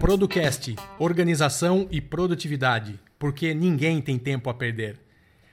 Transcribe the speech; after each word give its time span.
Producast, 0.00 0.74
organização 0.98 1.86
e 1.90 2.00
produtividade, 2.00 2.98
porque 3.18 3.54
ninguém 3.54 4.00
tem 4.00 4.18
tempo 4.18 4.50
a 4.50 4.54
perder. 4.54 4.96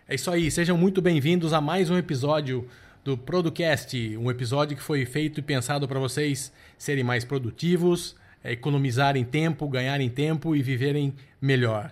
É 0.07 0.15
isso 0.15 0.31
aí, 0.31 0.49
sejam 0.49 0.75
muito 0.75 1.01
bem-vindos 1.01 1.53
a 1.53 1.61
mais 1.61 1.89
um 1.89 1.97
episódio 1.97 2.67
do 3.09 3.17
Producast, 3.17 4.15
um 4.17 4.29
episódio 4.29 4.77
que 4.77 4.83
foi 4.83 5.03
feito 5.03 5.39
e 5.39 5.41
pensado 5.41 5.87
para 5.87 5.99
vocês 5.99 6.53
serem 6.77 7.03
mais 7.03 7.25
produtivos, 7.25 8.15
economizarem 8.45 9.25
tempo, 9.25 9.67
ganharem 9.67 10.07
tempo 10.07 10.55
e 10.55 10.61
viverem 10.61 11.15
melhor. 11.41 11.91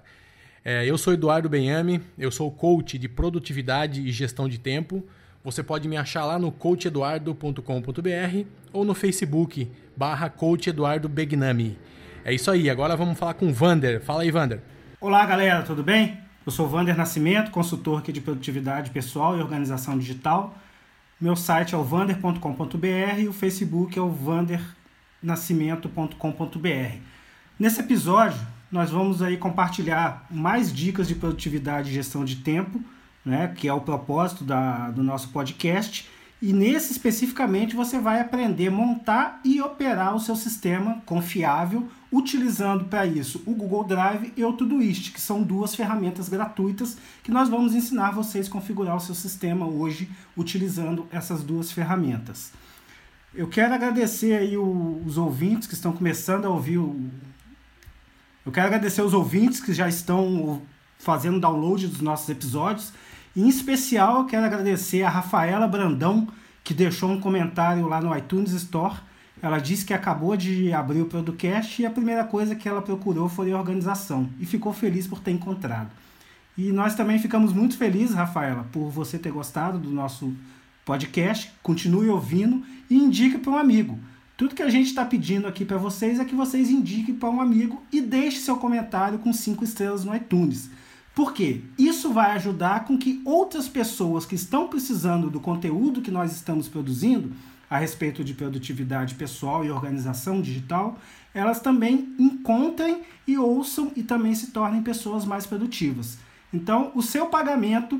É, 0.63 0.85
eu 0.85 0.95
sou 0.95 1.13
Eduardo 1.13 1.49
Benhame, 1.49 2.02
eu 2.20 2.30
sou 2.30 2.52
coach 2.52 2.99
de 2.99 3.09
produtividade 3.09 3.99
e 3.99 4.12
gestão 4.12 4.48
de 4.48 4.59
tempo. 4.59 5.03
Você 5.43 5.63
pode 5.63 5.88
me 5.88 5.98
achar 5.98 6.23
lá 6.23 6.38
no 6.38 6.52
coacheduardo.com.br 6.52 8.45
ou 8.71 8.85
no 8.85 8.93
Facebook 8.93 9.71
barra 9.95 10.29
coacheduardobegnami. 10.29 11.79
É 12.23 12.31
isso 12.31 12.52
aí, 12.52 12.70
agora 12.70 12.95
vamos 12.95 13.18
falar 13.18 13.34
com 13.34 13.48
o 13.48 13.54
Vander. 13.54 14.02
Fala 14.02 14.21
aí, 14.21 14.29
Vander. 14.29 14.62
Olá, 15.02 15.26
galera, 15.26 15.63
tudo 15.63 15.81
bem? 15.81 16.20
Eu 16.45 16.52
sou 16.52 16.68
Vander 16.68 16.95
Nascimento, 16.95 17.49
consultor 17.49 17.98
aqui 17.98 18.12
de 18.12 18.21
produtividade 18.21 18.91
pessoal 18.91 19.35
e 19.35 19.41
organização 19.41 19.98
digital. 19.98 20.54
Meu 21.20 21.35
site 21.35 21.73
é 21.73 21.77
o 21.77 21.84
vander.com.br 21.84 23.20
e 23.20 23.27
o 23.27 23.34
Facebook 23.34 23.98
é 23.98 24.01
o 24.01 24.12
vandernascimento.com.br. 24.12 26.98
Nesse 27.57 27.79
episódio, 27.79 28.40
nós 28.71 28.91
vamos 28.91 29.23
aí 29.23 29.35
compartilhar 29.35 30.27
mais 30.29 30.71
dicas 30.71 31.07
de 31.07 31.15
produtividade 31.15 31.90
e 31.90 31.93
gestão 31.93 32.23
de 32.23 32.35
tempo, 32.35 32.79
né, 33.26 33.51
que 33.57 33.68
é 33.68 33.73
o 33.73 33.82
propósito 33.82 34.43
da, 34.43 34.91
do 34.91 35.01
nosso 35.01 35.29
podcast 35.29 36.07
e 36.40 36.54
nesse 36.54 36.91
especificamente 36.91 37.76
você 37.76 37.99
vai 37.99 38.21
aprender 38.21 38.68
a 38.68 38.71
montar 38.71 39.41
e 39.43 39.60
operar 39.60 40.16
o 40.16 40.20
seu 40.20 40.35
sistema 40.35 41.02
confiável, 41.04 41.88
utilizando 42.12 42.85
para 42.85 43.07
isso 43.07 43.41
o 43.46 43.54
Google 43.55 43.84
Drive 43.84 44.32
e 44.38 44.44
o 44.44 44.54
Todoist, 44.54 45.12
que 45.12 45.20
são 45.20 45.41
duas 45.41 45.74
ferramentas 45.74 46.29
gratuitas 46.29 46.98
que 47.24 47.32
nós 47.32 47.49
vamos 47.49 47.74
ensinar 47.74 48.12
vocês 48.12 48.48
a 48.48 48.52
configurar 48.52 48.96
o 48.96 48.99
seu 48.99 49.16
sistema 49.16 49.66
hoje 49.66 50.10
utilizando 50.35 51.07
essas 51.12 51.41
duas 51.41 51.71
ferramentas. 51.71 52.51
Eu 53.34 53.48
quero 53.48 53.74
agradecer 53.74 54.38
aí 54.38 54.57
os 54.57 55.18
ouvintes 55.18 55.68
que 55.68 55.74
estão 55.74 55.91
começando 55.91 56.46
a 56.46 56.49
ouvir 56.49 56.77
o... 56.77 57.10
Eu 58.46 58.51
quero 58.51 58.68
agradecer 58.68 59.01
os 59.01 59.13
ouvintes 59.13 59.60
que 59.60 59.74
já 59.74 59.90
estão 59.90 60.62
fazendo 60.99 61.40
download 61.40 61.88
dos 61.88 61.99
nossos 61.99 62.29
episódios 62.29 62.94
em 63.38 63.48
especial, 63.48 64.25
quero 64.25 64.47
agradecer 64.47 65.03
a 65.03 65.09
Rafaela 65.09 65.68
Brandão, 65.68 66.28
que 66.63 66.74
deixou 66.74 67.12
um 67.12 67.19
comentário 67.19 67.88
lá 67.88 68.02
no 68.02 68.18
iTunes 68.18 68.52
Store. 68.52 68.96
Ela 69.40 69.59
disse 69.59 69.85
que 69.85 69.94
acabou 69.94 70.35
de 70.35 70.74
abrir 70.74 71.02
o 71.02 71.06
podcast 71.06 71.79
e 71.79 71.85
a 71.85 71.91
primeira 71.91 72.24
coisa 72.24 72.56
que 72.56 72.68
ela 72.68 72.81
procurou 72.81 73.29
foi 73.29 73.52
a 73.52 73.57
organização 73.59 74.28
e 74.40 74.46
ficou 74.47 74.74
feliz 74.74 75.06
por 75.06 75.19
ter 75.19 75.29
encontrado. 75.29 75.91
E 76.57 76.72
nós 76.72 76.96
também 76.96 77.19
ficamos 77.19 77.53
muito 77.53 77.78
felizes, 77.78 78.16
Rafaela, 78.16 78.66
por 78.72 78.90
você 78.90 79.19
ter 79.19 79.31
gostado 79.31 79.78
do 79.78 79.91
nosso 79.91 80.34
podcast. 80.84 81.51
Continue 81.62 82.09
ouvindo 82.09 82.66
e 82.90 82.96
indique 82.96 83.38
para 83.38 83.51
um 83.51 83.57
amigo. 83.57 84.00
Tudo 84.35 84.56
que 84.56 84.63
a 84.63 84.69
gente 84.69 84.88
está 84.88 85.06
pedindo 85.06 85.47
aqui 85.47 85.63
para 85.63 85.78
vocês 85.78 86.19
é 86.19 86.25
que 86.25 86.34
vocês 86.34 86.72
indiquem 86.72 87.13
para 87.13 87.29
um 87.29 87.40
amigo 87.40 87.84
e 87.91 88.01
deixe 88.01 88.40
seu 88.40 88.57
comentário 88.57 89.19
com 89.19 89.31
cinco 89.31 89.63
estrelas 89.63 90.03
no 90.03 90.16
iTunes. 90.16 90.72
Por 91.17 91.33
quê? 91.33 91.61
Isso 91.79 92.13
vai 92.13 92.33
ajudar 92.33 92.85
com 92.85 92.95
que 92.95 93.23
outras 93.25 93.67
pessoas 93.67 94.23
que 94.23 94.35
estão 94.35 94.67
precisando 94.67 95.31
do 95.31 95.39
conteúdo 95.39 96.00
que 96.00 96.11
nós 96.11 96.31
estamos 96.31 96.67
produzindo 96.67 97.31
a 97.67 97.79
respeito 97.79 98.23
de 98.23 98.35
produtividade 98.35 99.16
pessoal 99.16 99.66
e 99.66 99.72
organização 99.72 100.39
digital, 100.39 101.00
elas 101.33 101.59
também 101.59 102.13
encontrem 102.19 103.01
e 103.25 103.35
ouçam 103.35 103.91
e 103.95 104.03
também 104.03 104.35
se 104.35 104.51
tornem 104.51 104.83
pessoas 104.83 105.25
mais 105.25 105.47
produtivas. 105.47 106.19
Então, 106.53 106.91
o 106.94 107.01
seu 107.01 107.25
pagamento 107.25 107.99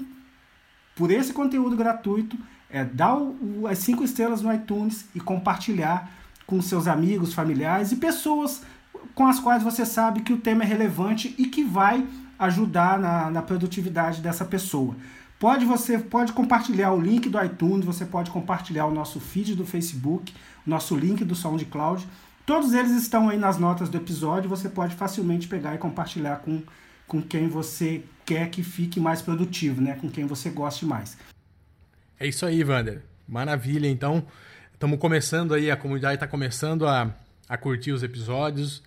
por 0.96 1.10
esse 1.10 1.34
conteúdo 1.34 1.76
gratuito 1.76 2.38
é 2.70 2.86
dar 2.86 3.18
o, 3.18 3.66
as 3.68 3.80
cinco 3.80 4.04
estrelas 4.04 4.44
no 4.44 4.54
iTunes 4.54 5.06
e 5.16 5.20
compartilhar 5.20 6.08
com 6.46 6.62
seus 6.62 6.88
amigos, 6.88 7.34
familiares 7.34 7.92
e 7.92 7.96
pessoas 7.96 8.62
com 9.16 9.26
as 9.26 9.40
quais 9.40 9.64
você 9.64 9.88
sabe 9.88 10.22
que 10.22 10.34
o 10.34 10.38
tema 10.38 10.64
é 10.64 10.68
relevante 10.68 11.34
e 11.36 11.48
que 11.48 11.64
vai 11.64 12.06
ajudar 12.38 13.00
na, 13.00 13.30
na 13.30 13.42
produtividade 13.42 14.22
dessa 14.22 14.46
pessoa. 14.46 14.96
Pode 15.40 15.66
você 15.66 16.00
pode 16.00 16.34
compartilhar 16.34 16.92
o 16.92 17.00
link 17.00 17.30
do 17.30 17.44
iTunes, 17.44 17.86
você 17.86 18.06
pode 18.06 18.32
compartilhar 18.32 18.88
o 18.88 18.92
nosso 18.92 19.20
feed 19.20 19.56
do 19.56 19.66
Facebook, 19.66 20.34
o 20.66 20.70
nosso 20.70 20.96
link 20.96 21.24
do 21.24 21.36
SoundCloud. 21.36 22.08
Todos 22.46 22.74
eles 22.74 22.92
estão 22.92 23.30
aí 23.30 23.38
nas 23.38 23.58
notas 23.58 23.90
do 23.90 23.98
episódio, 23.98 24.50
você 24.50 24.68
pode 24.68 24.96
facilmente 24.96 25.48
pegar 25.48 25.76
e 25.76 25.78
compartilhar 25.78 26.38
com, 26.38 26.64
com 27.06 27.22
quem 27.22 27.48
você 27.48 28.04
quer 28.26 28.50
que 28.50 28.64
fique 28.64 29.00
mais 29.00 29.22
produtivo, 29.22 29.80
né? 29.80 29.96
Com 30.02 30.10
quem 30.10 30.26
você 30.26 30.50
goste 30.50 30.86
mais. 30.86 31.18
É 32.20 32.26
isso 32.26 32.46
aí, 32.46 32.64
Vander. 32.64 33.04
Maravilha. 33.28 33.88
Então, 33.88 34.26
estamos 34.74 34.98
começando 34.98 35.54
aí, 35.54 35.70
a 35.70 35.78
comunidade 35.78 36.16
está 36.16 36.28
começando 36.28 36.88
a, 36.88 37.14
a 37.48 37.58
curtir 37.58 37.92
os 37.92 38.02
episódios 38.02 38.82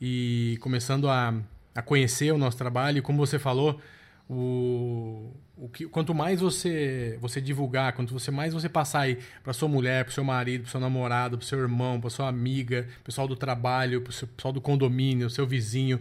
e 0.00 0.58
começando 0.60 1.08
a, 1.08 1.34
a 1.74 1.82
conhecer 1.82 2.32
o 2.32 2.38
nosso 2.38 2.56
trabalho. 2.56 2.98
E 2.98 3.02
como 3.02 3.18
você 3.18 3.38
falou, 3.38 3.80
o, 4.28 5.30
o 5.56 5.68
que, 5.68 5.86
quanto 5.86 6.14
mais 6.14 6.40
você 6.40 7.18
você 7.20 7.40
divulgar, 7.40 7.92
quanto 7.92 8.12
você 8.12 8.30
mais 8.30 8.54
você 8.54 8.68
passar 8.68 9.00
aí 9.00 9.18
para 9.42 9.52
sua 9.52 9.68
mulher, 9.68 10.04
para 10.04 10.14
seu 10.14 10.24
marido, 10.24 10.62
para 10.62 10.70
seu 10.70 10.80
namorado, 10.80 11.36
para 11.36 11.46
seu 11.46 11.58
irmão, 11.58 12.00
para 12.00 12.10
sua 12.10 12.28
amiga, 12.28 12.88
pessoal 13.02 13.28
do 13.28 13.36
trabalho, 13.36 14.00
pessoal 14.00 14.52
do 14.52 14.60
condomínio, 14.60 15.28
seu 15.28 15.46
vizinho, 15.46 16.00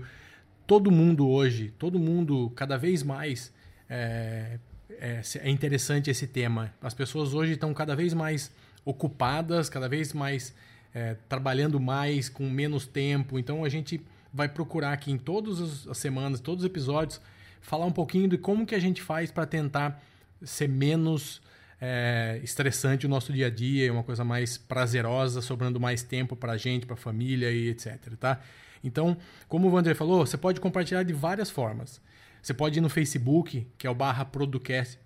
todo 0.66 0.90
mundo 0.90 1.28
hoje, 1.28 1.74
todo 1.78 2.00
mundo 2.00 2.52
cada 2.56 2.78
vez 2.78 3.04
mais 3.04 3.54
é, 3.90 4.60
é, 4.90 5.22
é 5.42 5.50
interessante 5.50 6.10
esse 6.10 6.28
tema. 6.28 6.74
As 6.82 6.94
pessoas 6.94 7.34
hoje 7.34 7.54
estão 7.54 7.74
cada 7.74 7.96
vez 7.96 8.14
mais 8.14 8.52
ocupadas, 8.86 9.70
cada 9.70 9.90
vez 9.90 10.14
mais 10.14 10.54
é, 10.94 11.16
trabalhando 11.28 11.80
mais 11.80 12.30
com 12.30 12.50
menos 12.50 12.88
tempo. 12.88 13.38
Então 13.38 13.64
a 13.66 13.70
gente 13.70 14.02
vai 14.34 14.50
procurar 14.50 14.94
aqui 14.94 15.12
em 15.12 15.18
todas 15.18 15.88
as 15.88 15.98
semanas, 15.98 16.40
todos 16.40 16.64
os 16.64 16.70
episódios, 16.70 17.22
falar 17.62 17.86
um 17.86 17.92
pouquinho 17.92 18.28
de 18.28 18.38
como 18.38 18.66
que 18.66 18.74
a 18.74 18.80
gente 18.80 19.02
faz 19.02 19.32
para 19.32 19.46
tentar 19.46 20.02
ser 20.42 20.68
menos 20.68 21.42
é, 21.80 22.40
estressante 22.44 23.06
o 23.06 23.10
nosso 23.10 23.32
dia 23.32 23.48
a 23.48 23.50
dia, 23.50 23.92
uma 23.92 24.04
coisa 24.04 24.24
mais 24.24 24.58
prazerosa, 24.58 25.42
sobrando 25.42 25.80
mais 25.80 26.02
tempo 26.02 26.36
para 26.36 26.54
a 26.54 26.58
gente, 26.58 26.86
para 26.86 26.96
a 26.96 26.98
família 26.98 27.52
e 27.52 27.70
etc. 27.70 27.98
Tá? 28.20 28.40
Então, 28.84 29.18
como 29.48 29.68
o 29.68 29.72
Wander 29.72 29.96
falou, 29.96 30.26
você 30.26 30.38
pode 30.38 30.60
compartilhar 30.60 31.04
de 31.04 31.14
várias 31.14 31.50
formas. 31.50 32.02
Você 32.44 32.54
pode 32.54 32.78
ir 32.78 32.82
no 32.82 32.90
Facebook, 32.90 33.66
que 33.78 33.88
é 33.88 33.90
o 33.90 33.96
barra 33.96 34.26
Producast, 34.26 35.00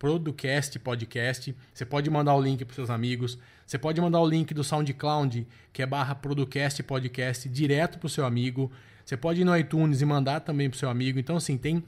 Producast 0.00 0.80
Podcast. 0.80 1.54
Você 1.72 1.84
pode 1.84 2.10
mandar 2.10 2.34
o 2.34 2.42
link 2.42 2.64
para 2.64 2.74
seus 2.74 2.90
amigos. 2.90 3.38
Você 3.64 3.78
pode 3.78 4.00
mandar 4.00 4.18
o 4.18 4.26
link 4.28 4.52
do 4.52 4.64
SoundCloud, 4.64 5.46
que 5.72 5.80
é 5.80 5.86
barra 5.86 6.16
Producast 6.16 6.82
Podcast, 6.82 7.48
direto 7.48 8.00
para 8.00 8.08
o 8.08 8.10
seu 8.10 8.26
amigo. 8.26 8.68
Você 9.04 9.16
pode 9.16 9.42
ir 9.42 9.44
no 9.44 9.56
iTunes 9.56 10.00
e 10.00 10.04
mandar 10.04 10.40
também 10.40 10.68
para 10.68 10.74
o 10.74 10.78
seu 10.80 10.90
amigo. 10.90 11.20
Então, 11.20 11.36
assim, 11.36 11.56
tem 11.56 11.84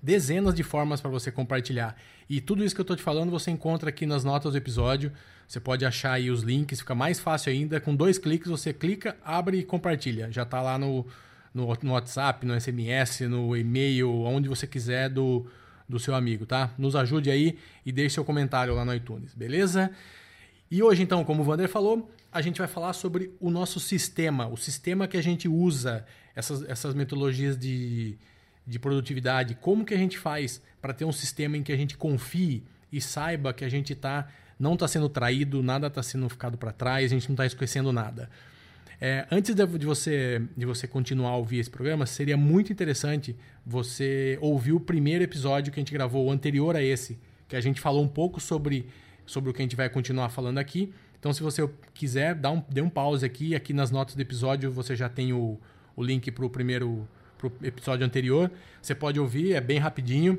dezenas 0.00 0.54
de 0.54 0.62
formas 0.62 1.00
para 1.00 1.10
você 1.10 1.32
compartilhar. 1.32 1.96
E 2.30 2.40
tudo 2.40 2.64
isso 2.64 2.76
que 2.76 2.80
eu 2.80 2.84
estou 2.84 2.96
te 2.96 3.02
falando 3.02 3.28
você 3.28 3.50
encontra 3.50 3.88
aqui 3.88 4.06
nas 4.06 4.22
notas 4.22 4.52
do 4.52 4.56
episódio. 4.56 5.10
Você 5.48 5.58
pode 5.58 5.84
achar 5.84 6.12
aí 6.12 6.30
os 6.30 6.42
links, 6.42 6.78
fica 6.78 6.94
mais 6.94 7.18
fácil 7.18 7.50
ainda. 7.50 7.80
Com 7.80 7.92
dois 7.92 8.18
cliques 8.18 8.48
você 8.48 8.72
clica, 8.72 9.16
abre 9.24 9.58
e 9.58 9.64
compartilha. 9.64 10.30
Já 10.30 10.44
está 10.44 10.62
lá 10.62 10.78
no, 10.78 11.04
no, 11.54 11.66
no 11.82 11.92
WhatsApp, 11.92 12.46
no 12.46 12.58
SMS, 12.58 13.20
no 13.22 13.56
e-mail, 13.56 14.10
onde 14.10 14.48
você 14.48 14.66
quiser 14.66 15.08
do, 15.08 15.46
do 15.88 15.98
seu 15.98 16.14
amigo, 16.14 16.46
tá? 16.46 16.72
Nos 16.78 16.96
ajude 16.96 17.30
aí 17.30 17.58
e 17.84 17.92
deixe 17.92 18.14
seu 18.14 18.24
comentário 18.24 18.74
lá 18.74 18.84
no 18.84 18.94
iTunes, 18.94 19.34
beleza? 19.34 19.90
E 20.70 20.82
hoje, 20.82 21.02
então, 21.02 21.22
como 21.24 21.42
o 21.42 21.44
Vander 21.44 21.68
falou, 21.68 22.10
a 22.32 22.40
gente 22.40 22.58
vai 22.58 22.66
falar 22.66 22.94
sobre 22.94 23.30
o 23.38 23.50
nosso 23.50 23.78
sistema, 23.78 24.46
o 24.46 24.56
sistema 24.56 25.06
que 25.06 25.18
a 25.18 25.22
gente 25.22 25.46
usa, 25.46 26.04
essas, 26.34 26.62
essas 26.62 26.94
metodologias 26.94 27.58
de, 27.58 28.16
de 28.66 28.78
produtividade, 28.78 29.54
como 29.60 29.84
que 29.84 29.92
a 29.92 29.98
gente 29.98 30.18
faz 30.18 30.62
para 30.80 30.94
ter 30.94 31.04
um 31.04 31.12
sistema 31.12 31.58
em 31.58 31.62
que 31.62 31.72
a 31.72 31.76
gente 31.76 31.96
confie 31.96 32.64
e 32.90 33.00
saiba 33.00 33.52
que 33.52 33.64
a 33.64 33.68
gente 33.68 33.94
tá, 33.94 34.28
não 34.58 34.72
está 34.74 34.88
sendo 34.88 35.10
traído, 35.10 35.62
nada 35.62 35.88
está 35.88 36.02
sendo 36.02 36.26
ficado 36.28 36.56
para 36.56 36.72
trás, 36.72 37.12
a 37.12 37.14
gente 37.14 37.28
não 37.28 37.34
está 37.34 37.44
esquecendo 37.44 37.92
nada. 37.92 38.30
É, 39.04 39.26
antes 39.32 39.52
de, 39.52 39.66
de, 39.66 39.84
você, 39.84 40.40
de 40.56 40.64
você 40.64 40.86
continuar 40.86 41.30
a 41.30 41.36
ouvir 41.36 41.58
esse 41.58 41.68
programa, 41.68 42.06
seria 42.06 42.36
muito 42.36 42.72
interessante 42.72 43.34
você 43.66 44.38
ouvir 44.40 44.70
o 44.70 44.78
primeiro 44.78 45.24
episódio 45.24 45.72
que 45.72 45.80
a 45.80 45.82
gente 45.82 45.92
gravou, 45.92 46.26
o 46.26 46.30
anterior 46.30 46.76
a 46.76 46.82
esse, 46.84 47.18
que 47.48 47.56
a 47.56 47.60
gente 47.60 47.80
falou 47.80 48.04
um 48.04 48.08
pouco 48.08 48.38
sobre, 48.38 48.86
sobre 49.26 49.50
o 49.50 49.52
que 49.52 49.60
a 49.60 49.64
gente 49.64 49.74
vai 49.74 49.88
continuar 49.88 50.28
falando 50.28 50.58
aqui. 50.58 50.94
Então, 51.18 51.32
se 51.32 51.42
você 51.42 51.68
quiser, 51.92 52.36
dá 52.36 52.52
um, 52.52 52.62
dê 52.70 52.80
um 52.80 52.88
pause 52.88 53.26
aqui. 53.26 53.56
Aqui 53.56 53.72
nas 53.72 53.90
notas 53.90 54.14
do 54.14 54.22
episódio 54.22 54.70
você 54.70 54.94
já 54.94 55.08
tem 55.08 55.32
o, 55.32 55.58
o 55.96 56.02
link 56.04 56.30
para 56.30 56.46
o 56.46 56.48
primeiro 56.48 57.08
pro 57.36 57.52
episódio 57.60 58.06
anterior. 58.06 58.52
Você 58.80 58.94
pode 58.94 59.18
ouvir, 59.18 59.54
é 59.54 59.60
bem 59.60 59.80
rapidinho. 59.80 60.38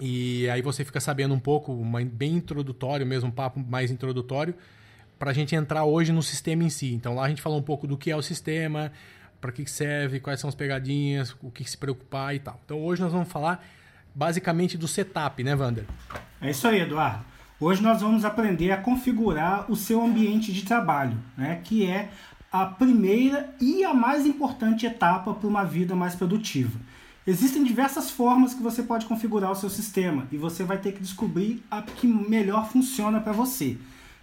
E 0.00 0.48
aí 0.48 0.60
você 0.60 0.84
fica 0.84 0.98
sabendo 0.98 1.34
um 1.34 1.38
pouco, 1.38 1.72
uma, 1.72 2.04
bem 2.04 2.34
introdutório 2.34 3.06
mesmo, 3.06 3.28
um 3.28 3.32
papo 3.32 3.60
mais 3.60 3.92
introdutório, 3.92 4.56
para 5.18 5.30
a 5.30 5.34
gente 5.34 5.54
entrar 5.54 5.84
hoje 5.84 6.12
no 6.12 6.22
sistema 6.22 6.64
em 6.64 6.70
si. 6.70 6.92
Então 6.92 7.14
lá 7.14 7.24
a 7.24 7.28
gente 7.28 7.42
fala 7.42 7.56
um 7.56 7.62
pouco 7.62 7.86
do 7.86 7.96
que 7.96 8.10
é 8.10 8.16
o 8.16 8.22
sistema, 8.22 8.92
para 9.40 9.52
que 9.52 9.66
serve, 9.66 10.20
quais 10.20 10.40
são 10.40 10.48
as 10.48 10.54
pegadinhas, 10.54 11.34
o 11.42 11.50
que 11.50 11.68
se 11.68 11.76
preocupar 11.76 12.34
e 12.34 12.38
tal. 12.38 12.60
Então 12.64 12.82
hoje 12.82 13.02
nós 13.02 13.12
vamos 13.12 13.28
falar 13.28 13.64
basicamente 14.14 14.78
do 14.78 14.88
setup, 14.88 15.42
né, 15.44 15.54
Wander? 15.54 15.84
É 16.40 16.50
isso 16.50 16.66
aí, 16.66 16.80
Eduardo. 16.80 17.24
Hoje 17.58 17.82
nós 17.82 18.02
vamos 18.02 18.24
aprender 18.24 18.70
a 18.70 18.76
configurar 18.76 19.70
o 19.70 19.76
seu 19.76 20.04
ambiente 20.04 20.52
de 20.52 20.62
trabalho, 20.62 21.16
né, 21.36 21.60
que 21.64 21.86
é 21.86 22.10
a 22.52 22.66
primeira 22.66 23.54
e 23.60 23.84
a 23.84 23.94
mais 23.94 24.26
importante 24.26 24.86
etapa 24.86 25.32
para 25.32 25.48
uma 25.48 25.64
vida 25.64 25.94
mais 25.94 26.14
produtiva. 26.14 26.78
Existem 27.26 27.64
diversas 27.64 28.10
formas 28.10 28.54
que 28.54 28.62
você 28.62 28.82
pode 28.82 29.06
configurar 29.06 29.50
o 29.50 29.56
seu 29.56 29.68
sistema 29.68 30.28
e 30.30 30.36
você 30.36 30.64
vai 30.64 30.78
ter 30.78 30.92
que 30.92 31.00
descobrir 31.00 31.62
a 31.70 31.82
que 31.82 32.06
melhor 32.06 32.68
funciona 32.68 33.20
para 33.20 33.32
você. 33.32 33.76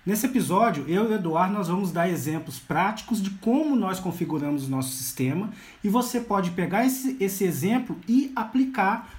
Nesse 0.05 0.25
episódio, 0.25 0.83
eu 0.85 1.05
e 1.05 1.07
o 1.07 1.13
Eduardo 1.13 1.53
nós 1.53 1.69
vamos 1.69 1.89
dar 1.89 2.09
exemplos 2.09 2.59
práticos 2.59 3.21
de 3.21 3.29
como 3.29 3.73
nós 3.73 4.01
configuramos 4.01 4.67
o 4.67 4.69
nosso 4.69 4.91
sistema 4.91 5.49
e 5.81 5.87
você 5.87 6.19
pode 6.19 6.51
pegar 6.51 6.85
esse, 6.85 7.15
esse 7.21 7.45
exemplo 7.45 7.97
e 8.05 8.29
aplicar, 8.35 9.09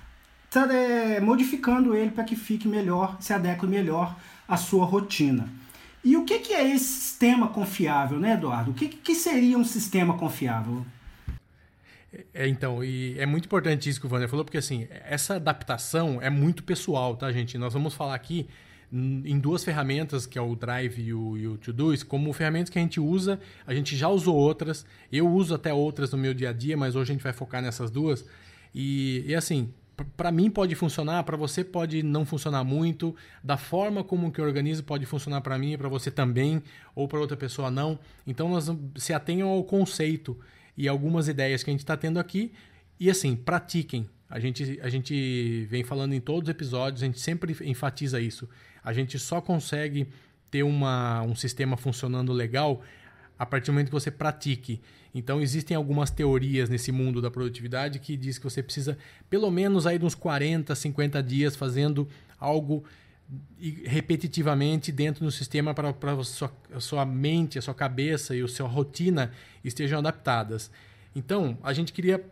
é, 0.55 1.21
modificando 1.21 1.97
ele 1.97 2.11
para 2.11 2.23
que 2.23 2.37
fique 2.37 2.69
melhor, 2.69 3.17
se 3.19 3.33
adeque 3.33 3.67
melhor 3.67 4.15
à 4.47 4.59
sua 4.59 4.85
rotina. 4.85 5.49
E 6.05 6.19
o 6.19 6.25
que, 6.27 6.41
que 6.41 6.53
é 6.53 6.75
esse 6.75 6.85
sistema 6.85 7.49
confiável, 7.49 8.21
né, 8.21 8.35
Eduardo? 8.35 8.73
O 8.73 8.75
que, 8.75 8.89
que 8.89 9.15
seria 9.15 9.57
um 9.57 9.65
sistema 9.65 10.19
confiável? 10.19 10.85
É, 12.35 12.47
então, 12.47 12.85
e 12.85 13.19
é 13.19 13.25
muito 13.25 13.47
importante 13.47 13.89
isso 13.89 13.99
que 13.99 14.07
o 14.07 14.11
Wander 14.11 14.29
falou, 14.29 14.45
porque 14.45 14.59
assim, 14.59 14.87
essa 15.07 15.37
adaptação 15.37 16.21
é 16.21 16.29
muito 16.29 16.63
pessoal, 16.63 17.17
tá, 17.17 17.33
gente? 17.33 17.57
Nós 17.57 17.73
vamos 17.73 17.95
falar 17.95 18.15
aqui 18.15 18.47
em 18.95 19.41
duas 19.41 19.65
ferramentas, 19.65 20.25
que 20.25 20.39
é 20.39 20.43
o 20.43 20.55
Drive 20.55 21.01
e 21.01 21.13
o, 21.13 21.37
e 21.37 21.49
o 21.49 21.59
Todoist, 21.59 22.07
como 22.07 22.33
ferramentas 22.33 22.71
que 22.71 22.79
a 22.79 22.83
gente 22.83 23.01
usa, 23.01 23.41
a 23.67 23.75
gente 23.75 23.97
já 23.97 24.09
usou 24.09 24.37
outras, 24.37 24.87
eu 25.11 25.29
uso 25.29 25.53
até 25.53 25.75
outras 25.75 26.13
no 26.13 26.19
meu 26.19 26.33
dia 26.33 26.51
a 26.51 26.53
dia, 26.53 26.77
mas 26.77 26.95
hoje 26.95 27.11
a 27.11 27.15
gente 27.15 27.23
vai 27.23 27.33
focar 27.33 27.61
nessas 27.61 27.91
duas. 27.91 28.25
E, 28.73 29.25
e 29.27 29.35
assim, 29.35 29.75
para 30.17 30.31
mim 30.31 30.49
pode 30.49 30.77
funcionar, 30.77 31.25
para 31.25 31.37
você 31.37 31.65
pode 31.65 32.05
não 32.05 32.25
funcionar 32.25 32.63
muito, 32.63 33.17
da 33.43 33.57
forma 33.57 34.05
como 34.05 34.31
que 34.31 34.41
eu 34.41 34.45
organizo 34.45 34.85
pode 34.85 35.05
funcionar 35.07 35.41
para 35.41 35.59
mim 35.59 35.77
para 35.77 35.89
você 35.89 36.09
também, 36.09 36.63
ou 36.95 37.09
para 37.09 37.19
outra 37.19 37.37
pessoa 37.37 37.73
não. 37.73 37.99
Então 38.25 38.49
nós 38.49 38.71
se 38.97 39.13
atenham 39.13 39.49
ao 39.49 39.65
conceito 39.65 40.39
e 40.77 40.87
algumas 40.87 41.27
ideias 41.27 41.65
que 41.65 41.71
a 41.71 41.73
gente 41.73 41.81
está 41.81 41.97
tendo 41.97 42.21
aqui. 42.21 42.53
E 42.99 43.11
assim, 43.11 43.35
pratiquem. 43.35 44.09
A 44.29 44.41
gente, 44.41 44.81
a 44.83 44.89
gente 44.89 45.67
vem 45.67 45.85
falando 45.85 46.13
em 46.13 46.21
todos 46.21 46.49
os 46.49 46.49
episódios, 46.49 47.03
a 47.03 47.07
gente 47.07 47.21
sempre 47.21 47.57
enfatiza 47.65 48.21
isso. 48.21 48.49
A 48.85 48.93
gente 48.93 49.19
só 49.19 49.41
consegue 49.41 50.07
ter 50.51 50.63
uma, 50.63 51.23
um 51.23 51.35
sistema 51.35 51.77
funcionando 51.77 52.33
legal 52.33 52.83
a 53.39 53.45
partir 53.45 53.67
do 53.67 53.73
momento 53.73 53.87
que 53.87 53.93
você 53.93 54.11
pratique. 54.11 54.81
Então 55.15 55.41
existem 55.41 55.77
algumas 55.77 56.11
teorias 56.11 56.69
nesse 56.69 56.93
mundo 56.93 57.21
da 57.21 57.31
produtividade 57.31 57.99
que 57.99 58.17
diz 58.17 58.39
que 58.39 58.45
você 58.45 58.63
precisa 58.63 58.99
pelo 59.29 59.51
menos 59.51 59.87
aí 59.87 59.99
de 59.99 60.05
uns 60.05 60.15
40, 60.15 60.75
50 60.75 61.23
dias 61.23 61.57
fazendo 61.57 62.09
algo 62.39 62.85
repetitivamente 63.85 64.93
dentro 64.93 65.25
do 65.25 65.31
sistema 65.31 65.73
para 65.73 65.91
a 65.91 66.25
sua, 66.25 66.53
a 66.75 66.81
sua 66.81 67.07
mente, 67.07 67.59
a 67.59 67.63
sua 67.63 67.75
cabeça 67.75 68.37
e 68.37 68.43
a 68.43 68.49
sua 68.49 68.69
rotina 68.69 69.33
estejam 69.65 69.99
adaptadas. 69.99 70.71
Então, 71.17 71.57
a 71.63 71.73
gente 71.73 71.93
queria 71.93 72.23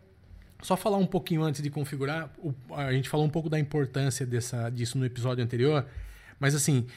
só 0.60 0.76
falar 0.76 0.98
um 0.98 1.06
pouquinho 1.06 1.43
antes 1.43 1.62
de 1.62 1.70
configurar, 1.70 2.31
a 2.70 2.93
gente 2.93 3.08
falou 3.08 3.25
um 3.25 3.31
pouco 3.31 3.48
da 3.48 3.58
importância 3.58 4.26
dessa, 4.26 4.69
disso 4.70 4.98
no 4.98 5.06
episódio 5.06 5.43
anterior, 5.43 5.87
mas 6.42 6.56
assim, 6.56 6.88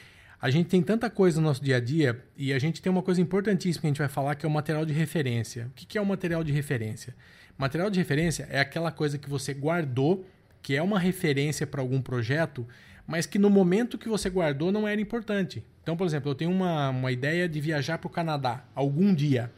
a 0.42 0.50
gente 0.50 0.66
tem 0.66 0.82
tanta 0.82 1.08
coisa 1.08 1.40
no 1.40 1.46
nosso 1.46 1.62
dia 1.62 1.76
a 1.76 1.80
dia 1.80 2.20
e 2.36 2.52
a 2.52 2.58
gente 2.58 2.82
tem 2.82 2.90
uma 2.90 3.00
coisa 3.00 3.20
importantíssima 3.20 3.82
que 3.82 3.86
a 3.86 3.90
gente 3.90 3.98
vai 3.98 4.08
falar 4.08 4.34
que 4.34 4.44
é 4.44 4.48
o 4.48 4.50
material 4.50 4.84
de 4.84 4.92
referência. 4.92 5.68
O 5.70 5.70
que 5.72 5.96
é 5.96 6.00
o 6.00 6.04
material 6.04 6.42
de 6.42 6.50
referência? 6.50 7.14
Material 7.56 7.88
de 7.88 7.96
referência 8.00 8.48
é 8.50 8.58
aquela 8.58 8.90
coisa 8.90 9.18
que 9.18 9.30
você 9.30 9.54
guardou, 9.54 10.26
que 10.60 10.74
é 10.74 10.82
uma 10.82 10.98
referência 10.98 11.64
para 11.64 11.80
algum 11.80 12.02
projeto, 12.02 12.66
mas 13.06 13.24
que 13.24 13.38
no 13.38 13.48
momento 13.48 13.96
que 13.96 14.08
você 14.08 14.28
guardou 14.28 14.72
não 14.72 14.88
era 14.88 15.00
importante. 15.00 15.64
Então, 15.80 15.96
por 15.96 16.08
exemplo, 16.08 16.32
eu 16.32 16.34
tenho 16.34 16.50
uma, 16.50 16.90
uma 16.90 17.12
ideia 17.12 17.48
de 17.48 17.60
viajar 17.60 17.98
para 17.98 18.08
o 18.08 18.10
Canadá 18.10 18.64
algum 18.74 19.14
dia. 19.14 19.48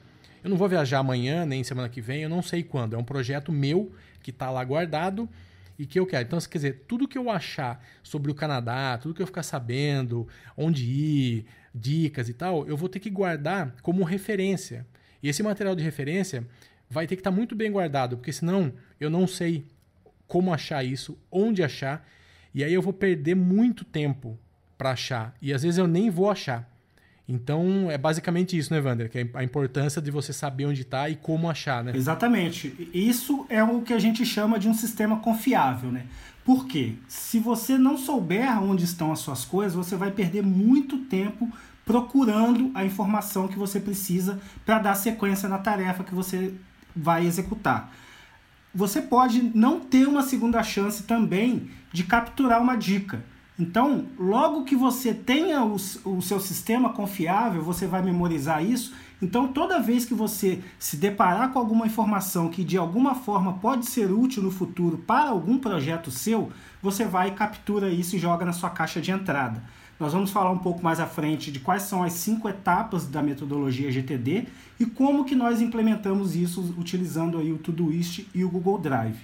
Eu 0.44 0.50
não 0.50 0.58
vou 0.58 0.69
viajar 0.69 0.99
amanhã, 0.99 1.46
nem 1.46 1.64
semana 1.64 1.88
que 1.88 2.02
vem, 2.02 2.25
eu 2.25 2.29
não 2.29 2.43
sei 2.43 2.62
quando. 2.62 2.94
É 2.94 2.99
um 2.99 3.05
projeto 3.05 3.50
meu 3.50 3.91
que 4.23 4.29
está 4.29 4.50
lá 4.50 4.62
guardado 4.62 5.26
e 5.79 5.87
que 5.87 5.99
eu 5.99 6.07
quero. 6.07 6.27
Então, 6.27 6.39
quer 6.41 6.59
dizer, 6.59 6.85
tudo 6.89 7.07
que 7.07 7.17
eu 7.17 7.31
achar 7.31 7.85
sobre 8.03 8.31
o 8.31 8.35
Canadá, 8.35 8.99
tudo 8.99 9.15
que 9.15 9.23
eu 9.23 9.27
ficar 9.27 9.43
sabendo, 9.43 10.27
onde 10.57 10.85
ir, 10.85 11.47
dicas 11.75 12.29
e 12.29 12.35
tal, 12.35 12.67
eu 12.67 12.77
vou 12.77 12.89
ter 12.89 12.99
que 12.99 13.11
guardar 13.11 13.75
como 13.83 14.03
referência. 14.05 14.87
E 15.23 15.29
esse 15.29 15.43
material 15.43 15.75
de 15.77 15.83
referência 15.83 16.47
vai 16.91 17.07
ter 17.07 17.17
que 17.17 17.21
estar 17.21 17.31
tá 17.31 17.37
muito 17.37 17.55
bem 17.55 17.71
guardado, 17.71 18.17
porque 18.17 18.33
senão 18.33 18.73
eu 18.99 19.09
não 19.09 19.27
sei 19.27 19.67
como 20.27 20.53
achar 20.53 20.85
isso, 20.85 21.19
onde 21.31 21.63
achar 21.63 22.07
e 22.55 22.65
aí 22.65 22.73
eu 22.73 22.83
vou 22.83 22.93
perder 22.93 23.35
muito 23.35 23.85
tempo 23.85 24.39
para 24.77 24.91
achar. 24.91 25.35
E 25.41 25.53
às 25.53 25.63
vezes 25.63 25.79
eu 25.79 25.87
nem 25.87 26.11
vou 26.11 26.31
achar. 26.31 26.69
Então 27.29 27.91
é 27.91 27.99
basicamente 27.99 28.57
isso, 28.57 28.73
né, 28.73 28.81
Wander? 28.81 29.11
Que 29.11 29.19
é 29.19 29.29
a 29.35 29.45
importância 29.45 30.01
de 30.01 30.11
você 30.11 30.33
saber 30.33 30.67
onde 30.67 30.83
está 30.83 31.09
e 31.09 31.17
como 31.17 31.51
achar, 31.51 31.85
né? 31.85 31.93
Exatamente. 31.95 32.91
Isso 32.93 33.45
é 33.49 33.63
o 33.63 33.83
que 33.83 33.93
a 33.93 33.99
gente 33.99 34.25
chama 34.25 34.59
de 34.59 34.69
um 34.69 34.75
sistema 34.75 35.19
confiável, 35.19 35.93
né? 35.93 36.07
Por 36.45 36.67
quê? 36.67 36.95
Se 37.07 37.39
você 37.39 37.77
não 37.77 37.99
souber 37.99 38.63
onde 38.63 38.85
estão 38.85 39.13
as 39.13 39.19
suas 39.19 39.45
coisas, 39.45 39.75
você 39.75 39.95
vai 39.95 40.11
perder 40.11 40.43
muito 40.43 40.99
tempo 41.05 41.51
procurando 41.85 42.71
a 42.75 42.85
informação 42.85 43.47
que 43.47 43.59
você 43.59 43.79
precisa 43.79 44.41
para 44.65 44.79
dar 44.79 44.95
sequência 44.95 45.49
na 45.49 45.59
tarefa 45.59 46.05
que 46.05 46.15
você 46.15 46.55
vai 46.97 47.27
executar 47.27 47.93
você 48.75 49.01
pode 49.01 49.43
não 49.55 49.81
ter 49.81 50.07
uma 50.07 50.23
segunda 50.23 50.63
chance 50.63 51.03
também 51.03 51.71
de 51.93 52.05
capturar 52.05 52.61
uma 52.61 52.77
dica. 52.77 53.25
Então, 53.58 54.06
logo 54.16 54.62
que 54.62 54.76
você 54.76 55.12
tenha 55.12 55.64
o, 55.64 55.75
o, 56.05 56.22
seu 56.22 56.38
sistema 56.38 56.91
confiável, 56.91 57.60
você 57.60 57.88
vai 57.88 58.00
memorizar 58.00 58.65
isso. 58.65 58.94
Então, 59.20 59.48
toda 59.48 59.81
vez 59.81 60.05
que 60.05 60.15
você 60.15 60.62
se 60.79 60.96
deparar 60.96 61.53
com 61.53 61.58
alguma 61.58 61.84
informação 61.84 62.48
que 62.50 62.62
de 62.62 62.79
alguma 62.79 63.17
forma 63.17 63.55
pode 63.55 63.86
ser 63.86 64.12
útil 64.12 64.44
no 64.44 64.53
futuro 64.53 64.98
para 64.98 65.31
algum 65.31 65.58
projeto 65.58 66.08
seu, 66.08 66.53
você 66.81 67.05
vai 67.05 67.32
captura 67.32 67.91
isso 67.91 68.15
e 68.15 68.19
joga 68.20 68.44
na 68.44 68.53
sua 68.53 68.70
caixa 68.70 69.00
de 69.00 69.10
entrada. 69.10 69.60
Nós 69.98 70.12
vamos 70.12 70.31
falar 70.31 70.53
um 70.53 70.58
pouco 70.58 70.81
mais 70.81 71.00
à 71.00 71.06
frente 71.06 71.50
de 71.50 71.58
quais 71.58 71.82
são 71.82 72.05
as 72.05 72.12
cinco 72.12 72.48
etapas 72.48 73.08
da 73.08 73.20
metodologia 73.20 73.91
GTD 73.91 74.46
e 74.79 74.86
como 74.86 75.24
que 75.24 75.34
nós 75.34 75.60
implementamos 75.60 76.36
isso 76.36 76.72
utilizando 76.79 77.38
aí 77.38 77.53
o 77.53 77.58
Todoist 77.58 78.24
e 78.32 78.44
o 78.44 78.48
Google 78.48 78.79
Drive. 78.79 79.19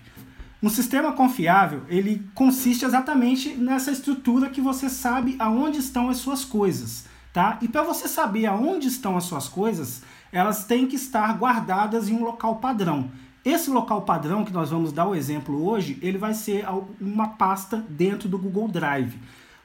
Um 0.64 0.70
sistema 0.70 1.12
confiável, 1.12 1.82
ele 1.90 2.26
consiste 2.34 2.86
exatamente 2.86 3.50
nessa 3.50 3.90
estrutura 3.90 4.48
que 4.48 4.62
você 4.62 4.88
sabe 4.88 5.36
aonde 5.38 5.76
estão 5.76 6.08
as 6.08 6.16
suas 6.16 6.42
coisas, 6.42 7.04
tá? 7.34 7.58
E 7.60 7.68
para 7.68 7.82
você 7.82 8.08
saber 8.08 8.46
aonde 8.46 8.88
estão 8.88 9.14
as 9.14 9.24
suas 9.24 9.46
coisas, 9.46 10.00
elas 10.32 10.64
têm 10.64 10.86
que 10.86 10.96
estar 10.96 11.36
guardadas 11.36 12.08
em 12.08 12.14
um 12.14 12.24
local 12.24 12.56
padrão. 12.56 13.10
Esse 13.44 13.68
local 13.68 14.06
padrão 14.06 14.42
que 14.42 14.54
nós 14.54 14.70
vamos 14.70 14.90
dar 14.90 15.06
o 15.06 15.14
exemplo 15.14 15.68
hoje, 15.68 15.98
ele 16.00 16.16
vai 16.16 16.32
ser 16.32 16.64
uma 16.98 17.28
pasta 17.28 17.84
dentro 17.86 18.26
do 18.26 18.38
Google 18.38 18.68
Drive. 18.68 19.20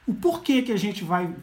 O 0.06 0.12
porquê 0.12 0.60
que 0.60 0.70
a 0.70 0.76
gente 0.76 1.02
vai 1.02 1.34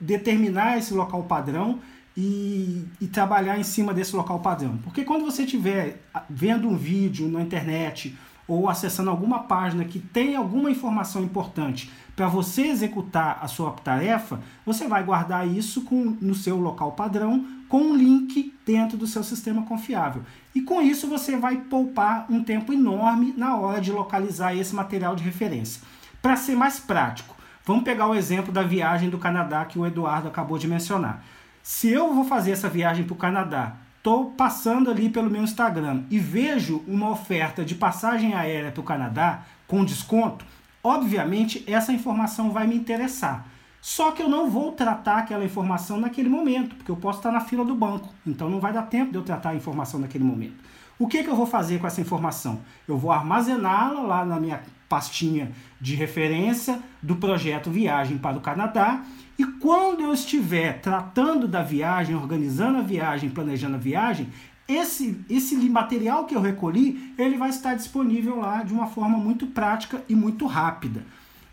determinar 0.00 0.76
esse 0.76 0.92
local 0.92 1.22
padrão 1.22 1.78
e, 2.16 2.84
e, 3.00 3.06
trabalhar 3.06 3.56
em 3.60 3.62
cima 3.62 3.94
desse 3.94 4.16
local 4.16 4.40
padrão. 4.40 4.76
Porque 4.78 5.04
quando 5.04 5.24
você 5.24 5.44
estiver 5.44 6.02
vendo 6.28 6.68
um 6.68 6.76
vídeo 6.76 7.28
na 7.28 7.40
internet 7.40 8.18
ou 8.46 8.68
acessando 8.68 9.10
alguma 9.10 9.40
página 9.40 9.84
que 9.84 9.98
tem 9.98 10.36
alguma 10.36 10.70
informação 10.70 11.22
importante 11.22 11.90
para 12.14 12.28
você 12.28 12.62
executar 12.62 13.38
a 13.40 13.48
sua 13.48 13.70
tarefa, 13.70 14.40
você 14.66 14.86
vai 14.86 15.02
guardar 15.02 15.48
isso 15.48 15.82
com, 15.82 16.16
no 16.20 16.34
seu 16.34 16.58
local 16.58 16.92
padrão 16.92 17.46
com 17.68 17.80
um 17.80 17.96
link 17.96 18.54
dentro 18.66 18.98
do 18.98 19.06
seu 19.06 19.24
sistema 19.24 19.62
confiável. 19.62 20.22
E 20.54 20.60
com 20.60 20.82
isso 20.82 21.08
você 21.08 21.36
vai 21.36 21.56
poupar 21.56 22.26
um 22.28 22.44
tempo 22.44 22.72
enorme 22.72 23.32
na 23.36 23.56
hora 23.56 23.80
de 23.80 23.90
localizar 23.90 24.54
esse 24.54 24.74
material 24.74 25.16
de 25.16 25.24
referência. 25.24 25.80
Para 26.20 26.36
ser 26.36 26.54
mais 26.54 26.78
prático, 26.78 27.34
vamos 27.64 27.82
pegar 27.82 28.06
o 28.06 28.14
exemplo 28.14 28.52
da 28.52 28.62
viagem 28.62 29.08
do 29.08 29.18
Canadá 29.18 29.64
que 29.64 29.78
o 29.78 29.86
Eduardo 29.86 30.28
acabou 30.28 30.58
de 30.58 30.68
mencionar. 30.68 31.24
Se 31.62 31.88
eu 31.88 32.12
vou 32.12 32.24
fazer 32.24 32.50
essa 32.50 32.68
viagem 32.68 33.04
para 33.04 33.14
o 33.14 33.16
Canadá, 33.16 33.76
estou 34.02 34.32
passando 34.32 34.90
ali 34.90 35.08
pelo 35.08 35.30
meu 35.30 35.44
Instagram 35.44 36.02
e 36.10 36.18
vejo 36.18 36.82
uma 36.88 37.10
oferta 37.10 37.64
de 37.64 37.76
passagem 37.76 38.34
aérea 38.34 38.72
para 38.72 38.80
o 38.80 38.84
Canadá 38.84 39.44
com 39.68 39.84
desconto, 39.84 40.44
obviamente 40.82 41.62
essa 41.68 41.92
informação 41.92 42.50
vai 42.50 42.66
me 42.66 42.74
interessar. 42.74 43.46
Só 43.80 44.10
que 44.10 44.20
eu 44.20 44.28
não 44.28 44.50
vou 44.50 44.72
tratar 44.72 45.18
aquela 45.18 45.44
informação 45.44 46.00
naquele 46.00 46.28
momento, 46.28 46.74
porque 46.74 46.90
eu 46.90 46.96
posso 46.96 47.20
estar 47.20 47.30
na 47.30 47.40
fila 47.40 47.64
do 47.64 47.76
banco. 47.76 48.12
Então 48.26 48.50
não 48.50 48.58
vai 48.58 48.72
dar 48.72 48.82
tempo 48.82 49.12
de 49.12 49.18
eu 49.18 49.22
tratar 49.22 49.50
a 49.50 49.54
informação 49.54 50.00
naquele 50.00 50.24
momento. 50.24 50.56
O 50.98 51.06
que, 51.06 51.22
que 51.22 51.30
eu 51.30 51.36
vou 51.36 51.46
fazer 51.46 51.80
com 51.80 51.86
essa 51.86 52.00
informação? 52.00 52.60
Eu 52.86 52.98
vou 52.98 53.12
armazená-la 53.12 54.00
lá 54.00 54.24
na 54.24 54.38
minha 54.38 54.62
pastinha 54.88 55.52
de 55.80 55.94
referência 55.94 56.80
do 57.00 57.16
projeto 57.16 57.70
Viagem 57.70 58.18
para 58.18 58.36
o 58.36 58.40
Canadá. 58.40 59.02
E 59.38 59.44
quando 59.44 60.02
eu 60.02 60.12
estiver 60.12 60.80
tratando 60.80 61.48
da 61.48 61.62
viagem, 61.62 62.14
organizando 62.14 62.78
a 62.78 62.82
viagem, 62.82 63.30
planejando 63.30 63.76
a 63.76 63.78
viagem, 63.78 64.28
esse, 64.68 65.20
esse 65.28 65.56
material 65.68 66.24
que 66.26 66.34
eu 66.34 66.40
recolhi, 66.40 67.14
ele 67.18 67.36
vai 67.36 67.50
estar 67.50 67.74
disponível 67.74 68.38
lá 68.38 68.62
de 68.62 68.72
uma 68.72 68.86
forma 68.86 69.18
muito 69.18 69.46
prática 69.46 70.02
e 70.08 70.14
muito 70.14 70.46
rápida. 70.46 71.04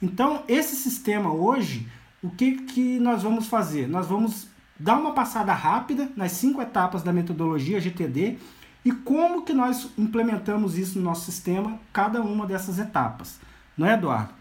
Então, 0.02 0.44
esse 0.48 0.76
sistema 0.76 1.32
hoje, 1.32 1.88
o 2.22 2.30
que, 2.30 2.54
que 2.64 3.00
nós 3.00 3.24
vamos 3.24 3.48
fazer? 3.48 3.88
Nós 3.88 4.08
vamos 4.08 4.48
dar 4.80 4.98
uma 4.98 5.12
passada 5.12 5.54
rápida 5.54 6.10
nas 6.16 6.32
cinco 6.34 6.62
etapas 6.62 7.04
da 7.04 7.12
metodologia 7.12 7.82
GTD 7.82 8.38
e 8.86 8.92
como 8.92 9.42
que 9.42 9.54
nós 9.54 9.90
implementamos 9.98 10.78
isso 10.78 10.98
no 10.98 11.06
nosso 11.06 11.26
sistema, 11.26 11.78
cada 11.92 12.22
uma 12.22 12.46
dessas 12.46 12.80
etapas. 12.80 13.40
Não 13.78 13.86
é, 13.86 13.94
Eduardo? 13.94 14.39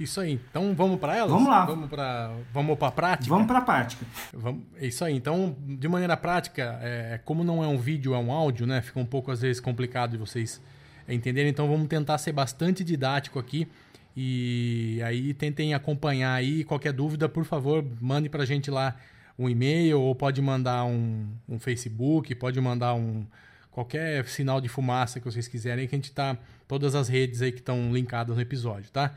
Isso 0.00 0.18
aí. 0.18 0.40
Então 0.50 0.74
vamos 0.74 0.98
para 0.98 1.14
elas? 1.14 1.30
Vamos 1.30 1.48
lá. 1.48 1.66
Vamos 1.66 1.90
para 1.90 2.32
vamos 2.54 2.82
a 2.82 2.90
prática? 2.90 3.28
Vamos 3.28 3.46
para 3.46 3.58
a 3.58 3.62
prática. 3.62 4.06
Vamos... 4.32 4.62
É 4.80 4.86
isso 4.86 5.04
aí. 5.04 5.14
Então, 5.14 5.54
de 5.60 5.86
maneira 5.88 6.16
prática, 6.16 6.78
é... 6.82 7.20
como 7.22 7.44
não 7.44 7.62
é 7.62 7.66
um 7.66 7.76
vídeo, 7.76 8.14
é 8.14 8.18
um 8.18 8.32
áudio, 8.32 8.66
né? 8.66 8.80
Fica 8.80 8.98
um 8.98 9.04
pouco 9.04 9.30
às 9.30 9.42
vezes 9.42 9.60
complicado 9.60 10.12
de 10.12 10.16
vocês 10.16 10.60
entenderem. 11.06 11.50
Então 11.50 11.68
vamos 11.68 11.86
tentar 11.86 12.16
ser 12.16 12.32
bastante 12.32 12.82
didático 12.82 13.38
aqui. 13.38 13.68
E 14.16 15.00
aí 15.04 15.34
tentem 15.34 15.74
acompanhar 15.74 16.32
aí. 16.32 16.64
Qualquer 16.64 16.94
dúvida, 16.94 17.28
por 17.28 17.44
favor, 17.44 17.84
mande 18.00 18.30
para 18.30 18.42
a 18.42 18.46
gente 18.46 18.70
lá 18.70 18.96
um 19.38 19.48
e-mail 19.48 20.00
ou 20.00 20.14
pode 20.14 20.40
mandar 20.40 20.84
um, 20.84 21.26
um 21.48 21.58
Facebook, 21.58 22.34
pode 22.34 22.58
mandar 22.60 22.94
um 22.94 23.26
qualquer 23.70 24.26
sinal 24.26 24.60
de 24.60 24.68
fumaça 24.68 25.20
que 25.20 25.24
vocês 25.24 25.46
quiserem, 25.46 25.86
que 25.86 25.94
a 25.94 25.98
gente 25.98 26.12
tá 26.12 26.36
todas 26.66 26.94
as 26.94 27.08
redes 27.08 27.40
aí 27.40 27.52
que 27.52 27.60
estão 27.60 27.92
linkadas 27.92 28.34
no 28.34 28.42
episódio, 28.42 28.90
tá? 28.90 29.14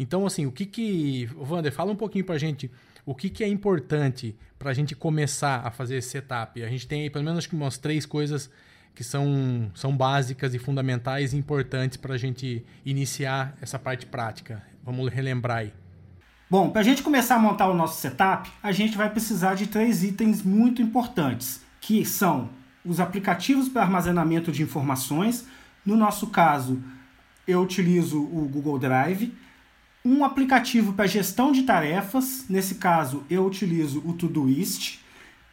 Então, 0.00 0.24
assim, 0.24 0.46
o 0.46 0.50
que 0.50 0.64
que... 0.64 1.28
Wander, 1.36 1.70
fala 1.70 1.92
um 1.92 1.96
pouquinho 1.96 2.24
pra 2.24 2.38
gente 2.38 2.70
o 3.04 3.14
que, 3.14 3.28
que 3.28 3.44
é 3.44 3.48
importante 3.48 4.34
para 4.58 4.70
a 4.70 4.74
gente 4.74 4.96
começar 4.96 5.60
a 5.62 5.70
fazer 5.70 5.96
esse 5.96 6.08
setup. 6.08 6.62
A 6.62 6.68
gente 6.68 6.88
tem 6.88 7.02
aí 7.02 7.10
pelo 7.10 7.24
menos 7.24 7.46
umas 7.52 7.76
três 7.76 8.06
coisas 8.06 8.50
que 8.94 9.04
são, 9.04 9.70
são 9.74 9.94
básicas 9.94 10.54
e 10.54 10.58
fundamentais 10.58 11.34
e 11.34 11.36
importantes 11.36 11.98
para 11.98 12.14
a 12.14 12.18
gente 12.18 12.64
iniciar 12.82 13.54
essa 13.60 13.78
parte 13.78 14.06
prática. 14.06 14.62
Vamos 14.82 15.12
relembrar 15.12 15.58
aí. 15.58 15.72
Bom, 16.48 16.70
para 16.70 16.80
a 16.80 16.84
gente 16.84 17.02
começar 17.02 17.36
a 17.36 17.38
montar 17.38 17.68
o 17.68 17.74
nosso 17.74 18.00
setup, 18.00 18.50
a 18.62 18.72
gente 18.72 18.96
vai 18.96 19.10
precisar 19.10 19.54
de 19.54 19.66
três 19.66 20.02
itens 20.02 20.42
muito 20.42 20.80
importantes, 20.80 21.60
que 21.78 22.06
são 22.06 22.48
os 22.86 23.00
aplicativos 23.00 23.68
para 23.68 23.82
armazenamento 23.82 24.50
de 24.50 24.62
informações. 24.62 25.46
No 25.84 25.94
nosso 25.94 26.28
caso, 26.28 26.82
eu 27.46 27.60
utilizo 27.60 28.18
o 28.18 28.48
Google 28.48 28.78
Drive 28.78 29.32
um 30.04 30.24
aplicativo 30.24 30.92
para 30.92 31.06
gestão 31.06 31.52
de 31.52 31.62
tarefas, 31.62 32.46
nesse 32.48 32.76
caso 32.76 33.24
eu 33.28 33.44
utilizo 33.44 34.02
o 34.04 34.12
Todoist, 34.14 35.00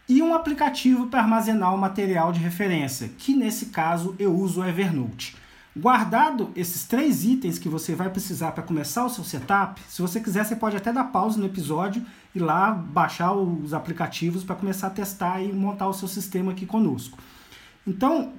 e 0.09 0.21
um 0.21 0.33
aplicativo 0.33 1.07
para 1.07 1.21
armazenar 1.21 1.75
o 1.75 1.77
material 1.77 2.31
de 2.31 2.39
referência, 2.39 3.09
que 3.17 3.35
nesse 3.35 3.67
caso 3.67 4.15
eu 4.17 4.33
uso 4.33 4.61
o 4.61 4.65
Evernote. 4.65 5.35
Guardado 5.75 6.49
esses 6.55 6.85
três 6.85 7.23
itens 7.25 7.59
que 7.59 7.69
você 7.69 7.93
vai 7.93 8.09
precisar 8.09 8.51
para 8.53 8.63
começar 8.63 9.05
o 9.05 9.09
seu 9.09 9.23
setup, 9.23 9.79
se 9.87 10.01
você 10.01 10.19
quiser 10.19 10.45
você 10.45 10.55
pode 10.55 10.77
até 10.77 10.93
dar 10.93 11.03
pausa 11.05 11.37
no 11.37 11.45
episódio 11.45 12.03
e 12.33 12.39
lá 12.39 12.71
baixar 12.71 13.33
os 13.33 13.73
aplicativos 13.73 14.43
para 14.43 14.55
começar 14.55 14.87
a 14.87 14.91
testar 14.91 15.41
e 15.41 15.51
montar 15.51 15.87
o 15.87 15.93
seu 15.93 16.07
sistema 16.07 16.53
aqui 16.53 16.65
conosco. 16.65 17.19
Então, 17.85 18.33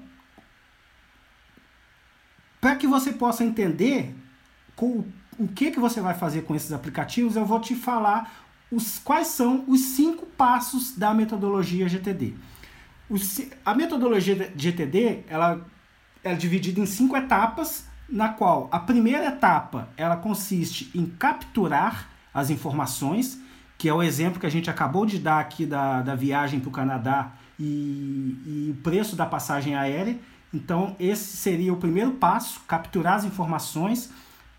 para 2.60 2.74
que 2.76 2.86
você 2.86 3.12
possa 3.12 3.44
entender 3.44 4.14
com 4.74 5.04
o 5.38 5.47
que, 5.47 5.71
que 5.71 5.78
você 5.78 6.00
vai 6.00 6.14
fazer 6.14 6.42
com 6.42 6.54
esses 6.54 6.73
aplicativos, 6.73 7.37
eu 7.37 7.47
vou 7.47 7.61
te 7.61 7.75
falar 7.75 8.30
os, 8.71 8.99
quais 8.99 9.28
são 9.28 9.64
os 9.66 9.80
cinco 9.80 10.26
passos 10.26 10.97
da 10.97 11.14
metodologia 11.14 11.88
GTD. 11.88 12.35
a 13.64 13.75
metodologia 13.75 14.52
GTD 14.54 15.25
ela 15.28 15.64
é 16.23 16.35
dividida 16.35 16.80
em 16.80 16.87
cinco 16.87 17.16
etapas, 17.16 17.87
na 18.09 18.30
qual 18.30 18.68
a 18.73 18.80
primeira 18.80 19.26
etapa 19.26 19.88
ela 19.97 20.16
consiste 20.16 20.90
em 20.95 21.07
capturar 21.07 22.09
as 22.33 22.50
informações, 22.50 23.40
que 23.76 23.88
é 23.88 23.95
o 23.95 24.02
exemplo 24.02 24.40
que 24.40 24.47
a 24.47 24.50
gente 24.50 24.68
acabou 24.68 25.07
de 25.07 25.18
dar 25.18 25.40
aqui 25.40 25.64
da, 25.64 26.02
da 26.02 26.14
viagem 26.14 26.59
para 26.59 26.68
o 26.68 26.73
Canadá 26.73 27.33
e, 27.59 27.64
e 27.64 28.75
o 28.76 28.83
preço 28.83 29.14
da 29.14 29.25
passagem 29.25 29.75
aérea. 29.75 30.18
Então, 30.52 30.97
esse 30.99 31.37
seria 31.37 31.73
o 31.73 31.76
primeiro 31.76 32.12
passo: 32.12 32.61
capturar 32.66 33.14
as 33.14 33.25
informações 33.25 34.11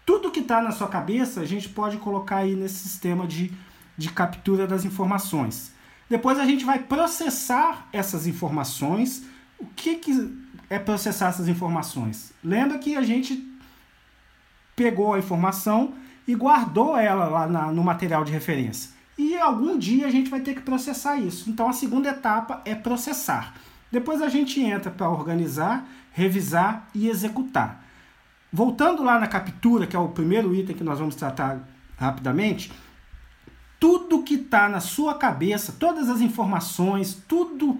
tudo 0.10 0.32
que 0.32 0.40
está 0.40 0.60
na 0.60 0.72
sua 0.72 0.88
cabeça 0.88 1.42
a 1.42 1.46
gente 1.46 1.70
pode 1.70 1.98
colocar 1.98 2.38
aí 2.38 2.56
nesse 2.56 2.80
sistema 2.80 3.28
de, 3.28 3.54
de 3.96 4.12
captura 4.12 4.66
das 4.66 4.84
informações. 4.84 5.72
Depois 6.10 6.40
a 6.40 6.46
gente 6.46 6.66
vai 6.66 6.80
processar 6.80 7.88
essas 7.94 8.26
informações. 8.26 9.24
O 9.60 9.68
que, 9.68 9.98
que 9.98 10.36
é 10.68 10.80
processar 10.80 11.28
essas 11.28 11.48
informações? 11.48 12.34
Lembra 12.44 12.80
que 12.80 12.96
a 12.96 13.04
gente 13.04 13.48
pegou 14.76 15.14
a 15.14 15.20
informação 15.20 15.94
e 16.28 16.34
guardou 16.34 16.98
ela 16.98 17.26
lá 17.26 17.46
na, 17.46 17.72
no 17.72 17.84
material 17.84 18.26
de 18.26 18.32
referência. 18.32 18.90
E 19.16 19.38
algum 19.38 19.78
dia 19.78 20.08
a 20.08 20.12
gente 20.12 20.32
vai 20.32 20.40
ter 20.40 20.56
que 20.56 20.62
processar 20.62 21.18
isso. 21.18 21.52
Então 21.52 21.70
a 21.70 21.74
segunda 21.74 22.10
etapa 22.10 22.64
é 22.66 22.74
processar. 22.74 23.54
Depois 23.92 24.24
a 24.24 24.28
gente 24.28 24.60
entra 24.60 24.90
para 24.90 25.08
organizar, 25.08 25.88
revisar 26.12 26.88
e 26.96 27.08
executar. 27.08 27.79
Voltando 28.52 29.04
lá 29.04 29.20
na 29.20 29.28
captura, 29.28 29.86
que 29.86 29.96
é 29.96 30.00
o 30.00 30.10
primeiro 30.10 30.54
item 30.56 30.76
que 30.76 30.84
nós 30.84 31.00
vamos 31.00 31.16
tratar 31.16 31.60
rapidamente, 31.98 32.72
tudo 33.80 34.24
que 34.24 34.36
está 34.36 34.68
na 34.68 34.80
sua 34.80 35.16
cabeça, 35.16 35.76
todas 35.80 36.10
as 36.10 36.20
informações, 36.20 37.22
tudo 37.28 37.80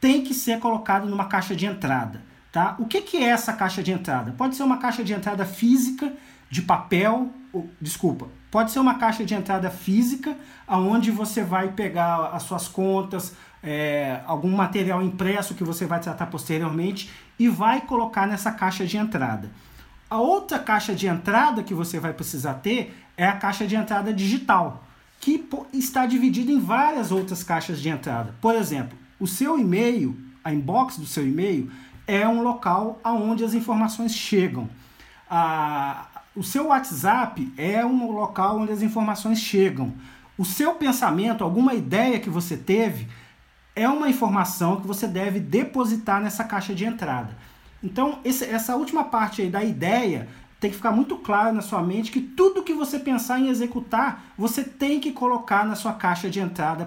tem 0.00 0.22
que 0.22 0.32
ser 0.32 0.58
colocado 0.58 1.06
numa 1.06 1.26
caixa 1.26 1.54
de 1.54 1.66
entrada. 1.66 2.22
Tá? 2.50 2.74
O 2.78 2.86
que, 2.86 3.00
que 3.02 3.18
é 3.18 3.28
essa 3.28 3.52
caixa 3.52 3.82
de 3.82 3.92
entrada? 3.92 4.32
Pode 4.32 4.56
ser 4.56 4.62
uma 4.62 4.78
caixa 4.78 5.04
de 5.04 5.12
entrada 5.12 5.44
física, 5.44 6.12
de 6.50 6.62
papel, 6.62 7.30
ou, 7.52 7.68
desculpa, 7.80 8.28
pode 8.50 8.72
ser 8.72 8.80
uma 8.80 8.94
caixa 8.94 9.24
de 9.24 9.34
entrada 9.34 9.70
física, 9.70 10.36
aonde 10.66 11.10
você 11.10 11.44
vai 11.44 11.68
pegar 11.68 12.30
as 12.32 12.42
suas 12.42 12.66
contas, 12.66 13.36
é, 13.62 14.20
algum 14.26 14.50
material 14.50 15.02
impresso 15.02 15.54
que 15.54 15.62
você 15.62 15.86
vai 15.86 16.00
tratar 16.00 16.26
posteriormente 16.26 17.10
e 17.38 17.48
vai 17.48 17.82
colocar 17.82 18.26
nessa 18.26 18.50
caixa 18.50 18.84
de 18.84 18.96
entrada. 18.96 19.50
A 20.10 20.18
outra 20.18 20.58
caixa 20.58 20.92
de 20.92 21.06
entrada 21.06 21.62
que 21.62 21.72
você 21.72 22.00
vai 22.00 22.12
precisar 22.12 22.54
ter 22.54 22.92
é 23.16 23.24
a 23.24 23.36
caixa 23.36 23.64
de 23.64 23.76
entrada 23.76 24.12
digital, 24.12 24.84
que 25.20 25.48
está 25.72 26.04
dividida 26.04 26.50
em 26.50 26.58
várias 26.58 27.12
outras 27.12 27.44
caixas 27.44 27.80
de 27.80 27.88
entrada. 27.88 28.34
Por 28.40 28.56
exemplo, 28.56 28.98
o 29.20 29.26
seu 29.28 29.56
e-mail, 29.56 30.18
a 30.42 30.52
inbox 30.52 30.98
do 30.98 31.06
seu 31.06 31.24
e-mail, 31.24 31.70
é 32.08 32.26
um 32.26 32.42
local 32.42 32.98
aonde 33.04 33.44
as 33.44 33.54
informações 33.54 34.12
chegam. 34.12 34.68
A, 35.30 36.08
o 36.34 36.42
seu 36.42 36.66
WhatsApp 36.68 37.52
é 37.56 37.86
um 37.86 38.10
local 38.10 38.58
onde 38.58 38.72
as 38.72 38.82
informações 38.82 39.38
chegam. 39.38 39.92
O 40.36 40.44
seu 40.44 40.74
pensamento, 40.74 41.44
alguma 41.44 41.72
ideia 41.72 42.18
que 42.18 42.30
você 42.30 42.56
teve, 42.56 43.06
é 43.76 43.88
uma 43.88 44.08
informação 44.08 44.80
que 44.80 44.88
você 44.88 45.06
deve 45.06 45.38
depositar 45.38 46.20
nessa 46.20 46.42
caixa 46.42 46.74
de 46.74 46.84
entrada. 46.84 47.36
Então, 47.82 48.18
esse, 48.24 48.44
essa 48.44 48.76
última 48.76 49.04
parte 49.04 49.42
aí 49.42 49.48
da 49.48 49.64
ideia 49.64 50.28
tem 50.60 50.70
que 50.70 50.76
ficar 50.76 50.92
muito 50.92 51.16
claro 51.16 51.54
na 51.54 51.62
sua 51.62 51.82
mente 51.82 52.12
que 52.12 52.20
tudo 52.20 52.62
que 52.62 52.74
você 52.74 52.98
pensar 52.98 53.40
em 53.40 53.48
executar, 53.48 54.24
você 54.36 54.62
tem 54.62 55.00
que 55.00 55.10
colocar 55.10 55.64
na 55.64 55.74
sua 55.74 55.94
caixa 55.94 56.28
de 56.28 56.38
entrada 56.38 56.84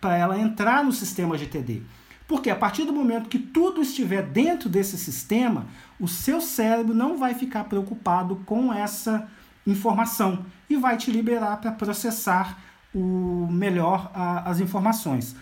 para 0.00 0.16
ela 0.16 0.38
entrar 0.38 0.82
no 0.82 0.92
sistema 0.92 1.36
GTD. 1.36 1.82
Porque 2.26 2.48
a 2.48 2.56
partir 2.56 2.84
do 2.84 2.92
momento 2.92 3.28
que 3.28 3.38
tudo 3.38 3.82
estiver 3.82 4.22
dentro 4.22 4.70
desse 4.70 4.96
sistema, 4.96 5.66
o 6.00 6.08
seu 6.08 6.40
cérebro 6.40 6.94
não 6.94 7.18
vai 7.18 7.34
ficar 7.34 7.64
preocupado 7.64 8.36
com 8.46 8.72
essa 8.72 9.28
informação 9.66 10.46
e 10.70 10.76
vai 10.76 10.96
te 10.96 11.10
liberar 11.10 11.58
para 11.58 11.72
processar 11.72 12.58
o 12.94 13.46
melhor 13.50 14.10
a, 14.14 14.48
as 14.50 14.60
informações. 14.60 15.36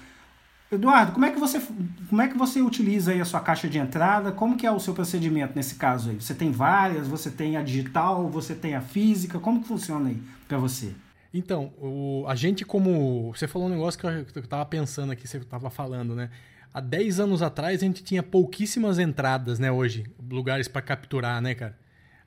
Eduardo, 0.73 1.12
como 1.12 1.25
é 1.25 1.33
que 1.33 1.39
você, 1.39 1.61
como 2.09 2.23
é 2.23 2.29
que 2.29 2.39
você 2.39 2.62
utiliza 2.62 3.11
aí 3.11 3.21
a 3.21 3.25
sua 3.25 3.41
caixa 3.41 3.69
de 3.69 3.77
entrada? 3.77 4.31
Como 4.31 4.57
que 4.57 4.65
é 4.65 4.71
o 4.71 4.79
seu 4.79 4.95
procedimento 4.95 5.53
nesse 5.57 5.75
caso 5.75 6.11
aí? 6.11 6.21
Você 6.21 6.33
tem 6.33 6.53
várias, 6.53 7.09
você 7.09 7.29
tem 7.29 7.57
a 7.57 7.62
digital, 7.62 8.29
você 8.29 8.55
tem 8.55 8.77
a 8.77 8.81
física, 8.81 9.41
como 9.41 9.61
que 9.61 9.67
funciona 9.67 10.11
aí 10.11 10.23
para 10.47 10.59
você? 10.59 10.93
Então, 11.35 11.73
o, 11.79 12.25
a 12.29 12.37
gente 12.37 12.65
como... 12.65 13.33
Você 13.35 13.49
falou 13.49 13.67
um 13.67 13.71
negócio 13.71 13.99
que 13.99 14.07
eu, 14.07 14.25
que 14.25 14.39
eu 14.39 14.47
tava 14.47 14.65
pensando 14.65 15.11
aqui, 15.11 15.27
você 15.27 15.39
estava 15.39 15.71
falando, 15.71 16.15
né? 16.15 16.31
Há 16.73 16.81
10 16.81 17.19
anos 17.19 17.43
atrás 17.43 17.83
a 17.83 17.85
gente 17.85 18.05
tinha 18.05 18.23
pouquíssimas 18.23 19.00
entradas, 19.00 19.59
né, 19.59 19.73
hoje, 19.73 20.05
lugares 20.31 20.69
para 20.69 20.81
capturar, 20.81 21.43
né, 21.43 21.53
cara? 21.53 21.77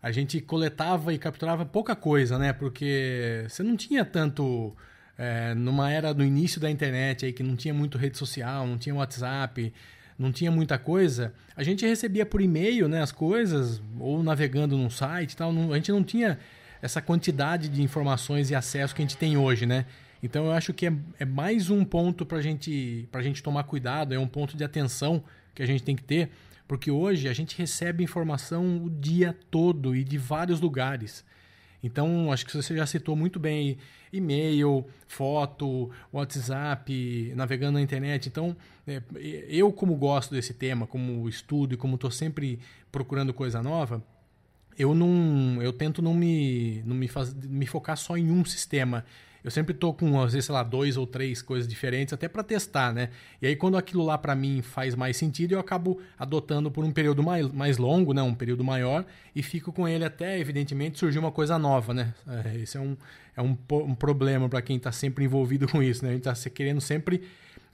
A 0.02 0.12
gente 0.12 0.42
coletava 0.42 1.14
e 1.14 1.18
capturava 1.18 1.66
pouca 1.66 1.96
coisa, 1.96 2.38
né? 2.38 2.52
Porque 2.52 3.46
você 3.48 3.64
não 3.64 3.78
tinha 3.78 4.04
tanto 4.04 4.76
é, 5.24 5.56
numa 5.56 5.90
era 5.90 6.14
do 6.14 6.24
início 6.24 6.60
da 6.60 6.70
internet, 6.70 7.26
aí 7.26 7.32
que 7.32 7.42
não 7.42 7.56
tinha 7.56 7.74
muito 7.74 7.98
rede 7.98 8.18
social, 8.18 8.68
não 8.68 8.78
tinha 8.78 8.94
WhatsApp, 8.94 9.72
não 10.20 10.34
tinha 10.34 10.52
muita 10.52 10.78
coisa, 10.78 11.34
a 11.56 11.64
gente 11.64 11.86
recebia 11.86 12.26
por 12.26 12.42
e-mail 12.42 12.90
né, 12.90 13.02
as 13.02 13.12
coisas, 13.12 13.82
ou 14.00 14.22
navegando 14.22 14.78
num 14.78 14.90
site 14.90 15.32
e 15.32 15.38
tal. 15.38 15.54
Não, 15.54 15.72
a 15.72 15.76
gente 15.78 15.92
não 15.92 16.04
tinha 16.04 16.38
essa 16.82 17.02
quantidade 17.02 17.70
de 17.70 17.82
informações 17.82 18.50
e 18.50 18.56
acesso 18.56 18.94
que 18.94 19.02
a 19.02 19.06
gente 19.06 19.16
tem 19.16 19.38
hoje, 19.38 19.66
né? 19.66 19.86
Então 20.22 20.46
eu 20.46 20.52
acho 20.52 20.74
que 20.74 20.88
é, 20.88 20.94
é 21.20 21.26
mais 21.26 21.70
um 21.70 21.86
ponto 21.86 22.26
para 22.26 22.42
gente, 22.42 23.08
a 23.12 23.22
gente 23.22 23.42
tomar 23.42 23.64
cuidado, 23.64 24.14
é 24.14 24.20
um 24.20 24.28
ponto 24.28 24.58
de 24.58 24.64
atenção 24.64 25.24
que 25.56 25.64
a 25.64 25.66
gente 25.66 25.84
tem 25.84 25.96
que 25.96 26.04
ter, 26.04 26.30
porque 26.68 26.92
hoje 26.92 27.30
a 27.30 27.34
gente 27.34 27.58
recebe 27.58 28.04
informação 28.04 28.84
o 28.84 28.90
dia 28.90 29.38
todo 29.50 29.96
e 29.96 30.04
de 30.04 30.18
vários 30.18 30.60
lugares. 30.60 31.24
Então, 31.84 32.32
acho 32.32 32.46
que 32.46 32.56
você 32.56 32.76
já 32.76 32.86
citou 32.86 33.14
muito 33.14 33.40
bem 33.40 33.78
e-mail, 34.12 34.86
foto, 35.06 35.92
WhatsApp, 36.14 37.34
navegando 37.36 37.74
na 37.74 37.82
internet. 37.82 38.30
Então, 38.30 38.56
é, 38.88 39.02
eu 39.50 39.72
como 39.72 39.94
gosto 39.96 40.34
desse 40.34 40.54
tema, 40.54 40.88
como 40.88 41.28
estudo 41.28 41.74
e 41.74 41.78
como 41.78 41.96
estou 41.96 42.10
sempre 42.10 42.58
procurando 42.90 43.34
coisa 43.34 43.62
nova, 43.62 44.02
eu 44.78 44.96
não, 44.96 45.62
eu 45.62 45.74
tento 45.74 46.02
não 46.02 46.14
me, 46.14 46.82
não 46.86 46.96
me, 46.96 47.08
faz, 47.08 47.34
me 47.34 47.66
focar 47.66 47.98
só 47.98 48.18
em 48.18 48.32
um 48.32 48.46
sistema. 48.46 49.06
Eu 49.44 49.52
sempre 49.52 49.74
tô 49.74 49.94
com, 49.94 50.22
às 50.22 50.32
vezes, 50.32 50.46
sei 50.46 50.54
lá, 50.54 50.64
dois 50.64 50.96
ou 50.96 51.06
três 51.06 51.42
coisas 51.42 51.68
diferentes, 51.68 52.14
até 52.14 52.30
para 52.30 52.42
testar, 52.44 52.94
né? 52.94 53.10
E 53.42 53.48
aí, 53.48 53.56
quando 53.56 53.76
aquilo 53.76 54.04
lá 54.04 54.18
para 54.18 54.34
mim 54.34 54.62
faz 54.62 54.96
mais 54.96 55.18
sentido, 55.18 55.52
eu 55.52 55.60
acabo 55.60 56.00
adotando 56.18 56.72
por 56.72 56.86
um 56.86 56.92
período 56.92 57.22
mais, 57.22 57.52
mais 57.52 57.78
longo, 57.78 58.14
né? 58.14 58.22
Um 58.22 58.34
período 58.34 58.64
maior, 58.64 59.06
e 59.36 59.44
fico 59.44 59.74
com 59.74 59.86
ele 59.86 60.06
até, 60.06 60.40
evidentemente, 60.40 60.98
surgir 60.98 61.20
uma 61.20 61.32
coisa 61.32 61.60
nova, 61.60 61.94
né? 61.94 62.14
É, 62.28 62.56
esse 62.58 62.78
é 62.78 62.80
um, 62.80 62.96
é 63.36 63.42
um, 63.42 63.58
um 63.70 63.96
problema 63.96 64.48
para 64.48 64.62
quem 64.62 64.78
está 64.78 64.94
sempre 64.94 65.26
envolvido 65.26 65.68
com 65.72 65.84
isso, 65.84 66.06
né? 66.06 66.12
A 66.12 66.14
gente 66.14 66.28
está 66.28 66.50
querendo 66.50 66.80
sempre 66.80 67.24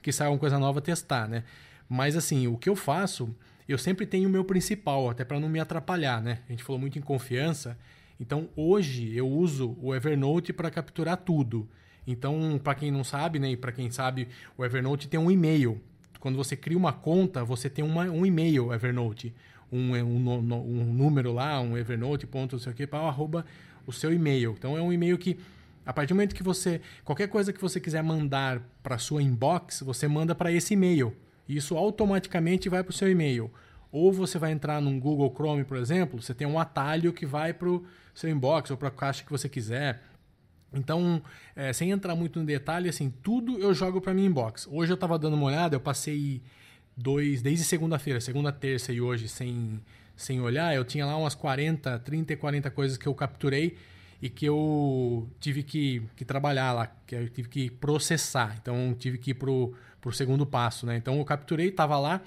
que 0.02 0.10
saia 0.10 0.30
uma 0.30 0.38
coisa 0.38 0.58
nova 0.58 0.80
testar, 0.80 1.28
né? 1.28 1.44
Mas, 1.88 2.16
assim, 2.16 2.48
o 2.48 2.56
que 2.56 2.68
eu 2.68 2.74
faço, 2.74 3.32
eu 3.68 3.78
sempre 3.78 4.06
tenho 4.06 4.28
o 4.28 4.32
meu 4.32 4.44
principal, 4.44 5.08
até 5.08 5.24
para 5.24 5.38
não 5.38 5.48
me 5.48 5.60
atrapalhar, 5.60 6.20
né? 6.20 6.40
A 6.48 6.52
gente 6.52 6.64
falou 6.64 6.80
muito 6.80 6.98
em 6.98 7.02
confiança. 7.02 7.78
Então, 8.20 8.50
hoje 8.54 9.16
eu 9.16 9.26
uso 9.26 9.78
o 9.80 9.94
Evernote 9.94 10.52
para 10.52 10.70
capturar 10.70 11.16
tudo. 11.16 11.66
Então, 12.06 12.60
para 12.62 12.74
quem 12.74 12.90
não 12.90 13.02
sabe, 13.02 13.38
né, 13.38 13.52
e 13.52 13.56
para 13.56 13.72
quem 13.72 13.90
sabe, 13.90 14.28
o 14.58 14.64
Evernote 14.64 15.08
tem 15.08 15.18
um 15.18 15.30
e-mail. 15.30 15.80
Quando 16.20 16.36
você 16.36 16.54
cria 16.54 16.76
uma 16.76 16.92
conta, 16.92 17.42
você 17.42 17.70
tem 17.70 17.82
uma, 17.82 18.04
um 18.04 18.26
e-mail 18.26 18.74
Evernote, 18.74 19.34
um, 19.72 19.96
um, 19.96 20.28
um, 20.28 20.92
número 20.92 21.32
lá, 21.32 21.60
um 21.62 21.78
Evernote, 21.78 22.26
ponto, 22.26 22.56
não 22.56 22.60
sei 22.60 22.72
o 22.72 22.74
que, 22.74 22.86
para 22.86 22.98
arroba 22.98 23.46
o 23.86 23.92
seu 23.92 24.12
e-mail. 24.12 24.54
Então, 24.58 24.76
é 24.76 24.82
um 24.82 24.92
e-mail 24.92 25.16
que, 25.16 25.38
a 25.86 25.92
partir 25.92 26.08
do 26.08 26.16
momento 26.16 26.34
que 26.34 26.42
você, 26.42 26.82
qualquer 27.02 27.28
coisa 27.28 27.54
que 27.54 27.60
você 27.60 27.80
quiser 27.80 28.02
mandar 28.02 28.60
para 28.82 28.98
sua 28.98 29.22
inbox, 29.22 29.80
você 29.80 30.06
manda 30.06 30.34
para 30.34 30.52
esse 30.52 30.74
e-mail. 30.74 31.16
E 31.48 31.56
isso 31.56 31.74
automaticamente 31.74 32.68
vai 32.68 32.82
para 32.84 32.90
o 32.90 32.94
seu 32.94 33.10
e-mail. 33.10 33.50
Ou 33.92 34.12
você 34.12 34.38
vai 34.38 34.52
entrar 34.52 34.80
num 34.80 34.98
Google 35.00 35.32
Chrome, 35.34 35.64
por 35.64 35.76
exemplo, 35.76 36.22
você 36.22 36.32
tem 36.32 36.46
um 36.46 36.58
atalho 36.58 37.12
que 37.12 37.26
vai 37.26 37.52
para 37.52 37.68
o 37.68 37.84
seu 38.14 38.30
inbox 38.30 38.70
ou 38.70 38.76
para 38.76 38.88
a 38.88 38.92
caixa 38.92 39.24
que 39.24 39.30
você 39.30 39.48
quiser. 39.48 40.00
Então, 40.72 41.20
é, 41.56 41.72
sem 41.72 41.90
entrar 41.90 42.14
muito 42.14 42.38
no 42.38 42.46
detalhe, 42.46 42.88
assim, 42.88 43.12
tudo 43.22 43.58
eu 43.58 43.74
jogo 43.74 44.00
para 44.00 44.14
minha 44.14 44.28
inbox. 44.28 44.68
Hoje 44.70 44.92
eu 44.92 44.94
estava 44.94 45.18
dando 45.18 45.34
uma 45.34 45.46
olhada, 45.46 45.74
eu 45.74 45.80
passei 45.80 46.40
dois, 46.96 47.42
desde 47.42 47.64
segunda-feira, 47.64 48.20
segunda, 48.20 48.52
terça 48.52 48.92
e 48.92 49.00
hoje, 49.00 49.28
sem, 49.28 49.80
sem 50.16 50.40
olhar, 50.40 50.74
eu 50.74 50.84
tinha 50.84 51.04
lá 51.04 51.16
umas 51.16 51.34
40, 51.34 51.98
30 51.98 52.32
e 52.32 52.36
40 52.36 52.70
coisas 52.70 52.96
que 52.96 53.08
eu 53.08 53.14
capturei 53.14 53.76
e 54.22 54.28
que 54.28 54.46
eu 54.46 55.28
tive 55.40 55.62
que, 55.62 56.02
que 56.14 56.24
trabalhar 56.24 56.72
lá, 56.72 56.86
que 57.06 57.14
eu 57.14 57.28
tive 57.28 57.48
que 57.48 57.70
processar. 57.70 58.56
Então, 58.60 58.94
tive 58.96 59.18
que 59.18 59.30
ir 59.30 59.34
para 59.34 59.50
o 59.50 59.74
segundo 60.12 60.44
passo, 60.46 60.86
né? 60.86 60.96
Então, 60.96 61.18
eu 61.18 61.24
capturei, 61.24 61.68
estava 61.68 61.98
lá, 61.98 62.20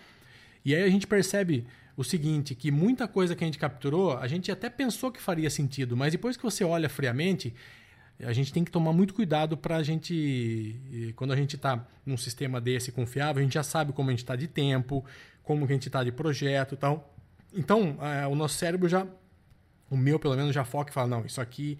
e 0.65 0.75
aí 0.75 0.83
a 0.83 0.89
gente 0.89 1.07
percebe 1.07 1.65
o 1.95 2.03
seguinte, 2.03 2.55
que 2.55 2.71
muita 2.71 3.07
coisa 3.07 3.35
que 3.35 3.43
a 3.43 3.47
gente 3.47 3.59
capturou, 3.59 4.17
a 4.17 4.27
gente 4.27 4.51
até 4.51 4.69
pensou 4.69 5.11
que 5.11 5.21
faria 5.21 5.49
sentido, 5.49 5.95
mas 5.95 6.11
depois 6.11 6.35
que 6.35 6.43
você 6.43 6.63
olha 6.63 6.89
friamente, 6.89 7.53
a 8.19 8.33
gente 8.33 8.51
tem 8.53 8.63
que 8.63 8.71
tomar 8.71 8.93
muito 8.93 9.13
cuidado 9.13 9.57
para 9.57 9.77
a 9.77 9.83
gente, 9.83 11.13
quando 11.15 11.33
a 11.33 11.35
gente 11.35 11.55
está 11.55 11.85
num 12.05 12.17
sistema 12.17 12.59
desse 12.59 12.91
confiável, 12.91 13.41
a 13.41 13.43
gente 13.43 13.53
já 13.53 13.63
sabe 13.63 13.91
como 13.93 14.09
a 14.09 14.13
gente 14.13 14.23
está 14.23 14.35
de 14.35 14.47
tempo, 14.47 15.05
como 15.43 15.65
a 15.65 15.67
gente 15.67 15.87
está 15.87 16.03
de 16.03 16.11
projeto 16.11 16.75
tal. 16.75 17.15
Então, 17.53 17.97
é, 18.01 18.25
o 18.25 18.35
nosso 18.35 18.55
cérebro 18.55 18.87
já, 18.89 19.05
o 19.89 19.97
meu 19.97 20.17
pelo 20.17 20.35
menos, 20.35 20.53
já 20.53 20.63
foca 20.63 20.89
e 20.89 20.93
fala, 20.93 21.07
não, 21.07 21.25
isso 21.25 21.41
aqui 21.41 21.77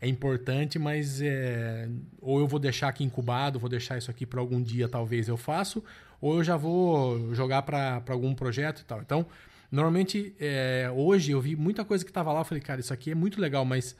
é 0.00 0.08
importante, 0.08 0.78
mas 0.78 1.20
é, 1.22 1.88
ou 2.20 2.40
eu 2.40 2.46
vou 2.48 2.58
deixar 2.58 2.88
aqui 2.88 3.04
incubado, 3.04 3.60
vou 3.60 3.70
deixar 3.70 3.96
isso 3.96 4.10
aqui 4.10 4.26
para 4.26 4.40
algum 4.40 4.60
dia 4.60 4.88
talvez 4.88 5.28
eu 5.28 5.36
faço, 5.36 5.84
ou 6.22 6.36
eu 6.36 6.44
já 6.44 6.56
vou 6.56 7.34
jogar 7.34 7.60
para 7.60 8.02
algum 8.08 8.34
projeto 8.34 8.80
e 8.80 8.84
tal. 8.84 9.02
Então, 9.02 9.26
Normalmente, 9.72 10.34
é, 10.38 10.92
hoje 10.94 11.32
eu 11.32 11.40
vi 11.40 11.56
muita 11.56 11.82
coisa 11.82 12.04
que 12.04 12.10
estava 12.10 12.30
lá, 12.30 12.40
eu 12.40 12.44
falei, 12.44 12.62
cara, 12.62 12.78
isso 12.78 12.92
aqui 12.92 13.10
é 13.10 13.14
muito 13.14 13.40
legal, 13.40 13.64
mas 13.64 13.96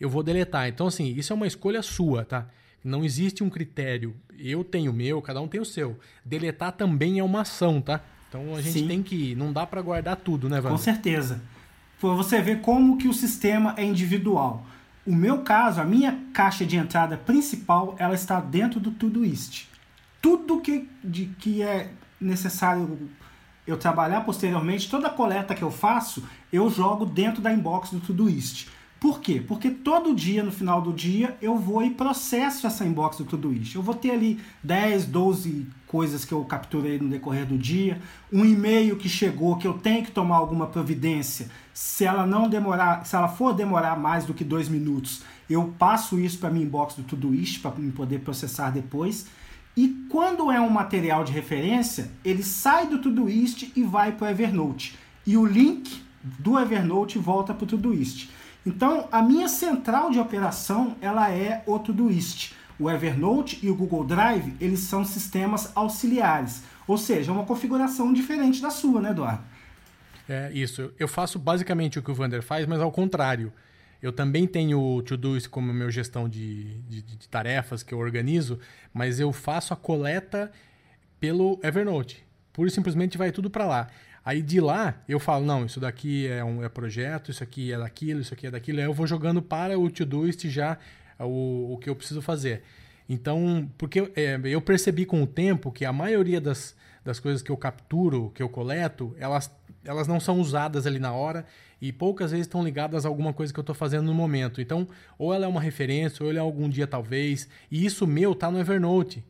eu 0.00 0.08
vou 0.08 0.22
deletar. 0.22 0.66
Então, 0.66 0.86
assim, 0.86 1.14
isso 1.14 1.30
é 1.30 1.36
uma 1.36 1.46
escolha 1.46 1.82
sua, 1.82 2.24
tá? 2.24 2.46
Não 2.82 3.04
existe 3.04 3.44
um 3.44 3.50
critério. 3.50 4.16
Eu 4.38 4.64
tenho 4.64 4.90
o 4.90 4.94
meu, 4.94 5.20
cada 5.20 5.38
um 5.42 5.46
tem 5.46 5.60
o 5.60 5.64
seu. 5.64 5.98
Deletar 6.24 6.72
também 6.72 7.18
é 7.18 7.22
uma 7.22 7.42
ação, 7.42 7.82
tá? 7.82 8.00
Então 8.30 8.54
a 8.54 8.62
gente 8.62 8.78
Sim. 8.78 8.88
tem 8.88 9.02
que. 9.02 9.34
Não 9.34 9.52
dá 9.52 9.66
para 9.66 9.82
guardar 9.82 10.16
tudo, 10.16 10.48
né, 10.48 10.56
Wander? 10.56 10.72
Com 10.72 10.78
certeza. 10.78 11.42
Você 11.98 12.40
vê 12.40 12.56
como 12.56 12.96
que 12.96 13.06
o 13.06 13.12
sistema 13.12 13.74
é 13.76 13.84
individual. 13.84 14.64
O 15.06 15.14
meu 15.14 15.42
caso, 15.42 15.82
a 15.82 15.84
minha 15.84 16.18
caixa 16.32 16.64
de 16.64 16.76
entrada 16.76 17.18
principal, 17.18 17.94
ela 17.98 18.14
está 18.14 18.40
dentro 18.40 18.80
do 18.80 18.90
Todoist. 18.90 19.68
Tudo 20.20 20.60
que, 20.60 20.88
de, 21.02 21.26
que 21.38 21.62
é 21.62 21.92
necessário 22.20 23.08
eu 23.66 23.76
trabalhar 23.76 24.22
posteriormente, 24.22 24.90
toda 24.90 25.06
a 25.06 25.10
coleta 25.10 25.54
que 25.54 25.62
eu 25.62 25.70
faço, 25.70 26.24
eu 26.52 26.68
jogo 26.68 27.06
dentro 27.06 27.40
da 27.40 27.52
inbox 27.52 27.90
do 27.90 28.00
Todoist. 28.00 28.68
Por 29.00 29.20
quê? 29.20 29.42
Porque 29.46 29.70
todo 29.70 30.14
dia, 30.14 30.42
no 30.42 30.52
final 30.52 30.82
do 30.82 30.92
dia, 30.92 31.34
eu 31.40 31.56
vou 31.56 31.82
e 31.82 31.88
processo 31.88 32.66
essa 32.66 32.84
inbox 32.84 33.16
do 33.16 33.24
Todoist. 33.24 33.74
Eu 33.74 33.80
vou 33.80 33.94
ter 33.94 34.10
ali 34.10 34.38
10, 34.62 35.06
12 35.06 35.66
coisas 35.86 36.22
que 36.22 36.32
eu 36.32 36.44
capturei 36.44 36.98
no 36.98 37.08
decorrer 37.08 37.46
do 37.46 37.56
dia, 37.56 37.98
um 38.30 38.44
e-mail 38.44 38.96
que 38.96 39.08
chegou 39.08 39.56
que 39.56 39.66
eu 39.66 39.72
tenho 39.72 40.04
que 40.04 40.10
tomar 40.10 40.36
alguma 40.36 40.66
providência. 40.66 41.48
Se 41.72 42.04
ela 42.04 42.26
não 42.26 42.46
demorar, 42.46 43.06
se 43.06 43.16
ela 43.16 43.28
for 43.28 43.54
demorar 43.54 43.98
mais 43.98 44.26
do 44.26 44.34
que 44.34 44.44
dois 44.44 44.68
minutos, 44.68 45.22
eu 45.48 45.74
passo 45.78 46.20
isso 46.20 46.38
para 46.38 46.50
minha 46.50 46.66
inbox 46.66 46.94
do 46.94 47.02
Todoist 47.02 47.60
para 47.60 47.70
poder 47.70 48.18
processar 48.18 48.68
depois. 48.68 49.26
E 49.76 49.88
quando 50.10 50.50
é 50.50 50.60
um 50.60 50.70
material 50.70 51.24
de 51.24 51.32
referência, 51.32 52.10
ele 52.24 52.42
sai 52.42 52.86
do 52.86 52.98
Todoist 52.98 53.72
e 53.74 53.82
vai 53.82 54.12
para 54.12 54.26
o 54.26 54.30
Evernote. 54.30 54.98
E 55.26 55.36
o 55.36 55.46
link 55.46 56.02
do 56.22 56.58
Evernote 56.58 57.18
volta 57.18 57.54
para 57.54 57.64
o 57.64 57.66
Todoist. 57.66 58.28
Então, 58.66 59.08
a 59.10 59.22
minha 59.22 59.48
central 59.48 60.10
de 60.10 60.18
operação 60.18 60.96
ela 61.00 61.30
é 61.30 61.62
o 61.66 61.78
Todoist. 61.78 62.52
O 62.78 62.90
Evernote 62.90 63.58
e 63.62 63.70
o 63.70 63.74
Google 63.74 64.04
Drive, 64.04 64.54
eles 64.60 64.80
são 64.80 65.04
sistemas 65.04 65.70
auxiliares. 65.74 66.62
Ou 66.86 66.98
seja, 66.98 67.30
uma 67.30 67.44
configuração 67.44 68.12
diferente 68.12 68.60
da 68.60 68.70
sua, 68.70 69.00
né, 69.00 69.10
Eduardo? 69.10 69.42
É 70.28 70.50
isso. 70.52 70.92
Eu 70.98 71.08
faço 71.08 71.38
basicamente 71.38 71.98
o 71.98 72.02
que 72.02 72.10
o 72.10 72.14
Vander 72.14 72.42
faz, 72.42 72.66
mas 72.66 72.80
ao 72.80 72.90
contrário. 72.90 73.52
Eu 74.02 74.12
também 74.12 74.46
tenho 74.46 74.80
o 74.80 75.02
Todoist 75.02 75.48
como 75.48 75.72
meu 75.72 75.90
gestão 75.90 76.28
de, 76.28 76.80
de, 76.82 77.02
de, 77.02 77.28
tarefas 77.28 77.82
que 77.82 77.92
eu 77.92 77.98
organizo, 77.98 78.58
mas 78.94 79.20
eu 79.20 79.32
faço 79.32 79.74
a 79.74 79.76
coleta 79.76 80.50
pelo 81.18 81.60
Evernote. 81.62 82.24
Pura 82.52 82.68
e 82.68 82.72
simplesmente 82.72 83.18
vai 83.18 83.30
tudo 83.30 83.50
para 83.50 83.66
lá. 83.66 83.88
Aí 84.24 84.42
de 84.42 84.60
lá 84.60 85.02
eu 85.08 85.20
falo, 85.20 85.44
não, 85.44 85.66
isso 85.66 85.80
daqui 85.80 86.26
é 86.26 86.42
um 86.42 86.64
é 86.64 86.68
projeto, 86.68 87.30
isso 87.30 87.42
aqui 87.42 87.72
é 87.72 87.78
daquilo, 87.78 88.20
isso 88.20 88.32
aqui 88.32 88.46
é 88.46 88.50
daquilo. 88.50 88.78
Aí 88.78 88.84
eu 88.84 88.94
vou 88.94 89.06
jogando 89.06 89.42
para 89.42 89.78
o 89.78 89.90
Todoist 89.90 90.48
já 90.48 90.78
o, 91.18 91.74
o 91.74 91.78
que 91.78 91.90
eu 91.90 91.96
preciso 91.96 92.22
fazer. 92.22 92.62
Então, 93.08 93.68
porque 93.76 94.10
é, 94.14 94.40
eu 94.44 94.60
percebi 94.60 95.04
com 95.04 95.22
o 95.22 95.26
tempo 95.26 95.72
que 95.72 95.84
a 95.84 95.92
maioria 95.92 96.40
das, 96.40 96.76
das 97.04 97.18
coisas 97.18 97.42
que 97.42 97.50
eu 97.50 97.56
capturo, 97.56 98.30
que 98.34 98.42
eu 98.42 98.48
coleto, 98.48 99.14
elas, 99.18 99.50
elas 99.84 100.06
não 100.06 100.20
são 100.20 100.40
usadas 100.40 100.86
ali 100.86 100.98
na 100.98 101.12
hora 101.12 101.44
e 101.80 101.92
poucas 101.92 102.30
vezes 102.30 102.46
estão 102.46 102.62
ligadas 102.62 103.04
a 103.04 103.08
alguma 103.08 103.32
coisa 103.32 103.52
que 103.52 103.58
eu 103.58 103.62
estou 103.62 103.74
fazendo 103.74 104.04
no 104.04 104.14
momento. 104.14 104.60
Então, 104.60 104.86
ou 105.18 105.32
ela 105.32 105.46
é 105.46 105.48
uma 105.48 105.60
referência, 105.60 106.22
ou 106.22 106.30
ela 106.30 106.38
é 106.38 106.42
algum 106.42 106.68
dia 106.68 106.86
talvez, 106.86 107.48
e 107.70 107.84
isso 107.84 108.06
meu 108.06 108.34
tá 108.34 108.50
no 108.50 108.58
Evernote. 108.58 109.24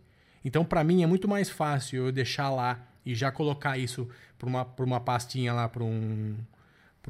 Então, 0.45 0.65
para 0.65 0.83
mim 0.83 1.03
é 1.03 1.07
muito 1.07 1.29
mais 1.29 1.49
fácil 1.51 2.07
eu 2.07 2.13
deixar 2.13 2.51
lá 2.51 2.87
e 3.05 3.15
já 3.15 3.31
colocar 3.31 3.79
isso 3.79 4.09
para 4.39 4.49
uma, 4.49 4.67
uma 4.79 5.01
pastinha 5.01 5.53
lá, 5.53 5.69
para 5.69 5.85
um, 5.85 6.37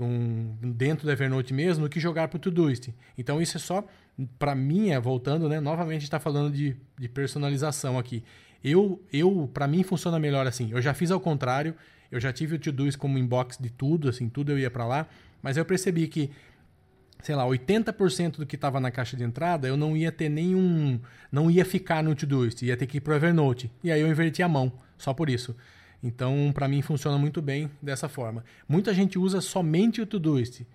um 0.00 0.56
dentro 0.72 1.06
do 1.06 1.12
Evernote 1.12 1.54
mesmo, 1.54 1.84
do 1.84 1.90
que 1.90 2.00
jogar 2.00 2.28
para 2.28 2.36
o 2.36 2.40
Todoist. 2.40 2.92
Então, 3.16 3.40
isso 3.40 3.56
é 3.56 3.60
só 3.60 3.84
para 4.38 4.54
mim, 4.54 4.90
é, 4.90 5.00
voltando, 5.00 5.48
né? 5.48 5.60
Novamente 5.60 6.02
está 6.02 6.18
falando 6.18 6.52
de, 6.52 6.76
de 6.98 7.08
personalização 7.08 7.98
aqui. 7.98 8.22
Eu, 8.62 9.02
eu 9.12 9.48
para 9.52 9.66
mim 9.66 9.82
funciona 9.82 10.18
melhor 10.18 10.46
assim. 10.46 10.70
Eu 10.70 10.82
já 10.82 10.92
fiz 10.92 11.10
ao 11.10 11.20
contrário. 11.20 11.74
Eu 12.10 12.20
já 12.20 12.32
tive 12.32 12.56
o 12.56 12.58
Todoist 12.58 12.98
como 12.98 13.16
inbox 13.18 13.56
de 13.56 13.70
tudo, 13.70 14.08
assim, 14.08 14.28
tudo 14.28 14.50
eu 14.50 14.58
ia 14.58 14.70
para 14.70 14.84
lá. 14.84 15.06
Mas 15.42 15.56
eu 15.56 15.64
percebi 15.64 16.06
que 16.08 16.30
sei 17.22 17.34
lá, 17.34 17.44
80% 17.44 18.38
do 18.38 18.46
que 18.46 18.56
estava 18.56 18.80
na 18.80 18.90
caixa 18.90 19.16
de 19.16 19.22
entrada, 19.22 19.68
eu 19.68 19.76
não 19.76 19.96
ia 19.96 20.10
ter 20.10 20.28
nenhum. 20.28 20.98
Não 21.30 21.50
ia 21.50 21.64
ficar 21.64 22.02
no 22.02 22.14
Todoist, 22.14 22.62
ia 22.62 22.76
ter 22.76 22.86
que 22.86 22.98
ir 22.98 23.00
para 23.00 23.12
o 23.12 23.16
Evernote. 23.16 23.70
E 23.84 23.90
aí 23.90 24.00
eu 24.00 24.08
inverti 24.08 24.42
a 24.42 24.48
mão, 24.48 24.72
só 24.96 25.12
por 25.12 25.28
isso. 25.28 25.54
Então, 26.02 26.50
para 26.54 26.66
mim, 26.66 26.80
funciona 26.80 27.18
muito 27.18 27.42
bem 27.42 27.70
dessa 27.80 28.08
forma. 28.08 28.44
Muita 28.68 28.94
gente 28.94 29.18
usa 29.18 29.40
somente 29.40 30.00
o 30.00 30.06
Todoist. 30.06 30.66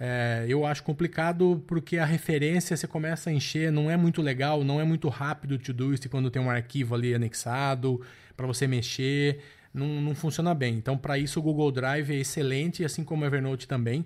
É, 0.00 0.46
eu 0.48 0.66
acho 0.66 0.82
complicado 0.82 1.62
porque 1.66 1.98
a 1.98 2.04
referência 2.04 2.76
você 2.76 2.88
começa 2.88 3.30
a 3.30 3.32
encher, 3.32 3.70
não 3.70 3.90
é 3.90 3.96
muito 3.96 4.20
legal, 4.20 4.64
não 4.64 4.80
é 4.80 4.84
muito 4.84 5.08
rápido 5.08 5.52
o 5.52 5.58
Todoist 5.58 6.08
quando 6.08 6.30
tem 6.30 6.42
um 6.42 6.50
arquivo 6.50 6.94
ali 6.94 7.14
anexado 7.14 8.00
para 8.36 8.46
você 8.46 8.66
mexer, 8.66 9.40
não, 9.72 9.86
não 10.00 10.14
funciona 10.14 10.54
bem. 10.54 10.76
Então, 10.76 10.96
para 10.96 11.18
isso, 11.18 11.38
o 11.40 11.42
Google 11.42 11.70
Drive 11.70 12.10
é 12.10 12.16
excelente, 12.16 12.84
assim 12.84 13.04
como 13.04 13.22
o 13.22 13.26
Evernote 13.26 13.66
também. 13.66 14.04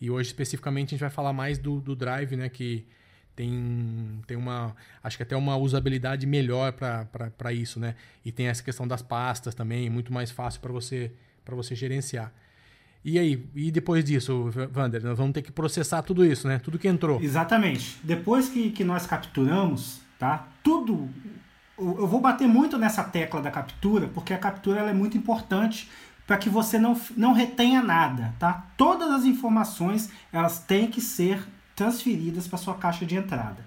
E 0.00 0.10
hoje, 0.10 0.28
especificamente, 0.28 0.88
a 0.88 0.90
gente 0.90 1.00
vai 1.00 1.10
falar 1.10 1.32
mais 1.32 1.58
do, 1.58 1.80
do 1.80 1.94
Drive, 1.94 2.36
né? 2.36 2.48
Que 2.48 2.84
tem, 3.36 4.20
tem 4.26 4.36
uma. 4.36 4.74
Acho 5.02 5.16
que 5.16 5.22
até 5.22 5.36
uma 5.36 5.56
usabilidade 5.56 6.26
melhor 6.26 6.72
para 6.72 7.52
isso, 7.52 7.80
né? 7.80 7.94
E 8.24 8.32
tem 8.32 8.46
essa 8.46 8.62
questão 8.62 8.86
das 8.86 9.02
pastas 9.02 9.54
também, 9.54 9.88
muito 9.90 10.12
mais 10.12 10.30
fácil 10.30 10.60
para 10.60 10.72
você, 10.72 11.12
você 11.46 11.74
gerenciar. 11.74 12.32
E 13.04 13.18
aí, 13.18 13.46
e 13.54 13.70
depois 13.70 14.02
disso, 14.02 14.50
Vander, 14.70 15.02
nós 15.04 15.18
vamos 15.18 15.34
ter 15.34 15.42
que 15.42 15.52
processar 15.52 16.02
tudo 16.02 16.24
isso, 16.24 16.48
né? 16.48 16.58
Tudo 16.58 16.78
que 16.78 16.88
entrou. 16.88 17.20
Exatamente. 17.20 17.98
Depois 18.02 18.48
que, 18.48 18.70
que 18.70 18.82
nós 18.82 19.06
capturamos, 19.06 20.00
tá? 20.18 20.48
Tudo. 20.62 21.10
Eu 21.76 22.06
vou 22.06 22.20
bater 22.20 22.46
muito 22.46 22.78
nessa 22.78 23.02
tecla 23.02 23.40
da 23.40 23.50
captura, 23.50 24.08
porque 24.14 24.32
a 24.32 24.38
captura 24.38 24.80
ela 24.80 24.90
é 24.90 24.94
muito 24.94 25.18
importante 25.18 25.90
para 26.26 26.36
que 26.36 26.48
você 26.48 26.78
não, 26.78 26.98
não 27.16 27.32
retenha 27.32 27.82
nada, 27.82 28.34
tá? 28.38 28.66
Todas 28.76 29.10
as 29.10 29.24
informações 29.24 30.10
elas 30.32 30.58
têm 30.58 30.86
que 30.86 31.00
ser 31.00 31.46
transferidas 31.74 32.46
para 32.46 32.58
sua 32.58 32.74
caixa 32.74 33.04
de 33.04 33.16
entrada. 33.16 33.64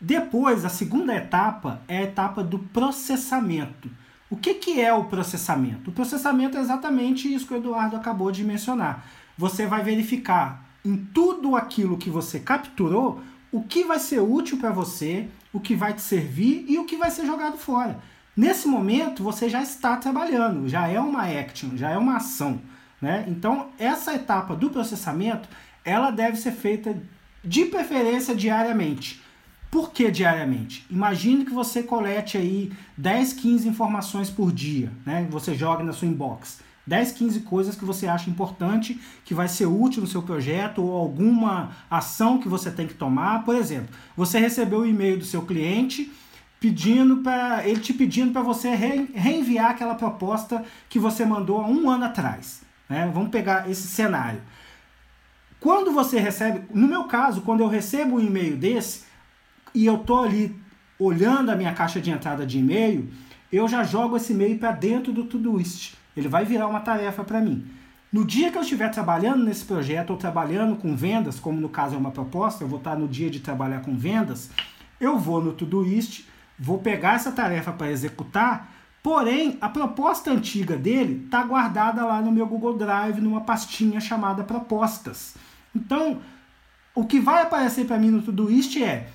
Depois, 0.00 0.64
a 0.64 0.68
segunda 0.68 1.14
etapa 1.14 1.80
é 1.88 1.98
a 1.98 2.02
etapa 2.02 2.44
do 2.44 2.58
processamento. 2.58 3.90
O 4.30 4.36
que, 4.36 4.54
que 4.54 4.80
é 4.80 4.92
o 4.92 5.04
processamento? 5.04 5.90
O 5.90 5.92
processamento 5.92 6.56
é 6.56 6.60
exatamente 6.60 7.32
isso 7.32 7.46
que 7.46 7.54
o 7.54 7.56
Eduardo 7.56 7.96
acabou 7.96 8.30
de 8.30 8.44
mencionar. 8.44 9.04
Você 9.36 9.66
vai 9.66 9.82
verificar 9.82 10.64
em 10.84 10.96
tudo 10.96 11.56
aquilo 11.56 11.96
que 11.96 12.10
você 12.10 12.38
capturou 12.38 13.20
o 13.50 13.62
que 13.62 13.84
vai 13.84 13.98
ser 13.98 14.20
útil 14.20 14.58
para 14.58 14.70
você, 14.70 15.28
o 15.52 15.60
que 15.60 15.74
vai 15.74 15.92
te 15.94 16.02
servir 16.02 16.64
e 16.68 16.78
o 16.78 16.84
que 16.84 16.96
vai 16.96 17.10
ser 17.10 17.26
jogado 17.26 17.56
fora. 17.56 17.98
Nesse 18.36 18.68
momento, 18.68 19.22
você 19.22 19.48
já 19.48 19.62
está 19.62 19.96
trabalhando, 19.96 20.68
já 20.68 20.86
é 20.86 21.00
uma 21.00 21.24
action, 21.24 21.70
já 21.76 21.90
é 21.90 21.98
uma 21.98 22.16
ação. 22.16 22.60
Né? 23.00 23.24
Então, 23.28 23.68
essa 23.78 24.14
etapa 24.14 24.54
do 24.54 24.70
processamento, 24.70 25.48
ela 25.84 26.10
deve 26.10 26.36
ser 26.36 26.52
feita 26.52 26.96
de 27.44 27.64
preferência 27.64 28.34
diariamente. 28.34 29.22
Por 29.70 29.92
que 29.92 30.10
diariamente? 30.10 30.86
Imagine 30.90 31.44
que 31.44 31.52
você 31.52 31.82
colete 31.82 32.38
aí 32.38 32.72
10, 32.96 33.34
15 33.34 33.68
informações 33.68 34.30
por 34.30 34.50
dia, 34.50 34.90
né? 35.04 35.26
Você 35.30 35.54
joga 35.54 35.84
na 35.84 35.92
sua 35.92 36.08
inbox. 36.08 36.60
10, 36.88 37.12
15 37.12 37.40
coisas 37.40 37.76
que 37.76 37.84
você 37.84 38.06
acha 38.06 38.30
importante, 38.30 38.98
que 39.24 39.34
vai 39.34 39.46
ser 39.46 39.66
útil 39.66 40.00
no 40.00 40.08
seu 40.08 40.22
projeto 40.22 40.82
ou 40.82 40.96
alguma 40.96 41.70
ação 41.90 42.38
que 42.38 42.48
você 42.48 42.70
tem 42.70 42.86
que 42.86 42.94
tomar. 42.94 43.44
Por 43.44 43.54
exemplo, 43.54 43.94
você 44.16 44.38
recebeu 44.38 44.80
o 44.80 44.86
e-mail 44.86 45.18
do 45.18 45.24
seu 45.24 45.42
cliente 45.42 46.10
pedindo 46.58 47.18
para 47.18 47.68
ele 47.68 47.80
te 47.80 47.92
pedindo 47.92 48.32
para 48.32 48.42
você 48.42 48.74
re, 48.74 49.10
reenviar 49.14 49.70
aquela 49.70 49.94
proposta 49.94 50.64
que 50.88 50.98
você 50.98 51.24
mandou 51.26 51.60
há 51.60 51.66
um 51.66 51.90
ano 51.90 52.06
atrás. 52.06 52.62
Né? 52.88 53.08
Vamos 53.12 53.28
pegar 53.28 53.70
esse 53.70 53.86
cenário. 53.86 54.40
Quando 55.60 55.92
você 55.92 56.18
recebe, 56.18 56.62
no 56.72 56.88
meu 56.88 57.04
caso, 57.04 57.42
quando 57.42 57.60
eu 57.60 57.68
recebo 57.68 58.16
um 58.16 58.20
e-mail 58.20 58.56
desse 58.56 59.04
e 59.74 59.84
eu 59.84 59.98
tô 59.98 60.22
ali 60.22 60.56
olhando 60.98 61.50
a 61.50 61.54
minha 61.54 61.74
caixa 61.74 62.00
de 62.00 62.10
entrada 62.10 62.46
de 62.46 62.58
e-mail, 62.58 63.08
eu 63.52 63.68
já 63.68 63.84
jogo 63.84 64.16
esse 64.16 64.32
e-mail 64.32 64.58
para 64.58 64.72
dentro 64.72 65.12
do 65.12 65.24
Todoist. 65.24 65.97
Ele 66.18 66.28
vai 66.28 66.44
virar 66.44 66.66
uma 66.66 66.80
tarefa 66.80 67.22
para 67.22 67.40
mim. 67.40 67.64
No 68.12 68.24
dia 68.24 68.50
que 68.50 68.58
eu 68.58 68.62
estiver 68.62 68.90
trabalhando 68.90 69.44
nesse 69.44 69.64
projeto 69.64 70.10
ou 70.10 70.16
trabalhando 70.16 70.76
com 70.76 70.96
vendas, 70.96 71.38
como 71.38 71.60
no 71.60 71.68
caso 71.68 71.94
é 71.94 71.98
uma 71.98 72.10
proposta, 72.10 72.64
eu 72.64 72.68
vou 72.68 72.78
estar 72.78 72.96
no 72.96 73.06
dia 73.06 73.30
de 73.30 73.38
trabalhar 73.38 73.82
com 73.82 73.96
vendas, 73.96 74.50
eu 75.00 75.16
vou 75.16 75.40
no 75.40 75.52
Todoist, 75.52 76.26
vou 76.58 76.78
pegar 76.78 77.14
essa 77.14 77.30
tarefa 77.30 77.70
para 77.70 77.90
executar, 77.90 78.72
porém 79.00 79.58
a 79.60 79.68
proposta 79.68 80.32
antiga 80.32 80.76
dele 80.76 81.22
está 81.26 81.44
guardada 81.44 82.04
lá 82.04 82.20
no 82.20 82.32
meu 82.32 82.46
Google 82.46 82.76
Drive 82.76 83.20
numa 83.20 83.42
pastinha 83.42 84.00
chamada 84.00 84.42
propostas. 84.42 85.36
Então, 85.72 86.18
o 86.94 87.04
que 87.04 87.20
vai 87.20 87.42
aparecer 87.42 87.86
para 87.86 87.98
mim 87.98 88.10
no 88.10 88.22
Todoist 88.22 88.82
é 88.82 89.08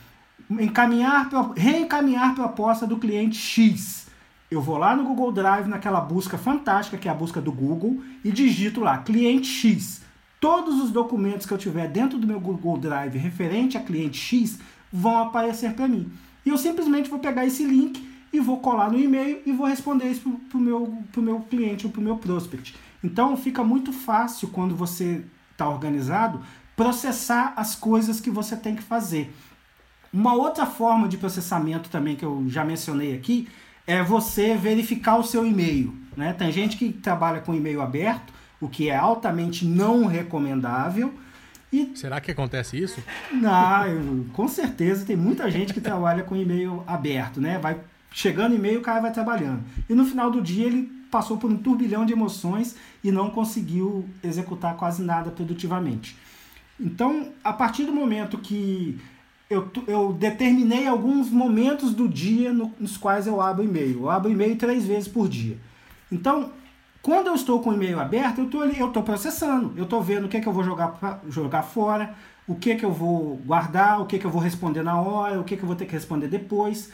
encaminhar, 0.50 1.30
reencaminhar 1.58 2.34
proposta 2.34 2.88
do 2.88 2.98
cliente 2.98 3.38
X. 3.38 4.03
Eu 4.54 4.62
vou 4.62 4.78
lá 4.78 4.96
no 4.96 5.04
Google 5.04 5.32
Drive, 5.32 5.68
naquela 5.68 6.00
busca 6.00 6.38
fantástica 6.38 6.96
que 6.96 7.08
é 7.08 7.12
a 7.12 7.16
busca 7.16 7.42
do 7.42 7.52
Google, 7.52 8.04
e 8.24 8.32
digito 8.32 8.82
lá 8.82 9.00
cliente 9.00 9.48
X. 9.48 10.04
Todos 10.40 10.80
os 10.80 10.92
documentos 10.92 11.48
que 11.48 11.54
eu 11.54 11.58
tiver 11.58 11.88
dentro 11.88 12.20
do 12.20 12.28
meu 12.28 12.40
Google 12.40 12.78
Drive 12.78 13.18
referente 13.18 13.80
a 13.80 13.82
cliente 13.82 14.20
X 14.20 14.60
vão 14.92 15.18
aparecer 15.18 15.74
para 15.74 15.88
mim. 15.88 16.12
E 16.46 16.50
eu 16.50 16.58
simplesmente 16.60 17.10
vou 17.10 17.18
pegar 17.18 17.48
esse 17.48 17.64
link 17.64 18.08
e 18.32 18.40
vou 18.40 18.60
colar 18.60 18.92
no 18.92 19.00
e-mail 19.00 19.42
e 19.44 19.52
vou 19.52 19.66
responder 19.66 20.06
isso 20.06 20.30
para 20.48 20.58
o 20.60 20.62
meu, 20.62 20.98
pro 21.12 21.24
meu 21.24 21.40
cliente 21.40 21.88
ou 21.88 21.92
para 21.92 22.02
o 22.02 22.04
meu 22.04 22.18
prospect. 22.18 22.76
Então 23.04 23.36
fica 23.36 23.64
muito 23.64 23.92
fácil 23.92 24.50
quando 24.50 24.76
você 24.76 25.26
está 25.52 25.68
organizado 25.68 26.42
processar 26.76 27.54
as 27.56 27.74
coisas 27.74 28.22
que 28.22 28.30
você 28.30 28.56
tem 28.56 28.76
que 28.76 28.84
fazer. 28.84 29.34
Uma 30.14 30.36
outra 30.36 30.68
forma 30.68 31.08
de 31.08 31.18
processamento 31.18 31.90
também 31.90 32.16
que 32.16 32.24
eu 32.24 32.44
já 32.48 32.64
mencionei 32.64 33.16
aqui 33.16 33.48
é 33.86 34.02
você 34.02 34.56
verificar 34.56 35.18
o 35.18 35.24
seu 35.24 35.46
e-mail. 35.46 35.94
Né? 36.16 36.34
Tem 36.34 36.52
gente 36.52 36.78
que 36.78 36.92
trabalha 36.92 37.42
com 37.42 37.54
e-mail 37.54 37.82
aberto, 37.82 38.34
o 38.60 38.68
que 38.68 38.90
é 38.90 38.96
altamente 38.96 39.66
não 39.66 40.06
recomendável. 40.06 41.14
E... 41.72 41.92
Será 41.96 42.22
que 42.22 42.32
acontece 42.32 42.78
isso? 42.78 43.04
Não, 43.32 44.26
com 44.34 44.48
certeza 44.48 45.06
tem 45.06 45.16
muita 45.16 45.50
gente 45.50 45.74
que 45.74 45.82
trabalha 45.82 46.24
com 46.24 46.36
e-mail 46.36 46.84
aberto, 46.86 47.42
né? 47.42 47.58
Vai 47.58 47.80
chegando 48.12 48.56
e-mail, 48.56 48.80
o 48.80 48.84
cara 48.84 49.02
vai 49.02 49.12
trabalhando. 49.12 49.64
E 49.90 49.96
no 49.96 50.06
final 50.06 50.30
do 50.30 50.40
dia 50.40 50.68
ele 50.68 50.84
passou 51.10 51.38
por 51.38 51.52
um 51.52 51.58
turbilhão 51.58 52.06
de 52.06 52.14
emoções 52.14 52.76
e 53.04 53.12
não 53.12 53.30
conseguiu 53.32 54.08
executar 54.24 54.76
quase 54.76 55.04
nada 55.04 55.32
produtivamente. 55.32 56.16
Então, 56.80 57.32
a 57.44 57.54
partir 57.54 57.86
do 57.86 57.94
momento 57.94 58.38
que 58.38 59.00
eu, 59.54 59.72
eu 59.88 60.14
determinei 60.14 60.88
alguns 60.88 61.30
momentos 61.30 61.94
do 61.94 62.08
dia 62.08 62.52
nos 62.54 62.98
quais 62.98 63.28
eu 63.28 63.40
abro 63.40 63.64
e-mail. 63.64 64.02
Eu 64.02 64.10
abro 64.10 64.32
e-mail 64.32 64.56
três 64.56 64.86
vezes 64.86 65.08
por 65.08 65.28
dia. 65.28 65.58
Então, 66.12 66.52
quando 67.02 67.28
eu 67.28 67.36
estou 67.36 67.62
com 67.62 67.70
o 67.70 67.74
e-mail 67.74 68.00
aberto, 68.00 68.40
eu 68.40 68.46
estou 68.46 68.66
eu 68.66 68.88
estou 68.88 69.04
processando, 69.04 69.74
eu 69.76 69.84
estou 69.84 70.02
vendo 70.02 70.26
o 70.26 70.30
que 70.30 70.38
é 70.38 70.40
que 70.42 70.48
eu 70.48 70.54
vou 70.54 70.64
jogar 70.64 70.90
pra, 70.90 71.20
jogar 71.28 71.64
fora, 71.64 72.16
o 72.48 72.56
que 72.56 72.72
é 72.72 72.76
que 72.76 72.86
eu 72.86 72.92
vou 72.92 73.38
guardar, 73.46 74.02
o 74.02 74.06
que 74.06 74.16
é 74.16 74.20
que 74.20 74.26
eu 74.26 74.32
vou 74.32 74.42
responder 74.42 74.84
na 74.84 75.00
hora, 75.00 75.40
o 75.40 75.44
que 75.44 75.54
é 75.54 75.58
que 75.58 75.64
eu 75.64 75.68
vou 75.68 75.76
ter 75.76 75.86
que 75.86 75.94
responder 75.94 76.28
depois. 76.28 76.92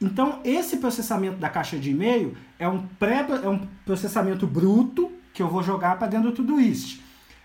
Então, 0.00 0.40
esse 0.42 0.78
processamento 0.78 1.36
da 1.36 1.48
caixa 1.48 1.78
de 1.78 1.90
e-mail 1.90 2.36
é 2.58 2.68
um, 2.68 2.86
pré, 2.98 3.24
é 3.42 3.48
um 3.48 3.60
processamento 3.84 4.46
bruto 4.46 5.12
que 5.32 5.42
eu 5.42 5.48
vou 5.48 5.62
jogar 5.62 5.98
para 5.98 6.08
dentro 6.08 6.30
do 6.30 6.36
Todoist. 6.36 7.00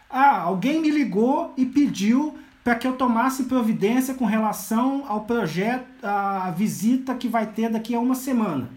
Ah, 0.09 0.39
alguém 0.39 0.81
me 0.81 0.89
ligou 0.89 1.53
e 1.57 1.65
pediu 1.65 2.37
para 2.67 2.75
que 2.75 2.85
eu 2.85 2.97
tomasse 2.97 3.45
providência 3.45 4.13
com 4.13 4.25
relação 4.25 5.05
ao 5.07 5.21
projeto, 5.21 5.85
a 6.03 6.51
visita 6.51 7.15
que 7.15 7.29
vai 7.29 7.45
ter 7.45 7.69
daqui 7.69 7.95
a 7.95 7.99
uma 8.01 8.13
semana. 8.13 8.69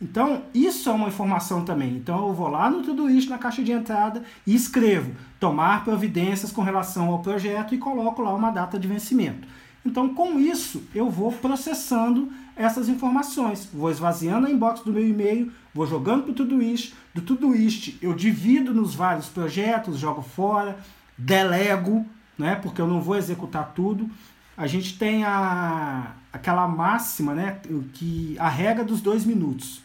Então, 0.00 0.44
isso 0.54 0.88
é 0.88 0.92
uma 0.92 1.08
informação 1.08 1.64
também. 1.64 1.96
Então, 1.96 2.28
eu 2.28 2.34
vou 2.34 2.46
lá 2.46 2.70
no 2.70 2.84
tudo 2.84 3.10
isso 3.10 3.28
na 3.28 3.38
caixa 3.38 3.60
de 3.60 3.72
entrada 3.72 4.22
e 4.46 4.54
escrevo 4.54 5.10
tomar 5.40 5.82
providências 5.82 6.52
com 6.52 6.62
relação 6.62 7.08
ao 7.08 7.18
projeto 7.18 7.74
e 7.74 7.78
coloco 7.78 8.22
lá 8.22 8.32
uma 8.32 8.52
data 8.52 8.78
de 8.78 8.86
vencimento. 8.86 9.48
Então, 9.84 10.14
com 10.14 10.38
isso, 10.38 10.84
eu 10.94 11.10
vou 11.10 11.32
processando 11.32 12.30
essas 12.54 12.88
informações. 12.88 13.68
Vou 13.74 13.90
esvaziando 13.90 14.46
a 14.46 14.50
inbox 14.52 14.82
do 14.82 14.92
meu 14.92 15.04
e-mail, 15.04 15.50
vou 15.74 15.84
jogando 15.84 16.22
para 16.22 16.30
o 16.30 16.34
Todoist. 16.36 16.94
Do 17.12 17.22
Todoist, 17.22 17.98
eu 18.00 18.14
divido 18.14 18.72
nos 18.72 18.94
vários 18.94 19.26
projetos, 19.26 19.98
jogo 19.98 20.22
fora, 20.22 20.78
delego, 21.18 22.06
né, 22.42 22.56
porque 22.56 22.80
eu 22.80 22.86
não 22.86 23.00
vou 23.00 23.16
executar 23.16 23.72
tudo. 23.74 24.10
A 24.54 24.66
gente 24.66 24.98
tem 24.98 25.24
a, 25.24 26.12
aquela 26.30 26.68
máxima, 26.68 27.34
né, 27.34 27.60
que 27.94 28.36
a 28.38 28.48
regra 28.48 28.84
dos 28.84 29.00
dois 29.00 29.24
minutos 29.24 29.80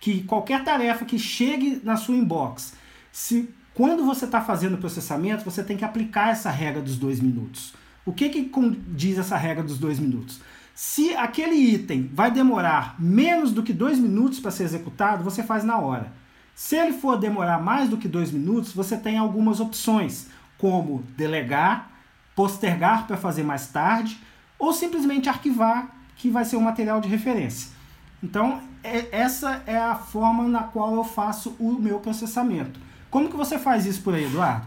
que 0.00 0.22
qualquer 0.22 0.64
tarefa 0.64 1.04
que 1.04 1.18
chegue 1.18 1.80
na 1.82 1.96
sua 1.96 2.14
inbox, 2.14 2.74
se 3.12 3.48
quando 3.74 4.04
você 4.04 4.24
está 4.24 4.40
fazendo 4.40 4.74
o 4.74 4.78
processamento, 4.78 5.44
você 5.44 5.62
tem 5.62 5.76
que 5.76 5.84
aplicar 5.84 6.30
essa 6.30 6.50
regra 6.50 6.82
dos 6.82 6.96
dois 6.96 7.20
minutos. 7.20 7.74
O 8.04 8.12
que, 8.12 8.28
que 8.28 8.50
diz 8.88 9.18
essa 9.18 9.36
regra 9.36 9.62
dos 9.62 9.78
dois 9.78 9.98
minutos? 9.98 10.40
Se 10.74 11.14
aquele 11.14 11.54
item 11.54 12.10
vai 12.12 12.30
demorar 12.30 12.96
menos 12.98 13.52
do 13.52 13.62
que 13.62 13.72
dois 13.72 13.98
minutos 13.98 14.40
para 14.40 14.50
ser 14.50 14.64
executado, 14.64 15.24
você 15.24 15.42
faz 15.42 15.64
na 15.64 15.78
hora. 15.78 16.12
Se 16.54 16.76
ele 16.76 16.92
for 16.92 17.18
demorar 17.18 17.62
mais 17.62 17.88
do 17.88 17.96
que 17.96 18.08
dois 18.08 18.32
minutos, 18.32 18.72
você 18.72 18.96
tem 18.96 19.18
algumas 19.18 19.60
opções, 19.60 20.28
como 20.58 21.02
delegar, 21.16 21.90
postergar 22.34 23.06
para 23.06 23.16
fazer 23.16 23.42
mais 23.42 23.68
tarde, 23.68 24.18
ou 24.58 24.72
simplesmente 24.72 25.28
arquivar, 25.28 25.96
que 26.16 26.28
vai 26.28 26.44
ser 26.44 26.56
um 26.56 26.60
material 26.60 27.00
de 27.00 27.08
referência. 27.08 27.70
Então, 28.22 28.60
é, 28.82 29.06
essa 29.12 29.62
é 29.66 29.76
a 29.76 29.94
forma 29.94 30.48
na 30.48 30.64
qual 30.64 30.94
eu 30.94 31.04
faço 31.04 31.54
o 31.58 31.72
meu 31.72 32.00
processamento. 32.00 32.80
Como 33.10 33.28
que 33.28 33.36
você 33.36 33.58
faz 33.58 33.86
isso 33.86 34.02
por 34.02 34.14
aí, 34.14 34.24
Eduardo? 34.24 34.66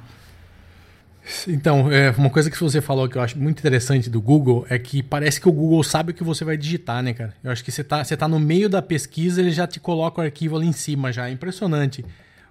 Então, 1.47 1.91
é, 1.91 2.09
uma 2.11 2.29
coisa 2.29 2.49
que 2.49 2.59
você 2.59 2.81
falou 2.81 3.07
que 3.07 3.15
eu 3.15 3.21
acho 3.21 3.37
muito 3.37 3.59
interessante 3.59 4.09
do 4.09 4.19
Google 4.19 4.65
é 4.69 4.79
que 4.79 5.03
parece 5.03 5.39
que 5.39 5.47
o 5.47 5.51
Google 5.51 5.83
sabe 5.83 6.11
o 6.11 6.15
que 6.15 6.23
você 6.23 6.43
vai 6.43 6.57
digitar, 6.57 7.03
né, 7.03 7.13
cara? 7.13 7.35
Eu 7.43 7.51
acho 7.51 7.63
que 7.63 7.71
você 7.71 7.83
tá, 7.83 8.03
você 8.03 8.17
tá 8.17 8.27
no 8.27 8.39
meio 8.39 8.67
da 8.67 8.81
pesquisa, 8.81 9.39
ele 9.39 9.51
já 9.51 9.67
te 9.67 9.79
coloca 9.79 10.19
o 10.19 10.23
arquivo 10.23 10.55
ali 10.55 10.67
em 10.67 10.71
cima 10.71 11.11
já. 11.11 11.29
É 11.29 11.31
impressionante. 11.31 12.03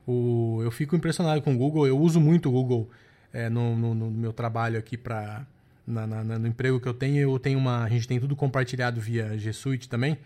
O, 0.07 0.61
eu 0.63 0.71
fico 0.71 0.95
impressionado 0.95 1.43
com 1.43 1.55
o 1.55 1.59
Google, 1.59 1.87
eu 1.87 1.99
uso 1.99 2.21
muito 2.21 2.49
o 2.49 2.53
Google 2.53 2.89
é, 3.33 3.49
no, 3.49 3.77
no, 3.77 3.95
no, 3.95 4.11
meu 4.11 4.33
trabalho 4.33 4.79
aqui 4.79 4.97
para 4.97 5.45
no 5.87 6.47
emprego 6.47 6.79
que 6.79 6.87
eu 6.87 6.95
tenho, 6.95 7.19
eu 7.19 7.39
tenho 7.39 7.59
uma, 7.59 7.83
a 7.83 7.89
gente 7.89 8.07
tem 8.07 8.21
tudo 8.21 8.37
compartilhado 8.37 9.01
via 9.01 9.37
G 9.37 9.53
Suite 9.53 9.89
também. 9.89 10.17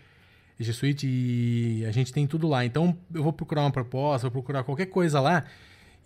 G 0.58 0.72
Suite 0.72 1.06
e 1.06 1.84
a 1.86 1.90
gente 1.90 2.12
tem 2.12 2.26
tudo 2.26 2.46
lá. 2.46 2.64
Então 2.64 2.96
eu 3.14 3.22
vou 3.22 3.32
procurar 3.32 3.62
uma 3.62 3.70
proposta, 3.70 4.28
vou 4.28 4.42
procurar 4.42 4.62
qualquer 4.62 4.86
coisa 4.86 5.20
lá. 5.20 5.44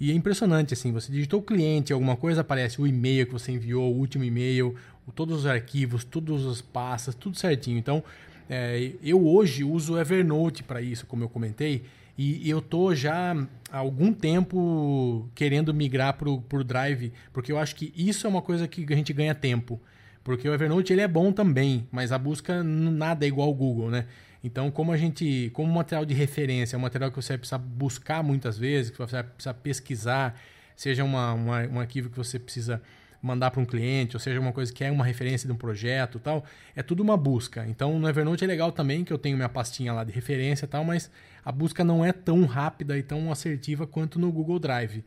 E 0.01 0.13
é 0.13 0.15
impressionante 0.15 0.75
assim, 0.75 0.93
você 0.93 1.11
digitou 1.11 1.41
o 1.41 1.43
cliente, 1.43 1.93
alguma 1.93 2.17
coisa 2.17 2.43
aparece 2.43 2.81
o 2.81 2.87
e-mail 2.87 3.27
que 3.27 3.33
você 3.33 3.51
enviou, 3.51 3.93
o 3.93 3.99
último 3.99 4.23
e-mail, 4.23 4.77
todos 5.15 5.41
os 5.41 5.47
arquivos, 5.47 6.05
todos 6.05 6.45
os 6.45 6.61
pastas, 6.61 7.17
tudo 7.17 7.37
certinho. 7.37 7.79
Então, 7.79 8.05
é, 8.49 8.93
eu 9.03 9.27
hoje 9.27 9.65
uso 9.65 9.99
Evernote 9.99 10.63
para 10.63 10.81
isso, 10.81 11.05
como 11.05 11.25
eu 11.25 11.29
comentei, 11.29 11.83
e 12.19 12.51
eu 12.51 12.61
tô 12.61 12.93
já 12.97 13.33
há 13.71 13.79
algum 13.79 14.13
tempo 14.13 15.31
querendo 15.37 15.73
migrar 15.73 16.15
para 16.15 16.29
o 16.29 16.65
Drive, 16.65 17.13
porque 17.33 17.53
eu 17.53 17.59
acho 17.59 17.77
que 17.77 17.93
isso 17.97 18.27
é 18.27 18.31
uma 18.31 18.43
coisa 18.43 18.67
que 18.67 18.85
a 18.93 18.97
gente 18.97 19.13
ganha 19.13 19.35
tempo. 19.35 19.81
Porque 20.25 20.49
o 20.49 20.53
Evernote 20.53 20.93
ele 20.93 21.01
é 21.01 21.09
bom 21.09 21.33
também, 21.33 21.87
mas 21.93 22.11
a 22.11 22.19
busca 22.19 22.63
nada 22.63 23.25
é 23.25 23.29
igual 23.29 23.49
ao 23.49 23.55
Google, 23.55 23.89
né? 23.89 24.07
Então, 24.43 24.71
como 24.71 24.93
a 24.93 24.97
gente, 24.97 25.51
como 25.55 25.73
material 25.73 26.05
de 26.05 26.13
referência, 26.13 26.77
é 26.77 26.79
um 26.79 26.83
material 26.83 27.11
que 27.11 27.17
você 27.17 27.29
vai 27.29 27.39
precisar 27.39 27.59
buscar 27.59 28.23
muitas 28.23 28.59
vezes, 28.59 28.91
que 28.91 28.99
você 28.99 29.13
vai 29.13 29.23
precisar 29.23 29.55
pesquisar, 29.55 30.41
seja 30.77 31.05
uma, 31.05 31.33
uma, 31.33 31.63
um 31.69 31.81
arquivo 31.81 32.11
que 32.11 32.17
você 32.17 32.39
precisa 32.39 32.83
mandar 33.21 33.51
para 33.51 33.61
um 33.61 33.65
cliente, 33.65 34.17
ou 34.17 34.21
seja, 34.21 34.39
uma 34.39 34.53
coisa 34.53 34.73
que 34.73 34.85
é 34.85 34.91
uma 34.91 35.05
referência 35.05 35.47
de 35.47 35.53
um 35.53 35.57
projeto 35.57 36.19
tal, 36.19 36.45
é 36.75 36.83
tudo 36.83 37.03
uma 37.03 37.17
busca. 37.17 37.67
Então 37.67 37.99
no 37.99 38.09
Evernote 38.09 38.45
é 38.45 38.47
legal 38.47 38.71
também 38.71 39.05
que 39.05 39.13
eu 39.13 39.19
tenho 39.19 39.37
minha 39.37 39.49
pastinha 39.49 39.93
lá 39.93 40.05
de 40.05 40.13
referência 40.13 40.69
tal, 40.69 40.85
mas 40.85 41.11
a 41.45 41.51
busca 41.51 41.83
não 41.83 42.05
é 42.05 42.13
tão 42.13 42.45
rápida 42.45 42.97
e 42.97 43.03
tão 43.03 43.31
assertiva 43.33 43.87
quanto 43.87 44.19
no 44.19 44.31
Google 44.31 44.59
Drive. 44.59 45.05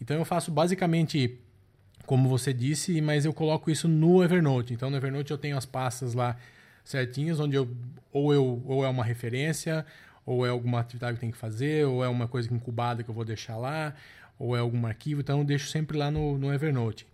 Então 0.00 0.16
eu 0.16 0.24
faço 0.24 0.50
basicamente 0.50 1.38
como 2.04 2.28
você 2.28 2.52
disse, 2.52 3.00
mas 3.00 3.24
eu 3.24 3.32
coloco 3.32 3.70
isso 3.70 3.86
no 3.86 4.22
Evernote. 4.22 4.74
Então 4.74 4.90
no 4.90 4.96
Evernote 4.96 5.30
eu 5.30 5.38
tenho 5.38 5.56
as 5.56 5.64
pastas 5.64 6.14
lá 6.14 6.36
certinhas 6.84 7.38
onde 7.38 7.56
eu 7.56 7.68
ou 8.12 8.34
eu 8.34 8.62
ou 8.66 8.84
é 8.84 8.88
uma 8.88 9.04
referência, 9.04 9.86
ou 10.26 10.44
é 10.44 10.50
alguma 10.50 10.80
atividade 10.80 11.14
que 11.14 11.20
tem 11.20 11.30
que 11.30 11.36
fazer, 11.36 11.86
ou 11.86 12.04
é 12.04 12.08
uma 12.08 12.26
coisa 12.26 12.52
incubada 12.52 13.02
que 13.02 13.10
eu 13.10 13.14
vou 13.14 13.24
deixar 13.24 13.56
lá, 13.56 13.94
ou 14.38 14.56
é 14.56 14.60
algum 14.60 14.84
arquivo, 14.86 15.20
então 15.20 15.38
eu 15.38 15.44
deixo 15.44 15.68
sempre 15.68 15.96
lá 15.96 16.10
no, 16.10 16.36
no 16.38 16.52
Evernote. 16.52 17.06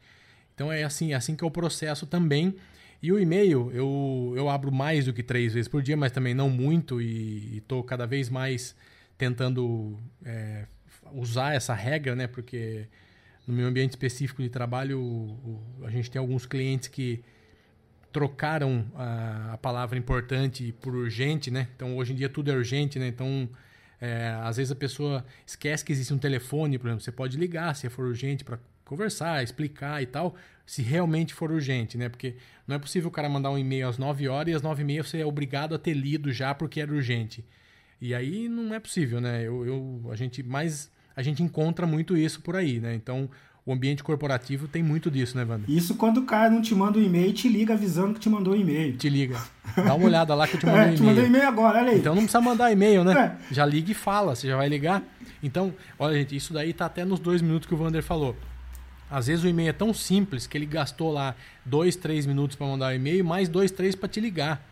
Então 0.58 0.72
é 0.72 0.82
assim, 0.82 1.12
é 1.12 1.14
assim 1.14 1.36
que 1.36 1.44
o 1.44 1.50
processo 1.52 2.04
também. 2.04 2.56
E 3.00 3.12
o 3.12 3.20
e-mail, 3.20 3.70
eu, 3.72 4.34
eu 4.36 4.48
abro 4.48 4.72
mais 4.72 5.04
do 5.04 5.12
que 5.12 5.22
três 5.22 5.54
vezes 5.54 5.68
por 5.68 5.80
dia, 5.80 5.96
mas 5.96 6.10
também 6.10 6.34
não 6.34 6.50
muito, 6.50 7.00
e 7.00 7.58
estou 7.58 7.80
cada 7.84 8.08
vez 8.08 8.28
mais 8.28 8.74
tentando 9.16 9.96
é, 10.24 10.66
usar 11.12 11.54
essa 11.54 11.74
regra, 11.74 12.16
né? 12.16 12.26
Porque 12.26 12.88
no 13.46 13.54
meu 13.54 13.68
ambiente 13.68 13.90
específico 13.90 14.42
de 14.42 14.48
trabalho, 14.48 14.98
o, 14.98 15.80
o, 15.80 15.86
a 15.86 15.90
gente 15.90 16.10
tem 16.10 16.18
alguns 16.18 16.44
clientes 16.44 16.88
que 16.88 17.22
trocaram 18.12 18.84
a, 18.96 19.52
a, 19.52 19.58
palavra 19.58 19.96
importante 19.96 20.74
por 20.80 20.92
urgente, 20.92 21.52
né? 21.52 21.68
Então 21.76 21.96
hoje 21.96 22.14
em 22.14 22.16
dia 22.16 22.28
tudo 22.28 22.50
é 22.50 22.54
urgente, 22.56 22.98
né? 22.98 23.06
Então 23.06 23.48
é, 24.00 24.36
às 24.42 24.56
vezes 24.56 24.72
a 24.72 24.76
pessoa 24.76 25.24
esquece 25.46 25.84
que 25.84 25.92
existe 25.92 26.12
um 26.12 26.18
telefone, 26.18 26.78
por 26.78 26.88
exemplo, 26.88 27.04
você 27.04 27.12
pode 27.12 27.36
ligar 27.38 27.76
se 27.76 27.88
for 27.88 28.06
urgente 28.06 28.42
para 28.42 28.58
conversar, 28.88 29.42
explicar 29.42 30.02
e 30.02 30.06
tal, 30.06 30.34
se 30.66 30.82
realmente 30.82 31.32
for 31.34 31.52
urgente, 31.52 31.96
né? 31.96 32.08
Porque 32.08 32.36
não 32.66 32.76
é 32.76 32.78
possível 32.78 33.08
o 33.08 33.12
cara 33.12 33.28
mandar 33.28 33.50
um 33.50 33.58
e-mail 33.58 33.88
às 33.88 33.98
9 33.98 34.28
horas 34.28 34.52
e 34.52 34.56
às 34.56 34.62
9 34.62 34.82
e 34.82 34.84
meia 34.84 35.02
você 35.02 35.18
é 35.18 35.26
obrigado 35.26 35.74
a 35.74 35.78
ter 35.78 35.94
lido 35.94 36.32
já 36.32 36.54
porque 36.54 36.80
era 36.80 36.92
urgente. 36.92 37.44
E 38.00 38.14
aí 38.14 38.48
não 38.48 38.74
é 38.74 38.80
possível, 38.80 39.20
né? 39.20 39.42
Eu, 39.46 39.66
eu, 39.66 40.10
a 40.10 40.16
gente 40.16 40.42
mais 40.42 40.90
a 41.16 41.22
gente 41.22 41.42
encontra 41.42 41.86
muito 41.86 42.16
isso 42.16 42.40
por 42.40 42.54
aí, 42.54 42.78
né? 42.78 42.94
Então 42.94 43.28
o 43.66 43.72
ambiente 43.72 44.02
corporativo 44.02 44.66
tem 44.66 44.82
muito 44.82 45.10
disso, 45.10 45.36
né, 45.36 45.44
Wander? 45.44 45.68
Isso 45.68 45.94
quando 45.94 46.18
o 46.18 46.24
cara 46.24 46.48
não 46.48 46.62
te 46.62 46.74
manda 46.74 46.98
um 46.98 47.02
e-mail 47.02 47.28
e 47.28 47.32
te 47.34 47.48
liga 47.48 47.74
avisando 47.74 48.14
que 48.14 48.20
te 48.20 48.30
mandou 48.30 48.54
um 48.54 48.56
e-mail. 48.56 48.96
Te 48.96 49.10
liga. 49.10 49.38
Dá 49.76 49.94
uma 49.94 50.06
olhada 50.06 50.34
lá 50.34 50.48
que 50.48 50.56
eu 50.56 50.60
te 50.60 50.64
mandei 50.66 50.80
é, 50.80 50.84
um 50.84 50.86
e-mail. 50.86 50.96
Te 50.96 51.02
mandei 51.02 51.26
e-mail 51.26 51.48
agora, 51.48 51.78
olha 51.80 51.90
aí. 51.90 51.98
Então 51.98 52.14
não 52.14 52.22
precisa 52.22 52.40
mandar 52.40 52.72
e-mail, 52.72 53.04
né? 53.04 53.36
É. 53.50 53.54
Já 53.54 53.66
liga 53.66 53.90
e 53.90 53.94
fala, 53.94 54.34
você 54.34 54.46
já 54.46 54.56
vai 54.56 54.68
ligar. 54.68 55.02
Então, 55.42 55.74
olha, 55.98 56.18
gente, 56.18 56.34
isso 56.34 56.52
daí 56.54 56.72
tá 56.72 56.86
até 56.86 57.04
nos 57.04 57.20
dois 57.20 57.42
minutos 57.42 57.68
que 57.68 57.74
o 57.74 57.78
Wander 57.78 58.02
falou. 58.02 58.34
Às 59.10 59.26
vezes 59.26 59.44
o 59.44 59.48
e-mail 59.48 59.70
é 59.70 59.72
tão 59.72 59.94
simples 59.94 60.46
que 60.46 60.56
ele 60.56 60.66
gastou 60.66 61.12
lá 61.12 61.34
dois, 61.64 61.96
três 61.96 62.26
minutos 62.26 62.56
para 62.56 62.66
mandar 62.66 62.92
o 62.92 62.94
e-mail, 62.94 63.24
mais 63.24 63.48
dois, 63.48 63.70
três 63.70 63.94
para 63.94 64.08
te 64.08 64.20
ligar. 64.20 64.62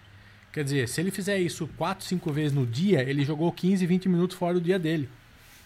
Quer 0.53 0.65
dizer, 0.65 0.89
se 0.89 1.01
ele 1.01 1.11
fizer 1.11 1.39
isso 1.39 1.69
quatro, 1.77 2.05
cinco 2.05 2.33
vezes 2.33 2.53
no 2.53 2.67
dia, 2.67 3.03
ele 3.03 3.25
jogou 3.25 3.51
15, 3.53 3.85
20 3.85 4.09
minutos 4.09 4.37
fora 4.37 4.55
do 4.55 4.61
dia 4.61 4.79
dele. 4.79 5.09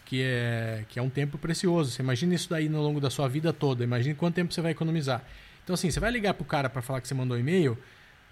Que 0.05 0.23
é, 0.23 0.85
que 0.89 0.99
é 0.99 1.03
um 1.03 1.09
tempo 1.09 1.39
precioso. 1.39 1.93
Você 1.93 2.03
imagina 2.03 2.35
isso 2.35 2.51
daí 2.51 2.69
no 2.69 2.83
longo 2.83 3.01
da 3.01 3.11
sua 3.11 3.29
vida 3.29 3.53
toda. 3.53 3.85
Imagine 3.85 4.15
quanto 4.15 4.35
tempo 4.35 4.53
você 4.53 4.61
vai 4.61 4.73
economizar. 4.73 5.25
Então, 5.63 5.75
assim, 5.75 5.91
você 5.91 6.01
vai 6.01 6.11
ligar 6.11 6.35
pro 6.35 6.45
cara 6.45 6.69
para 6.69 6.83
falar 6.83 7.01
que 7.01 7.07
você 7.07 7.15
mandou 7.15 7.39
e-mail, 7.39 7.79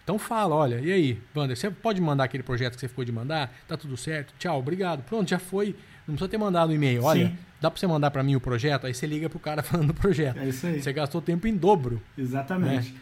então 0.09 0.18
fala, 0.18 0.55
olha, 0.55 0.81
e 0.81 0.90
aí, 0.90 1.22
Wander, 1.37 1.55
você 1.55 1.70
pode 1.70 2.01
mandar 2.01 2.24
aquele 2.24 2.42
projeto 2.42 2.77
que 2.77 2.81
você 2.81 2.88
ficou 2.88 3.05
de 3.05 3.12
mandar? 3.12 3.53
Tá 3.68 3.77
tudo 3.77 3.94
certo? 3.94 4.33
Tchau, 4.38 4.59
obrigado. 4.59 5.03
Pronto, 5.03 5.29
já 5.29 5.38
foi. 5.38 5.77
Não 6.09 6.14
precisa 6.14 6.29
ter 6.31 6.38
mandado 6.38 6.73
um 6.73 6.75
e-mail. 6.75 7.05
Olha, 7.05 7.29
Sim. 7.29 7.37
dá 7.61 7.71
para 7.71 7.79
você 7.79 7.87
mandar 7.87 8.11
para 8.11 8.23
mim 8.23 8.35
o 8.35 8.40
projeto? 8.40 8.87
Aí 8.87 8.94
você 8.94 9.07
liga 9.07 9.29
pro 9.29 9.38
cara 9.38 9.62
falando 9.62 9.88
do 9.88 9.94
projeto. 9.94 10.38
É 10.38 10.49
isso 10.49 10.66
aí. 10.66 10.83
Você 10.83 10.92
gastou 10.92 11.21
tempo 11.21 11.47
em 11.47 11.55
dobro. 11.55 12.01
Exatamente. 12.16 12.92
Né? 12.92 12.99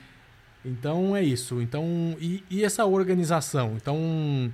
Então 0.65 1.15
é 1.15 1.23
isso. 1.23 1.63
Então 1.63 2.17
e, 2.21 2.43
e, 2.51 2.65
essa 2.65 2.85
organização? 2.85 3.75
Então 3.77 4.53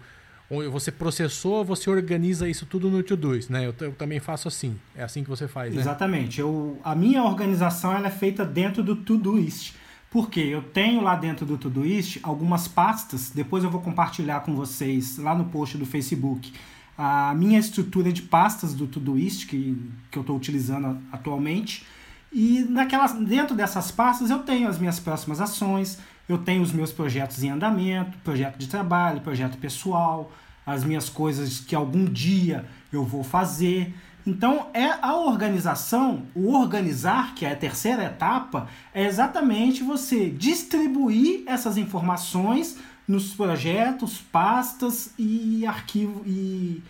você 0.70 0.92
processou, 0.92 1.64
você 1.64 1.88
organiza 1.88 2.46
isso 2.46 2.66
tudo 2.66 2.90
no 2.90 3.02
Todoist, 3.02 3.50
né? 3.50 3.66
Eu, 3.66 3.74
eu, 3.80 3.92
também 3.92 4.20
faço 4.20 4.46
assim. 4.46 4.78
É 4.94 5.02
assim 5.02 5.24
que 5.24 5.30
você 5.30 5.48
faz, 5.48 5.74
né? 5.74 5.80
Exatamente. 5.80 6.38
Eu, 6.38 6.78
a 6.84 6.94
minha 6.94 7.24
organização 7.24 7.94
ela 7.94 8.08
é 8.08 8.10
feita 8.10 8.44
dentro 8.44 8.82
do 8.82 8.94
Todoist. 8.94 9.74
Porque 10.10 10.40
eu 10.40 10.60
tenho 10.62 11.00
lá 11.00 11.16
dentro 11.16 11.46
do 11.46 11.56
Todoist 11.56 12.20
algumas 12.22 12.68
pastas, 12.68 13.30
depois 13.30 13.64
eu 13.64 13.70
vou 13.70 13.80
compartilhar 13.80 14.40
com 14.40 14.54
vocês 14.54 15.16
lá 15.16 15.34
no 15.34 15.46
post 15.46 15.78
do 15.78 15.86
Facebook 15.86 16.52
a 16.96 17.34
minha 17.34 17.58
estrutura 17.58 18.12
de 18.12 18.22
pastas 18.22 18.74
do 18.74 18.86
Todoist 18.86 19.46
que, 19.46 19.76
que 20.10 20.18
eu 20.18 20.22
estou 20.22 20.36
utilizando 20.36 20.98
atualmente. 21.10 21.84
E 22.32 22.64
naquelas, 22.68 23.12
dentro 23.12 23.54
dessas 23.54 23.90
pastas 23.90 24.30
eu 24.30 24.40
tenho 24.40 24.68
as 24.68 24.78
minhas 24.78 24.98
próximas 24.98 25.40
ações, 25.40 25.98
eu 26.28 26.38
tenho 26.38 26.62
os 26.62 26.72
meus 26.72 26.92
projetos 26.92 27.42
em 27.42 27.50
andamento, 27.50 28.16
projeto 28.18 28.56
de 28.56 28.68
trabalho, 28.68 29.20
projeto 29.20 29.58
pessoal, 29.58 30.32
as 30.64 30.84
minhas 30.84 31.08
coisas 31.08 31.60
que 31.60 31.74
algum 31.74 32.04
dia 32.04 32.64
eu 32.92 33.04
vou 33.04 33.22
fazer. 33.22 33.94
Então, 34.24 34.68
é 34.72 34.88
a 35.02 35.16
organização, 35.16 36.22
o 36.34 36.54
organizar, 36.54 37.34
que 37.34 37.44
é 37.44 37.52
a 37.52 37.56
terceira 37.56 38.04
etapa, 38.04 38.68
é 38.94 39.04
exatamente 39.04 39.82
você 39.82 40.30
distribuir 40.30 41.42
essas 41.46 41.76
informações 41.76 42.78
nos 43.06 43.34
projetos, 43.34 44.18
pastas 44.18 45.12
e 45.18 45.66
arquivos 45.66 46.22
e, 46.26 46.82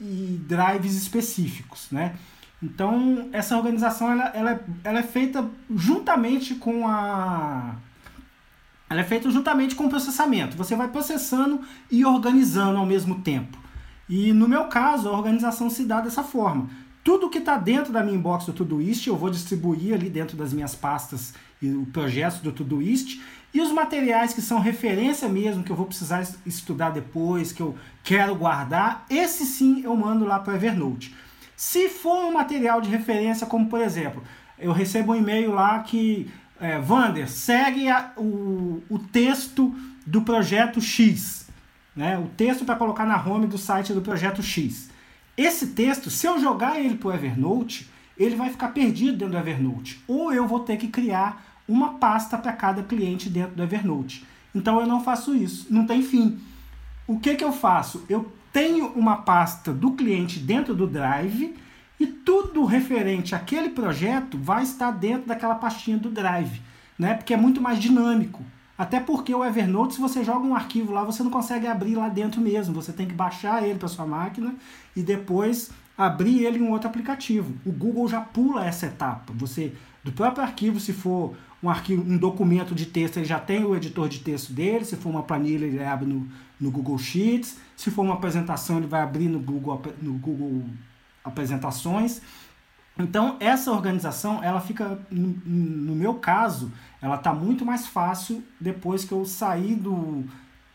e 0.00 0.40
drives 0.46 0.94
específicos, 0.94 1.88
né? 1.90 2.14
Então, 2.62 3.28
essa 3.32 3.56
organização 3.56 4.12
ela, 4.12 4.24
ela, 4.34 4.64
ela 4.84 4.98
é 4.98 5.02
feita 5.02 5.48
juntamente 5.74 6.54
com 6.54 6.86
a 6.86 7.74
ela 8.88 9.02
é 9.02 9.04
feita 9.04 9.30
juntamente 9.30 9.76
com 9.76 9.86
o 9.86 9.88
processamento. 9.88 10.56
Você 10.56 10.74
vai 10.74 10.88
processando 10.88 11.60
e 11.88 12.04
organizando 12.04 12.76
ao 12.76 12.84
mesmo 12.84 13.20
tempo. 13.22 13.56
E 14.08 14.32
no 14.32 14.48
meu 14.48 14.64
caso, 14.64 15.08
a 15.08 15.12
organização 15.12 15.70
se 15.70 15.84
dá 15.84 16.00
dessa 16.00 16.24
forma. 16.24 16.68
Tudo 17.04 17.30
que 17.30 17.38
está 17.38 17.56
dentro 17.56 17.92
da 17.92 18.02
minha 18.02 18.16
inbox 18.16 18.46
do 18.46 18.52
Todoist, 18.52 19.06
eu 19.06 19.16
vou 19.16 19.30
distribuir 19.30 19.94
ali 19.94 20.10
dentro 20.10 20.36
das 20.36 20.52
minhas 20.52 20.74
pastas 20.74 21.32
e 21.62 21.70
o 21.70 21.86
projeto 21.86 22.42
do 22.42 22.50
Todoist. 22.50 23.22
E 23.52 23.60
os 23.60 23.72
materiais 23.72 24.32
que 24.32 24.40
são 24.40 24.60
referência 24.60 25.28
mesmo, 25.28 25.64
que 25.64 25.70
eu 25.70 25.76
vou 25.76 25.86
precisar 25.86 26.24
estudar 26.46 26.90
depois, 26.90 27.52
que 27.52 27.60
eu 27.60 27.76
quero 28.04 28.34
guardar, 28.34 29.04
esse 29.10 29.44
sim 29.44 29.82
eu 29.82 29.94
mando 29.96 30.24
lá 30.24 30.38
para 30.38 30.54
Evernote. 30.54 31.14
Se 31.56 31.88
for 31.88 32.24
um 32.24 32.32
material 32.32 32.80
de 32.80 32.88
referência, 32.88 33.46
como 33.46 33.68
por 33.68 33.80
exemplo, 33.80 34.22
eu 34.58 34.72
recebo 34.72 35.12
um 35.12 35.16
e-mail 35.16 35.52
lá 35.52 35.80
que, 35.80 36.30
é, 36.60 36.78
Vander, 36.78 37.28
segue 37.28 37.88
a, 37.88 38.12
o, 38.16 38.82
o 38.88 38.98
texto 38.98 39.74
do 40.06 40.22
projeto 40.22 40.80
X, 40.80 41.48
né? 41.94 42.18
o 42.18 42.28
texto 42.28 42.64
para 42.64 42.76
colocar 42.76 43.04
na 43.04 43.22
home 43.22 43.46
do 43.46 43.58
site 43.58 43.92
do 43.92 44.00
projeto 44.00 44.42
X. 44.42 44.90
Esse 45.36 45.68
texto, 45.68 46.08
se 46.08 46.26
eu 46.26 46.38
jogar 46.38 46.78
ele 46.78 46.96
para 46.96 47.08
o 47.08 47.12
Evernote, 47.12 47.90
ele 48.16 48.36
vai 48.36 48.50
ficar 48.50 48.68
perdido 48.68 49.16
dentro 49.16 49.32
do 49.32 49.38
Evernote. 49.38 50.02
Ou 50.06 50.32
eu 50.32 50.46
vou 50.46 50.60
ter 50.60 50.76
que 50.76 50.88
criar 50.88 51.49
uma 51.70 51.94
pasta 51.94 52.36
para 52.36 52.52
cada 52.52 52.82
cliente 52.82 53.30
dentro 53.30 53.54
do 53.54 53.62
Evernote. 53.62 54.26
Então 54.54 54.80
eu 54.80 54.86
não 54.86 55.02
faço 55.02 55.34
isso, 55.34 55.66
não 55.70 55.86
tem 55.86 56.02
fim. 56.02 56.38
O 57.06 57.18
que, 57.18 57.36
que 57.36 57.44
eu 57.44 57.52
faço? 57.52 58.04
Eu 58.08 58.32
tenho 58.52 58.88
uma 58.88 59.18
pasta 59.18 59.72
do 59.72 59.92
cliente 59.92 60.40
dentro 60.40 60.74
do 60.74 60.86
Drive 60.86 61.54
e 61.98 62.06
tudo 62.06 62.64
referente 62.64 63.34
àquele 63.34 63.70
projeto 63.70 64.36
vai 64.38 64.64
estar 64.64 64.90
dentro 64.90 65.28
daquela 65.28 65.54
pastinha 65.54 65.96
do 65.96 66.10
Drive, 66.10 66.60
né? 66.98 67.14
Porque 67.14 67.34
é 67.34 67.36
muito 67.36 67.60
mais 67.60 67.78
dinâmico. 67.78 68.44
Até 68.76 68.98
porque 68.98 69.34
o 69.34 69.44
Evernote, 69.44 69.94
se 69.94 70.00
você 70.00 70.24
joga 70.24 70.46
um 70.46 70.54
arquivo 70.54 70.92
lá, 70.92 71.04
você 71.04 71.22
não 71.22 71.30
consegue 71.30 71.66
abrir 71.66 71.96
lá 71.96 72.08
dentro 72.08 72.40
mesmo. 72.40 72.74
Você 72.74 72.92
tem 72.92 73.06
que 73.06 73.12
baixar 73.12 73.62
ele 73.62 73.78
para 73.78 73.88
sua 73.88 74.06
máquina 74.06 74.54
e 74.96 75.02
depois 75.02 75.70
abrir 76.00 76.44
ele 76.44 76.58
em 76.58 76.62
um 76.62 76.70
outro 76.70 76.88
aplicativo. 76.88 77.54
O 77.64 77.70
Google 77.70 78.08
já 78.08 78.20
pula 78.20 78.64
essa 78.64 78.86
etapa. 78.86 79.32
Você 79.36 79.74
do 80.02 80.10
próprio 80.10 80.42
arquivo, 80.42 80.80
se 80.80 80.94
for 80.94 81.36
um 81.62 81.68
arquivo, 81.68 82.02
um 82.02 82.16
documento 82.16 82.74
de 82.74 82.86
texto, 82.86 83.18
ele 83.18 83.26
já 83.26 83.38
tem 83.38 83.64
o 83.64 83.76
editor 83.76 84.08
de 84.08 84.20
texto 84.20 84.50
dele. 84.50 84.84
Se 84.84 84.96
for 84.96 85.10
uma 85.10 85.22
planilha, 85.22 85.66
ele 85.66 85.84
abre 85.84 86.06
no, 86.06 86.26
no 86.58 86.70
Google 86.70 86.96
Sheets. 86.98 87.58
Se 87.76 87.90
for 87.90 88.02
uma 88.02 88.14
apresentação, 88.14 88.78
ele 88.78 88.86
vai 88.86 89.02
abrir 89.02 89.28
no 89.28 89.38
Google, 89.38 89.82
no 90.00 90.14
Google 90.14 90.64
Apresentações. 91.22 92.22
Então, 92.98 93.36
essa 93.38 93.70
organização, 93.70 94.42
ela 94.42 94.60
fica, 94.60 94.98
no, 95.10 95.28
no 95.44 95.94
meu 95.94 96.14
caso, 96.14 96.72
ela 97.00 97.16
está 97.16 97.32
muito 97.34 97.64
mais 97.64 97.86
fácil 97.86 98.42
depois 98.58 99.04
que 99.04 99.12
eu 99.12 99.26
saí 99.26 99.74
do. 99.74 100.24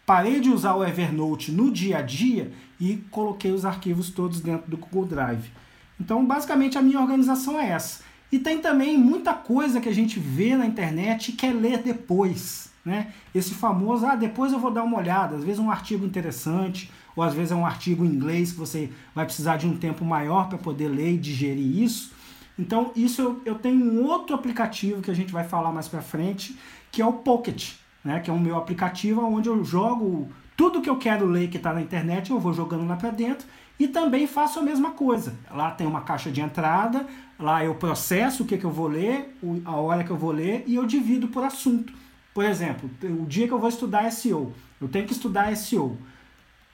Parei 0.05 0.39
de 0.39 0.49
usar 0.49 0.75
o 0.75 0.83
Evernote 0.85 1.51
no 1.51 1.71
dia 1.71 1.97
a 1.97 2.01
dia 2.01 2.51
e 2.79 2.97
coloquei 3.09 3.51
os 3.51 3.65
arquivos 3.65 4.11
todos 4.11 4.39
dentro 4.39 4.69
do 4.69 4.77
Google 4.77 5.05
Drive. 5.05 5.51
Então, 5.99 6.23
basicamente, 6.25 6.77
a 6.77 6.81
minha 6.81 6.99
organização 6.99 7.59
é 7.59 7.69
essa. 7.69 8.03
E 8.31 8.37
tem 8.37 8.59
também 8.59 8.97
muita 8.97 9.33
coisa 9.33 9.81
que 9.81 9.89
a 9.89 9.93
gente 9.93 10.19
vê 10.19 10.55
na 10.55 10.65
internet 10.65 11.29
e 11.29 11.33
quer 11.33 11.53
ler 11.53 11.81
depois. 11.81 12.69
Né? 12.83 13.13
Esse 13.33 13.55
famoso, 13.55 14.05
ah, 14.05 14.15
depois 14.15 14.53
eu 14.53 14.59
vou 14.59 14.69
dar 14.69 14.83
uma 14.83 14.97
olhada, 14.97 15.37
às 15.37 15.43
vezes 15.43 15.59
um 15.59 15.71
artigo 15.71 16.05
interessante, 16.05 16.91
ou 17.15 17.23
às 17.23 17.33
vezes 17.33 17.51
é 17.51 17.55
um 17.55 17.65
artigo 17.65 18.05
em 18.05 18.09
inglês 18.09 18.51
que 18.51 18.59
você 18.59 18.91
vai 19.15 19.25
precisar 19.25 19.57
de 19.57 19.65
um 19.65 19.75
tempo 19.75 20.05
maior 20.05 20.49
para 20.49 20.57
poder 20.57 20.87
ler 20.89 21.13
e 21.13 21.17
digerir 21.17 21.81
isso. 21.81 22.13
Então, 22.59 22.91
isso 22.95 23.21
eu, 23.21 23.41
eu 23.43 23.55
tenho 23.55 23.83
um 23.83 24.05
outro 24.05 24.35
aplicativo 24.35 25.01
que 25.01 25.09
a 25.09 25.15
gente 25.15 25.33
vai 25.33 25.43
falar 25.43 25.71
mais 25.71 25.87
para 25.87 26.01
frente, 26.01 26.55
que 26.91 27.01
é 27.01 27.05
o 27.05 27.13
Pocket, 27.13 27.73
né? 28.05 28.21
que 28.21 28.29
é 28.29 28.33
o 28.33 28.39
meu 28.39 28.55
aplicativo 28.55 29.25
onde 29.25 29.49
eu 29.49 29.65
jogo 29.65 30.29
tudo 30.55 30.81
que 30.81 30.89
eu 30.89 30.97
quero 30.97 31.25
ler 31.25 31.49
que 31.49 31.57
está 31.57 31.73
na 31.73 31.81
internet, 31.81 32.31
eu 32.31 32.39
vou 32.39 32.53
jogando 32.53 32.87
lá 32.87 32.95
para 32.95 33.09
dentro 33.09 33.45
e 33.77 33.87
também 33.87 34.25
faço 34.25 34.59
a 34.59 34.61
mesma 34.61 34.91
coisa. 34.91 35.35
Lá 35.51 35.71
tem 35.71 35.85
uma 35.85 36.01
caixa 36.01 36.31
de 36.31 36.39
entrada, 36.39 37.05
lá 37.37 37.63
eu 37.63 37.75
processo 37.75 38.43
o 38.43 38.45
que, 38.45 38.57
que 38.57 38.63
eu 38.63 38.71
vou 38.71 38.87
ler, 38.87 39.35
a 39.65 39.75
hora 39.75 40.03
que 40.03 40.11
eu 40.11 40.15
vou 40.15 40.31
ler 40.31 40.63
e 40.65 40.75
eu 40.75 40.85
divido 40.85 41.27
por 41.27 41.43
assunto. 41.43 41.91
Por 42.33 42.45
exemplo, 42.45 42.89
o 43.03 43.25
dia 43.25 43.47
que 43.47 43.53
eu 43.53 43.59
vou 43.59 43.69
estudar 43.69 44.09
SEO, 44.11 44.53
eu 44.79 44.87
tenho 44.87 45.05
que 45.05 45.13
estudar 45.13 45.55
SEO. 45.55 45.97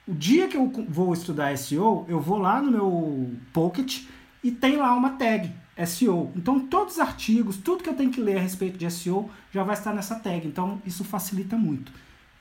O 0.08 0.14
dia 0.14 0.48
que 0.48 0.58
eu 0.58 0.72
vou 0.90 1.14
estudar 1.14 1.56
SEO, 1.58 2.06
eu 2.08 2.20
vou 2.20 2.38
lá 2.38 2.62
no 2.62 2.72
meu 2.72 3.32
Pocket 3.54 4.04
e 4.44 4.52
tem 4.52 4.78
lá 4.78 4.94
uma 4.94 5.12
tag 5.12 5.52
SEO. 5.86 6.32
Então 6.36 6.60
todos 6.60 6.96
os 6.96 7.00
artigos, 7.00 7.58
tudo 7.58 7.84
que 7.84 7.90
eu 7.90 7.96
tenho 7.96 8.12
que 8.12 8.22
ler 8.22 8.38
a 8.38 8.42
respeito 8.42 8.78
de 8.78 8.90
SEO 8.92 9.30
já 9.52 9.64
vai 9.64 9.76
estar 9.76 9.94
nessa 9.94 10.16
tag. 10.16 10.48
Então 10.48 10.82
isso 10.86 11.04
facilita 11.04 11.56
muito. 11.56 11.92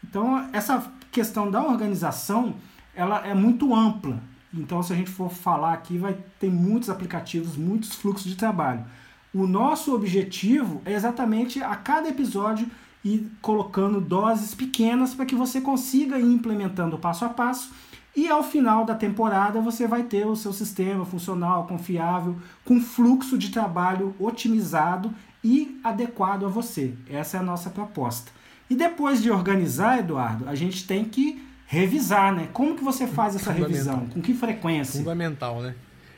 Então 0.02 0.48
essa 0.52 0.92
questão 1.10 1.50
da 1.50 1.62
organização, 1.62 2.54
ela 2.94 3.26
é 3.26 3.34
muito 3.34 3.74
ampla. 3.74 4.20
Então, 4.52 4.82
se 4.82 4.92
a 4.92 4.96
gente 4.96 5.10
for 5.10 5.30
falar 5.30 5.72
aqui, 5.72 5.96
vai 5.96 6.16
ter 6.40 6.50
muitos 6.50 6.90
aplicativos, 6.90 7.56
muitos 7.56 7.94
fluxos 7.94 8.24
de 8.24 8.34
trabalho. 8.34 8.84
O 9.32 9.46
nosso 9.46 9.94
objetivo 9.94 10.82
é 10.84 10.92
exatamente 10.92 11.62
a 11.62 11.76
cada 11.76 12.08
episódio 12.08 12.68
ir 13.04 13.30
colocando 13.40 14.00
doses 14.00 14.54
pequenas 14.54 15.14
para 15.14 15.24
que 15.24 15.36
você 15.36 15.60
consiga 15.60 16.18
ir 16.18 16.24
implementando 16.24 16.98
passo 16.98 17.24
a 17.24 17.28
passo 17.28 17.72
e 18.14 18.28
ao 18.28 18.42
final 18.42 18.84
da 18.84 18.94
temporada 18.94 19.60
você 19.60 19.86
vai 19.86 20.02
ter 20.02 20.26
o 20.26 20.36
seu 20.36 20.52
sistema 20.52 21.04
funcional, 21.04 21.66
confiável, 21.66 22.36
com 22.64 22.80
fluxo 22.80 23.38
de 23.38 23.50
trabalho 23.50 24.14
otimizado 24.18 25.12
e 25.42 25.80
adequado 25.82 26.44
a 26.44 26.48
você. 26.48 26.94
Essa 27.08 27.36
é 27.36 27.40
a 27.40 27.42
nossa 27.42 27.70
proposta. 27.70 28.30
E 28.68 28.74
depois 28.74 29.22
de 29.22 29.30
organizar, 29.30 29.98
Eduardo, 29.98 30.48
a 30.48 30.54
gente 30.54 30.86
tem 30.86 31.04
que 31.04 31.42
revisar, 31.66 32.34
né? 32.34 32.48
Como 32.52 32.76
que 32.76 32.84
você 32.84 33.06
faz 33.06 33.36
essa 33.36 33.52
revisão? 33.52 34.06
Com 34.06 34.20
que 34.20 34.34
frequência? 34.34 34.98
Fundamental, 34.98 35.62
né? 35.62 35.74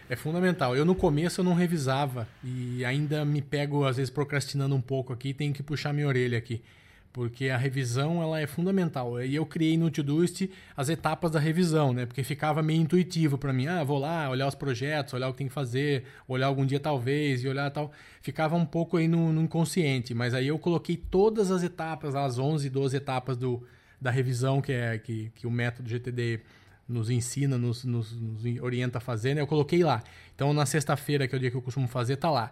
É 0.09 0.17
fundamental. 0.17 0.77
Eu 0.77 0.85
no 0.85 0.95
começo 0.95 1.41
eu 1.41 1.45
não 1.45 1.55
revisava 1.55 2.29
e 2.45 2.85
ainda 2.85 3.25
me 3.25 3.41
pego 3.41 3.87
às 3.87 3.97
vezes 3.97 4.11
procrastinando 4.11 4.75
um 4.75 4.81
pouco 4.81 5.13
aqui, 5.13 5.33
tenho 5.33 5.53
que 5.55 5.63
puxar 5.63 5.93
minha 5.93 6.07
orelha 6.07 6.37
aqui, 6.37 6.61
porque 7.13 7.51
a 7.51 7.57
revisão 7.57 8.23
ela 8.23 8.41
é 8.41 8.47
fundamental. 8.47 9.23
E 9.23 9.35
eu 9.35 9.45
criei 9.45 9.77
no 9.77 9.91
Todoist 9.91 10.49
as 10.77 10.89
etapas 10.89 11.31
da 11.31 11.39
revisão, 11.39 11.93
né? 11.93 12.07
Porque 12.07 12.25
ficava 12.25 12.63
meio 12.63 12.81
intuitivo 12.81 13.37
para 13.37 13.53
mim. 13.53 13.67
Ah, 13.67 13.85
vou 13.85 13.99
lá 13.99 14.31
olhar 14.31 14.49
os 14.49 14.55
projetos, 14.55 15.13
olhar 15.13 15.29
o 15.29 15.33
que 15.33 15.39
tem 15.39 15.49
que 15.49 15.53
fazer, 15.53 16.05
olhar 16.27 16.47
algum 16.47 16.65
dia 16.65 16.81
talvez 16.81 17.45
e 17.45 17.49
olhar 17.49 17.71
tal. 17.71 17.93
Ficava 18.23 18.57
um 18.57 18.65
pouco 18.65 18.97
aí 18.97 19.07
no, 19.07 19.33
no 19.33 19.43
inconsciente, 19.43 20.15
mas 20.15 20.33
aí 20.33 20.49
eu 20.49 20.59
coloquei 20.59 20.97
todas 20.97 21.51
as 21.51 21.63
etapas, 21.63 22.15
as 22.15 22.39
11, 22.39 22.71
12 22.71 22.97
etapas 22.97 23.37
do 23.37 23.63
da 24.01 24.11
revisão 24.11 24.61
que, 24.61 24.73
é, 24.73 24.99
que, 24.99 25.31
que 25.37 25.47
o 25.47 25.51
método 25.51 25.89
GTD 25.89 26.41
nos 26.89 27.09
ensina, 27.09 27.57
nos, 27.57 27.85
nos, 27.85 28.13
nos 28.13 28.45
orienta 28.61 28.99
a 28.99 29.01
fazer, 29.01 29.35
né? 29.35 29.41
Eu 29.41 29.47
coloquei 29.47 29.85
lá. 29.85 30.03
Então, 30.35 30.53
na 30.53 30.67
sexta-feira, 30.67 31.29
que 31.29 31.35
é 31.35 31.39
o 31.39 31.41
dia 31.41 31.51
que 31.51 31.57
eu 31.57 31.63
costumo 31.63 31.87
fazer, 31.87 32.17
tá 32.17 32.29
lá. 32.29 32.51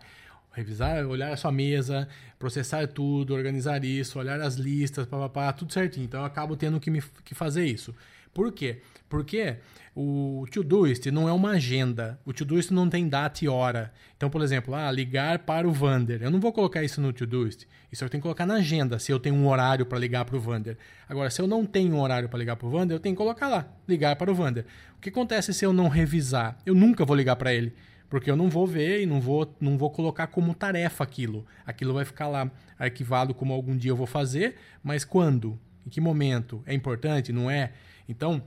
Revisar, 0.52 1.06
olhar 1.06 1.32
a 1.32 1.36
sua 1.36 1.52
mesa, 1.52 2.08
processar 2.38 2.86
tudo, 2.88 3.34
organizar 3.34 3.84
isso, 3.84 4.18
olhar 4.18 4.40
as 4.40 4.56
listas, 4.56 5.06
papapá, 5.06 5.52
tudo 5.52 5.72
certinho. 5.72 6.04
Então, 6.04 6.20
eu 6.20 6.26
acabo 6.26 6.56
tendo 6.56 6.80
que, 6.80 6.90
me, 6.90 7.02
que 7.24 7.34
fazer 7.34 7.64
isso. 7.64 7.94
Por 8.32 8.52
quê? 8.52 8.80
Porque 9.08 9.56
o 9.94 10.46
Todoist 10.52 11.06
não 11.10 11.28
é 11.28 11.32
uma 11.32 11.50
agenda. 11.50 12.18
O 12.24 12.32
Todoist 12.32 12.70
não 12.72 12.88
tem 12.88 13.08
data 13.08 13.44
e 13.44 13.48
hora. 13.48 13.92
Então, 14.16 14.30
por 14.30 14.40
exemplo, 14.40 14.74
ah, 14.74 14.90
ligar 14.90 15.40
para 15.40 15.68
o 15.68 15.72
Vander. 15.72 16.22
Eu 16.22 16.30
não 16.30 16.38
vou 16.38 16.52
colocar 16.52 16.82
isso 16.82 17.00
no 17.00 17.12
Todoist. 17.12 17.66
Isso 17.90 18.04
eu 18.04 18.08
tenho 18.08 18.20
que 18.20 18.22
colocar 18.22 18.46
na 18.46 18.54
agenda, 18.54 19.00
se 19.00 19.10
eu 19.10 19.18
tenho 19.18 19.34
um 19.34 19.48
horário 19.48 19.84
para 19.84 19.98
ligar 19.98 20.24
para 20.24 20.36
o 20.36 20.40
Vander. 20.40 20.78
Agora, 21.08 21.28
se 21.28 21.42
eu 21.42 21.46
não 21.48 21.66
tenho 21.66 21.94
um 21.94 22.00
horário 22.00 22.28
para 22.28 22.38
ligar 22.38 22.54
para 22.54 22.66
o 22.68 22.70
Vander, 22.70 22.96
eu 22.96 23.00
tenho 23.00 23.16
que 23.16 23.18
colocar 23.18 23.48
lá, 23.48 23.66
ligar 23.88 24.14
para 24.14 24.30
o 24.30 24.34
Vander. 24.34 24.64
O 24.96 25.00
que 25.00 25.08
acontece 25.08 25.52
se 25.52 25.64
eu 25.64 25.72
não 25.72 25.88
revisar? 25.88 26.56
Eu 26.64 26.74
nunca 26.74 27.04
vou 27.04 27.16
ligar 27.16 27.34
para 27.34 27.52
ele. 27.52 27.74
Porque 28.10 28.28
eu 28.28 28.36
não 28.36 28.50
vou 28.50 28.66
ver 28.66 29.02
e 29.02 29.06
não 29.06 29.20
vou, 29.20 29.56
não 29.60 29.78
vou 29.78 29.88
colocar 29.88 30.26
como 30.26 30.52
tarefa 30.52 31.04
aquilo. 31.04 31.46
Aquilo 31.64 31.94
vai 31.94 32.04
ficar 32.04 32.26
lá 32.26 32.50
arquivado 32.76 33.32
como 33.32 33.54
algum 33.54 33.76
dia 33.76 33.92
eu 33.92 33.96
vou 33.96 34.06
fazer, 34.06 34.56
mas 34.82 35.04
quando? 35.04 35.58
Em 35.86 35.88
que 35.88 36.00
momento? 36.00 36.60
É 36.66 36.74
importante? 36.74 37.32
Não 37.32 37.48
é? 37.48 37.72
Então, 38.08 38.42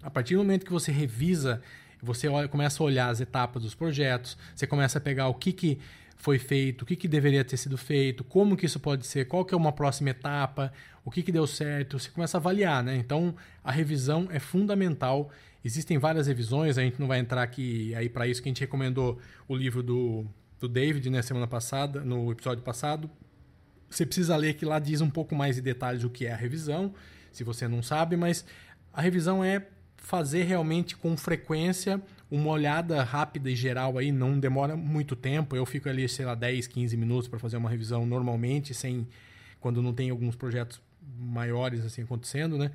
a 0.00 0.08
partir 0.08 0.34
do 0.34 0.38
momento 0.38 0.64
que 0.64 0.72
você 0.72 0.92
revisa, 0.92 1.60
você 2.00 2.28
olha, 2.28 2.46
começa 2.46 2.80
a 2.80 2.86
olhar 2.86 3.08
as 3.08 3.20
etapas 3.20 3.64
dos 3.64 3.74
projetos, 3.74 4.38
você 4.54 4.66
começa 4.68 4.98
a 4.98 5.00
pegar 5.00 5.26
o 5.26 5.34
que, 5.34 5.52
que 5.52 5.78
foi 6.22 6.38
feito, 6.38 6.82
o 6.82 6.86
que, 6.86 6.94
que 6.94 7.08
deveria 7.08 7.44
ter 7.44 7.56
sido 7.56 7.76
feito, 7.76 8.22
como 8.22 8.56
que 8.56 8.64
isso 8.64 8.78
pode 8.78 9.04
ser, 9.04 9.26
qual 9.26 9.44
que 9.44 9.52
é 9.52 9.56
uma 9.56 9.72
próxima 9.72 10.10
etapa, 10.10 10.72
o 11.04 11.10
que, 11.10 11.20
que 11.20 11.32
deu 11.32 11.48
certo, 11.48 11.98
você 11.98 12.08
começa 12.10 12.36
a 12.36 12.38
avaliar, 12.38 12.80
né? 12.80 12.94
Então, 12.94 13.34
a 13.64 13.72
revisão 13.72 14.28
é 14.30 14.38
fundamental. 14.38 15.32
Existem 15.64 15.98
várias 15.98 16.28
revisões, 16.28 16.78
a 16.78 16.82
gente 16.82 17.00
não 17.00 17.08
vai 17.08 17.18
entrar 17.18 17.42
aqui 17.42 17.92
aí 17.96 18.08
para 18.08 18.28
isso, 18.28 18.40
que 18.40 18.48
a 18.48 18.50
gente 18.50 18.60
recomendou 18.60 19.18
o 19.48 19.56
livro 19.56 19.82
do, 19.82 20.24
do 20.60 20.68
David, 20.68 21.10
né, 21.10 21.22
semana 21.22 21.48
passada, 21.48 22.04
no 22.04 22.30
episódio 22.30 22.62
passado. 22.62 23.10
Você 23.90 24.06
precisa 24.06 24.36
ler 24.36 24.54
que 24.54 24.64
lá 24.64 24.78
diz 24.78 25.00
um 25.00 25.10
pouco 25.10 25.34
mais 25.34 25.56
de 25.56 25.60
detalhes 25.60 26.04
o 26.04 26.08
que 26.08 26.26
é 26.26 26.32
a 26.32 26.36
revisão, 26.36 26.94
se 27.32 27.42
você 27.42 27.66
não 27.66 27.82
sabe, 27.82 28.16
mas 28.16 28.44
a 28.92 29.02
revisão 29.02 29.42
é 29.42 29.66
fazer 29.96 30.44
realmente 30.44 30.94
com 30.96 31.16
frequência 31.16 32.00
uma 32.32 32.48
olhada 32.48 33.02
rápida 33.02 33.50
e 33.50 33.54
geral 33.54 33.98
aí, 33.98 34.10
não 34.10 34.40
demora 34.40 34.74
muito 34.74 35.14
tempo. 35.14 35.54
Eu 35.54 35.66
fico 35.66 35.86
ali, 35.86 36.08
sei 36.08 36.24
lá, 36.24 36.34
10, 36.34 36.66
15 36.66 36.96
minutos 36.96 37.28
para 37.28 37.38
fazer 37.38 37.58
uma 37.58 37.68
revisão 37.68 38.06
normalmente, 38.06 38.72
sem 38.72 39.06
quando 39.60 39.82
não 39.82 39.92
tem 39.92 40.08
alguns 40.08 40.34
projetos 40.34 40.80
maiores 41.18 41.84
assim 41.84 42.04
acontecendo, 42.04 42.56
né? 42.56 42.72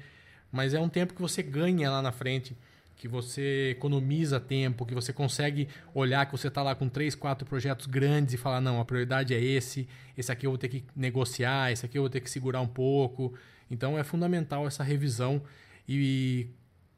Mas 0.51 0.75
é 0.75 0.79
um 0.79 0.87
tempo 0.87 1.11
que 1.15 1.19
você 1.19 1.41
ganha 1.41 1.89
lá 1.89 2.03
na 2.03 2.11
frente, 2.11 2.55
que 2.95 3.07
você 3.07 3.71
economiza 3.71 4.39
tempo, 4.39 4.85
que 4.85 4.93
você 4.93 5.11
consegue 5.11 5.67
olhar 5.91 6.27
que 6.27 6.33
você 6.33 6.49
está 6.49 6.61
lá 6.61 6.75
com 6.75 6.87
três, 6.87 7.15
quatro 7.15 7.43
projetos 7.47 7.87
grandes 7.87 8.35
e 8.35 8.37
falar, 8.37 8.61
não, 8.61 8.79
a 8.79 8.85
prioridade 8.85 9.33
é 9.33 9.43
esse, 9.43 9.89
esse 10.15 10.31
aqui 10.31 10.45
eu 10.45 10.51
vou 10.51 10.57
ter 10.59 10.67
que 10.67 10.83
negociar, 10.95 11.71
esse 11.71 11.83
aqui 11.83 11.97
eu 11.97 12.03
vou 12.03 12.11
ter 12.11 12.21
que 12.21 12.29
segurar 12.29 12.61
um 12.61 12.67
pouco. 12.67 13.33
Então 13.71 13.97
é 13.97 14.03
fundamental 14.03 14.67
essa 14.67 14.83
revisão 14.83 15.41
e 15.89 16.47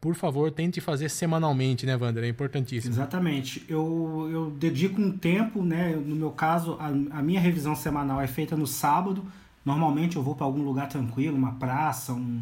por 0.01 0.15
favor, 0.15 0.49
tente 0.51 0.79
fazer 0.79 1.09
semanalmente, 1.09 1.85
né, 1.85 1.95
Wander? 1.95 2.23
É 2.23 2.27
importantíssimo. 2.27 2.93
Exatamente. 2.93 3.65
Eu, 3.67 4.29
eu 4.31 4.51
dedico 4.51 5.01
um 5.01 5.11
tempo, 5.11 5.61
né? 5.61 5.93
No 5.93 6.15
meu 6.15 6.31
caso, 6.31 6.77
a, 6.79 6.87
a 6.87 7.21
minha 7.21 7.39
revisão 7.39 7.75
semanal 7.75 8.21
é 8.21 8.27
feita 8.27 8.55
no 8.55 8.65
sábado. 8.65 9.23
Normalmente 9.65 10.15
eu 10.15 10.23
vou 10.23 10.35
para 10.35 10.45
algum 10.45 10.63
lugar 10.63 10.87
tranquilo, 10.87 11.35
uma 11.35 11.51
praça, 11.53 12.13
um, 12.13 12.41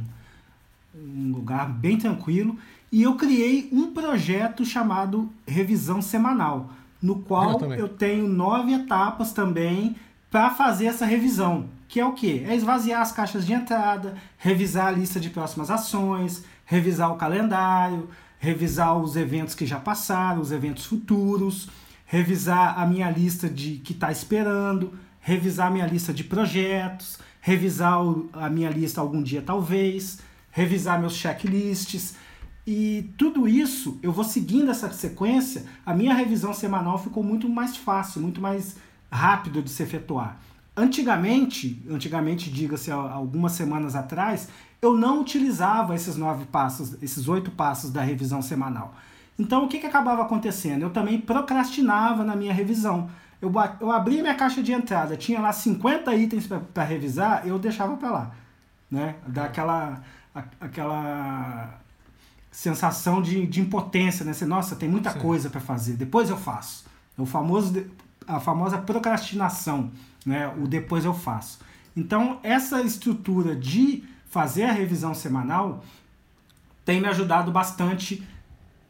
um 0.95 1.31
lugar 1.33 1.67
bem 1.67 1.97
tranquilo. 1.97 2.57
E 2.91 3.01
eu 3.01 3.15
criei 3.15 3.67
um 3.71 3.91
projeto 3.91 4.63
chamado 4.63 5.29
Revisão 5.45 6.01
Semanal, 6.01 6.69
no 7.01 7.19
qual 7.19 7.59
eu, 7.59 7.73
eu 7.73 7.89
tenho 7.89 8.27
nove 8.27 8.71
etapas 8.73 9.33
também 9.33 9.95
para 10.29 10.51
fazer 10.51 10.85
essa 10.85 11.05
revisão. 11.05 11.65
que 11.87 11.99
é 11.99 12.05
o 12.05 12.13
quê? 12.13 12.45
É 12.47 12.55
esvaziar 12.55 13.01
as 13.01 13.11
caixas 13.11 13.45
de 13.45 13.53
entrada, 13.53 14.15
revisar 14.37 14.87
a 14.87 14.91
lista 14.91 15.19
de 15.19 15.29
próximas 15.29 15.71
ações, 15.71 16.43
revisar 16.67 17.11
o 17.11 17.15
calendário, 17.15 18.07
revisar 18.37 18.95
os 18.95 19.15
eventos 19.15 19.55
que 19.55 19.65
já 19.65 19.79
passaram, 19.79 20.41
os 20.41 20.51
eventos 20.51 20.85
futuros, 20.85 21.69
revisar 22.05 22.79
a 22.79 22.85
minha 22.85 23.09
lista 23.09 23.49
de 23.49 23.77
que 23.77 23.93
está 23.93 24.11
esperando, 24.11 24.93
revisar 25.19 25.67
a 25.67 25.71
minha 25.71 25.87
lista 25.87 26.13
de 26.13 26.23
projetos, 26.23 27.17
revisar 27.41 27.99
a 28.33 28.49
minha 28.49 28.69
lista 28.69 29.01
algum 29.01 29.23
dia 29.23 29.41
talvez, 29.41 30.19
revisar 30.51 30.99
meus 30.99 31.15
checklists. 31.15 32.15
E 32.65 33.13
tudo 33.17 33.47
isso, 33.47 33.97
eu 34.03 34.11
vou 34.11 34.25
seguindo 34.25 34.69
essa 34.69 34.91
sequência, 34.91 35.65
a 35.85 35.93
minha 35.93 36.13
revisão 36.13 36.53
semanal 36.53 37.01
ficou 37.01 37.23
muito 37.23 37.47
mais 37.47 37.77
fácil, 37.77 38.21
muito 38.21 38.41
mais 38.41 38.75
rápido 39.09 39.61
de 39.61 39.69
se 39.69 39.83
efetuar. 39.83 40.37
Antigamente, 40.75 41.81
antigamente 41.89 42.51
diga-se 42.51 42.91
algumas 42.91 43.53
semanas 43.53 43.95
atrás, 43.95 44.49
eu 44.81 44.95
não 44.95 45.21
utilizava 45.21 45.95
esses 45.95 46.15
nove 46.15 46.45
passos, 46.45 46.95
esses 47.01 47.27
oito 47.27 47.51
passos 47.51 47.91
da 47.91 48.01
revisão 48.01 48.41
semanal. 48.41 48.95
Então 49.37 49.65
o 49.65 49.67
que, 49.67 49.79
que 49.79 49.85
acabava 49.85 50.21
acontecendo? 50.21 50.81
Eu 50.81 50.89
também 50.89 51.19
procrastinava 51.19 52.23
na 52.23 52.35
minha 52.35 52.53
revisão. 52.53 53.09
Eu, 53.41 53.51
eu 53.79 53.91
abria 53.91 54.21
minha 54.21 54.35
caixa 54.35 54.63
de 54.63 54.71
entrada, 54.71 55.15
tinha 55.15 55.39
lá 55.39 55.53
50 55.53 56.13
itens 56.15 56.47
para 56.47 56.83
revisar, 56.83 57.47
eu 57.47 57.59
deixava 57.59 57.95
para 57.95 58.11
lá. 58.11 58.31
Né? 58.89 59.15
Daquela 59.27 60.01
aquela 60.61 61.79
sensação 62.51 63.21
de, 63.21 63.45
de 63.47 63.59
impotência, 63.59 64.23
né? 64.23 64.33
Você, 64.33 64.45
nossa, 64.45 64.75
tem 64.75 64.87
muita 64.87 65.11
Sim. 65.11 65.19
coisa 65.19 65.49
para 65.49 65.59
fazer, 65.59 65.93
depois 65.93 66.29
eu 66.29 66.37
faço. 66.37 66.85
O 67.17 67.25
famoso, 67.25 67.85
a 68.27 68.39
famosa 68.39 68.77
procrastinação 68.77 69.91
né? 70.27 70.45
O 70.61 70.67
depois 70.67 71.05
eu 71.05 71.13
faço. 71.13 71.59
Então, 71.95 72.39
essa 72.43 72.81
estrutura 72.81 73.55
de 73.55 74.03
fazer 74.29 74.63
a 74.63 74.71
revisão 74.71 75.13
semanal 75.13 75.83
tem 76.85 77.01
me 77.01 77.07
ajudado 77.07 77.51
bastante 77.51 78.25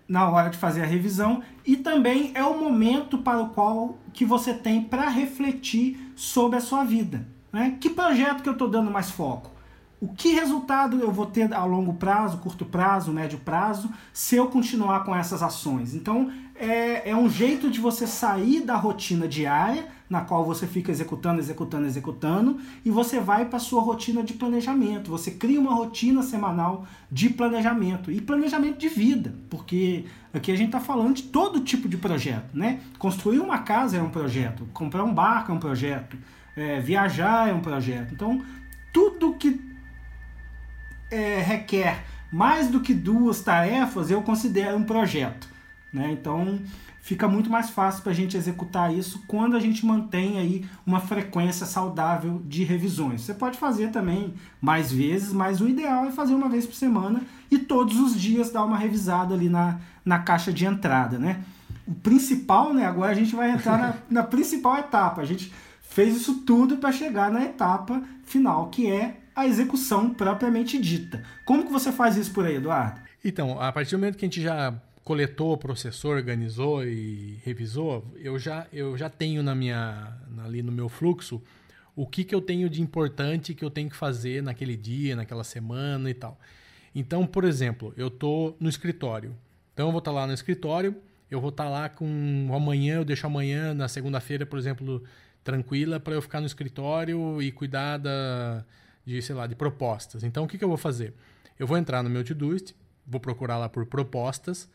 na 0.07 0.29
hora 0.29 0.49
de 0.49 0.57
fazer 0.57 0.83
a 0.83 0.85
revisão 0.85 1.41
e 1.65 1.75
também 1.75 2.31
é 2.33 2.43
o 2.43 2.57
momento 2.57 3.17
para 3.17 3.41
o 3.41 3.49
qual 3.49 3.97
que 4.13 4.23
você 4.23 4.53
tem 4.53 4.83
para 4.83 5.09
refletir 5.09 6.13
sobre 6.15 6.57
a 6.57 6.61
sua 6.61 6.83
vida. 6.83 7.27
Né? 7.51 7.77
Que 7.79 7.89
projeto 7.89 8.41
que 8.41 8.49
eu 8.49 8.53
estou 8.53 8.69
dando 8.69 8.91
mais 8.91 9.09
foco? 9.09 9.51
O 9.99 10.09
que 10.09 10.29
resultado 10.29 10.99
eu 10.99 11.11
vou 11.11 11.25
ter 11.25 11.51
a 11.51 11.65
longo 11.65 11.95
prazo, 11.95 12.37
curto 12.37 12.63
prazo, 12.63 13.11
médio 13.11 13.39
prazo, 13.39 13.89
se 14.13 14.35
eu 14.35 14.45
continuar 14.47 15.03
com 15.03 15.15
essas 15.15 15.41
ações? 15.41 15.95
Então, 15.95 16.31
é, 16.53 17.09
é 17.09 17.15
um 17.15 17.27
jeito 17.27 17.67
de 17.67 17.79
você 17.79 18.05
sair 18.05 18.61
da 18.61 18.75
rotina 18.75 19.27
diária 19.27 19.87
na 20.07 20.21
qual 20.21 20.45
você 20.45 20.67
fica 20.67 20.91
executando, 20.91 21.39
executando, 21.39 21.85
executando, 21.85 22.59
e 22.85 22.91
você 22.91 23.19
vai 23.19 23.45
para 23.45 23.57
sua 23.59 23.81
rotina 23.81 24.23
de 24.23 24.33
planejamento. 24.33 25.09
Você 25.09 25.31
cria 25.31 25.59
uma 25.59 25.73
rotina 25.73 26.21
semanal 26.21 26.85
de 27.11 27.29
planejamento 27.29 28.11
e 28.11 28.21
planejamento 28.21 28.77
de 28.77 28.87
vida, 28.87 29.33
porque 29.49 30.05
aqui 30.31 30.51
a 30.51 30.55
gente 30.55 30.67
está 30.67 30.79
falando 30.79 31.15
de 31.15 31.23
todo 31.23 31.61
tipo 31.61 31.89
de 31.89 31.97
projeto, 31.97 32.55
né? 32.55 32.81
Construir 32.99 33.39
uma 33.39 33.59
casa 33.59 33.97
é 33.97 34.01
um 34.01 34.09
projeto, 34.09 34.67
comprar 34.73 35.03
um 35.03 35.13
barco 35.13 35.51
é 35.51 35.55
um 35.55 35.59
projeto, 35.59 36.17
é, 36.55 36.79
viajar 36.79 37.49
é 37.49 37.53
um 37.53 37.61
projeto. 37.61 38.13
Então, 38.13 38.41
tudo 38.93 39.33
que 39.33 39.76
é, 41.09 41.41
requer 41.41 42.03
mais 42.31 42.67
do 42.67 42.81
que 42.81 42.93
duas 42.93 43.41
tarefas 43.41 44.11
eu 44.11 44.21
considero 44.21 44.77
um 44.77 44.83
projeto, 44.83 45.47
né? 45.91 46.11
Então 46.11 46.59
fica 47.01 47.25
muito 47.25 47.49
mais 47.49 47.69
fácil 47.69 48.03
para 48.03 48.11
a 48.11 48.15
gente 48.15 48.35
executar 48.35 48.93
isso 48.93 49.23
quando 49.27 49.55
a 49.55 49.61
gente 49.61 49.85
mantém 49.85 50.37
aí 50.37 50.65
uma 50.85 50.99
frequência 50.99 51.65
saudável 51.65 52.41
de 52.45 52.65
revisões. 52.65 53.21
Você 53.21 53.33
pode 53.33 53.57
fazer 53.57 53.91
também 53.91 54.33
mais 54.59 54.91
vezes, 54.91 55.31
mas 55.31 55.61
o 55.61 55.69
ideal 55.69 56.05
é 56.05 56.11
fazer 56.11 56.33
uma 56.33 56.49
vez 56.49 56.65
por 56.65 56.75
semana 56.75 57.21
e 57.49 57.57
todos 57.57 57.97
os 57.97 58.19
dias 58.19 58.51
dar 58.51 58.65
uma 58.65 58.77
revisada 58.77 59.33
ali 59.33 59.47
na, 59.47 59.79
na 60.03 60.19
caixa 60.19 60.51
de 60.51 60.65
entrada, 60.65 61.17
né? 61.17 61.39
O 61.87 61.95
principal, 61.95 62.73
né? 62.73 62.85
Agora 62.85 63.11
a 63.11 63.15
gente 63.15 63.33
vai 63.33 63.51
entrar 63.51 63.77
na, 63.77 63.93
na 64.21 64.23
principal 64.23 64.77
etapa. 64.77 65.21
A 65.21 65.25
gente 65.25 65.53
fez 65.81 66.13
isso 66.13 66.41
tudo 66.41 66.75
para 66.75 66.91
chegar 66.91 67.31
na 67.31 67.41
etapa 67.45 68.03
final, 68.25 68.67
que 68.67 68.91
é 68.91 69.15
a 69.37 69.45
execução 69.45 70.11
propriamente 70.15 70.79
dita. 70.79 71.23
Como 71.45 71.63
que 71.63 71.71
você 71.71 71.91
faz 71.91 72.17
isso 72.17 72.33
por 72.33 72.43
aí, 72.43 72.55
Eduardo? 72.55 72.99
Então, 73.23 73.61
a 73.61 73.71
partir 73.71 73.91
do 73.91 73.99
momento 73.99 74.17
que 74.17 74.25
a 74.25 74.27
gente 74.27 74.41
já 74.41 74.73
coletou, 75.03 75.55
processou, 75.55 76.11
organizou 76.11 76.83
e 76.83 77.39
revisou, 77.45 78.11
eu 78.17 78.39
já, 78.39 78.65
eu 78.73 78.97
já 78.97 79.11
tenho 79.11 79.43
na 79.43 79.53
minha, 79.53 80.11
ali 80.43 80.63
no 80.63 80.71
meu 80.71 80.89
fluxo 80.89 81.39
o 81.95 82.07
que, 82.07 82.23
que 82.23 82.33
eu 82.33 82.41
tenho 82.41 82.67
de 82.67 82.81
importante 82.81 83.53
que 83.53 83.63
eu 83.63 83.69
tenho 83.69 83.89
que 83.89 83.95
fazer 83.95 84.41
naquele 84.41 84.75
dia, 84.75 85.15
naquela 85.15 85.43
semana 85.43 86.09
e 86.09 86.15
tal. 86.15 86.39
Então, 86.95 87.25
por 87.27 87.43
exemplo, 87.43 87.93
eu 87.95 88.07
estou 88.07 88.57
no 88.59 88.67
escritório. 88.67 89.35
Então, 89.71 89.87
eu 89.87 89.91
vou 89.91 89.99
estar 89.99 90.11
tá 90.11 90.15
lá 90.15 90.25
no 90.25 90.33
escritório, 90.33 90.95
eu 91.29 91.39
vou 91.39 91.51
estar 91.51 91.65
tá 91.65 91.69
lá 91.69 91.89
com 91.89 92.49
amanhã, 92.55 92.95
eu 92.95 93.05
deixo 93.05 93.27
amanhã, 93.27 93.71
na 93.75 93.87
segunda-feira, 93.87 94.47
por 94.47 94.57
exemplo, 94.57 95.03
tranquila 95.43 95.99
para 95.99 96.15
eu 96.15 96.21
ficar 96.23 96.39
no 96.39 96.47
escritório 96.47 97.39
e 97.39 97.51
cuidar 97.51 97.97
da, 97.97 98.65
de, 99.07 99.21
sei 99.21 99.33
lá, 99.33 99.47
de 99.47 99.55
propostas. 99.55 100.21
Então, 100.21 100.43
o 100.43 100.47
que, 100.47 100.57
que 100.57 100.63
eu 100.65 100.67
vou 100.67 100.77
fazer? 100.77 101.13
Eu 101.57 101.65
vou 101.65 101.77
entrar 101.77 102.03
no 102.03 102.09
meu 102.09 102.25
Todoist, 102.25 102.75
vou 103.07 103.21
procurar 103.21 103.57
lá 103.57 103.69
por 103.69 103.85
propostas, 103.85 104.69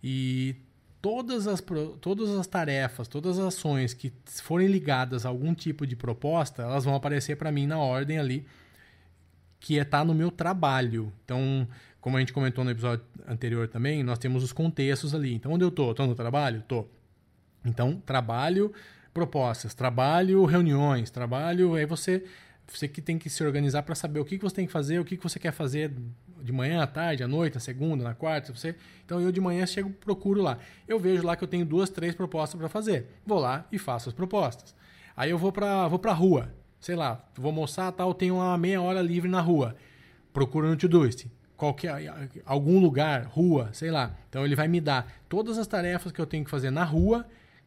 e 0.00 0.54
todas 1.02 1.48
as, 1.48 1.60
todas 2.00 2.30
as 2.30 2.46
tarefas, 2.46 3.08
todas 3.08 3.36
as 3.36 3.46
ações 3.46 3.92
que 3.92 4.12
forem 4.44 4.68
ligadas 4.68 5.26
a 5.26 5.28
algum 5.28 5.52
tipo 5.52 5.84
de 5.88 5.96
proposta, 5.96 6.62
elas 6.62 6.84
vão 6.84 6.94
aparecer 6.94 7.36
para 7.36 7.50
mim 7.50 7.66
na 7.66 7.76
ordem 7.76 8.16
ali, 8.16 8.46
que 9.58 9.76
é 9.76 9.82
estar 9.82 9.98
tá 9.98 10.04
no 10.04 10.14
meu 10.14 10.30
trabalho. 10.30 11.12
Então, 11.24 11.66
como 12.00 12.16
a 12.16 12.20
gente 12.20 12.32
comentou 12.32 12.62
no 12.62 12.70
episódio 12.70 13.04
anterior 13.26 13.66
também, 13.66 14.04
nós 14.04 14.20
temos 14.20 14.44
os 14.44 14.52
contextos 14.52 15.16
ali. 15.16 15.34
Então, 15.34 15.50
onde 15.50 15.64
eu 15.64 15.68
estou? 15.68 15.90
Estou 15.90 16.06
no 16.06 16.14
trabalho? 16.14 16.60
Estou. 16.60 16.88
Então, 17.64 18.00
trabalho, 18.06 18.72
propostas, 19.12 19.74
trabalho, 19.74 20.44
reuniões, 20.44 21.10
trabalho, 21.10 21.74
aí 21.74 21.86
você 21.86 22.24
você 22.66 22.88
que 22.88 23.02
tem 23.02 23.18
que 23.18 23.28
se 23.28 23.44
organizar 23.44 23.82
para 23.82 23.94
saber 23.94 24.20
o 24.20 24.24
que, 24.24 24.38
que 24.38 24.44
você 24.44 24.56
tem 24.56 24.66
que 24.66 24.72
fazer, 24.72 24.98
o 24.98 25.04
que, 25.04 25.16
que 25.16 25.22
você 25.22 25.38
quer 25.38 25.52
fazer 25.52 25.92
de 26.42 26.52
manhã, 26.52 26.82
à 26.82 26.86
tarde, 26.86 27.22
à 27.22 27.28
noite, 27.28 27.54
na 27.54 27.60
segunda, 27.60 28.04
na 28.04 28.14
quarta. 28.14 28.54
Você... 28.54 28.74
Então 29.04 29.20
eu 29.20 29.32
de 29.32 29.40
manhã 29.40 29.64
chego, 29.66 29.90
procuro 29.90 30.42
lá. 30.42 30.58
Eu 30.86 30.98
vejo 30.98 31.24
lá 31.24 31.36
que 31.36 31.44
eu 31.44 31.48
tenho 31.48 31.64
duas, 31.64 31.90
três 31.90 32.14
propostas 32.14 32.58
para 32.58 32.68
fazer. 32.68 33.06
Vou 33.26 33.38
lá 33.38 33.66
e 33.72 33.78
faço 33.78 34.08
as 34.08 34.14
propostas. 34.14 34.74
Aí 35.16 35.30
eu 35.30 35.38
vou 35.38 35.52
para 35.52 35.88
vou 35.88 36.00
a 36.04 36.12
rua. 36.12 36.52
Sei 36.80 36.94
lá, 36.94 37.24
vou 37.34 37.48
almoçar, 37.48 37.90
tal, 37.92 38.12
tenho 38.12 38.34
uma 38.34 38.58
meia 38.58 38.80
hora 38.82 39.00
livre 39.00 39.28
na 39.28 39.40
rua. 39.40 39.74
Procuro 40.32 40.68
no 40.68 40.76
Todoist. 40.76 41.26
Qualquer, 41.56 42.12
algum 42.44 42.78
lugar, 42.80 43.24
rua, 43.24 43.70
sei 43.72 43.90
lá. 43.90 44.14
Então 44.28 44.44
ele 44.44 44.54
vai 44.54 44.68
me 44.68 44.80
dar 44.80 45.10
todas 45.28 45.56
as 45.56 45.66
tarefas 45.66 46.12
que 46.12 46.20
eu 46.20 46.26
tenho 46.26 46.44
que 46.44 46.50
fazer 46.50 46.70
na 46.70 46.84
rua 46.84 47.24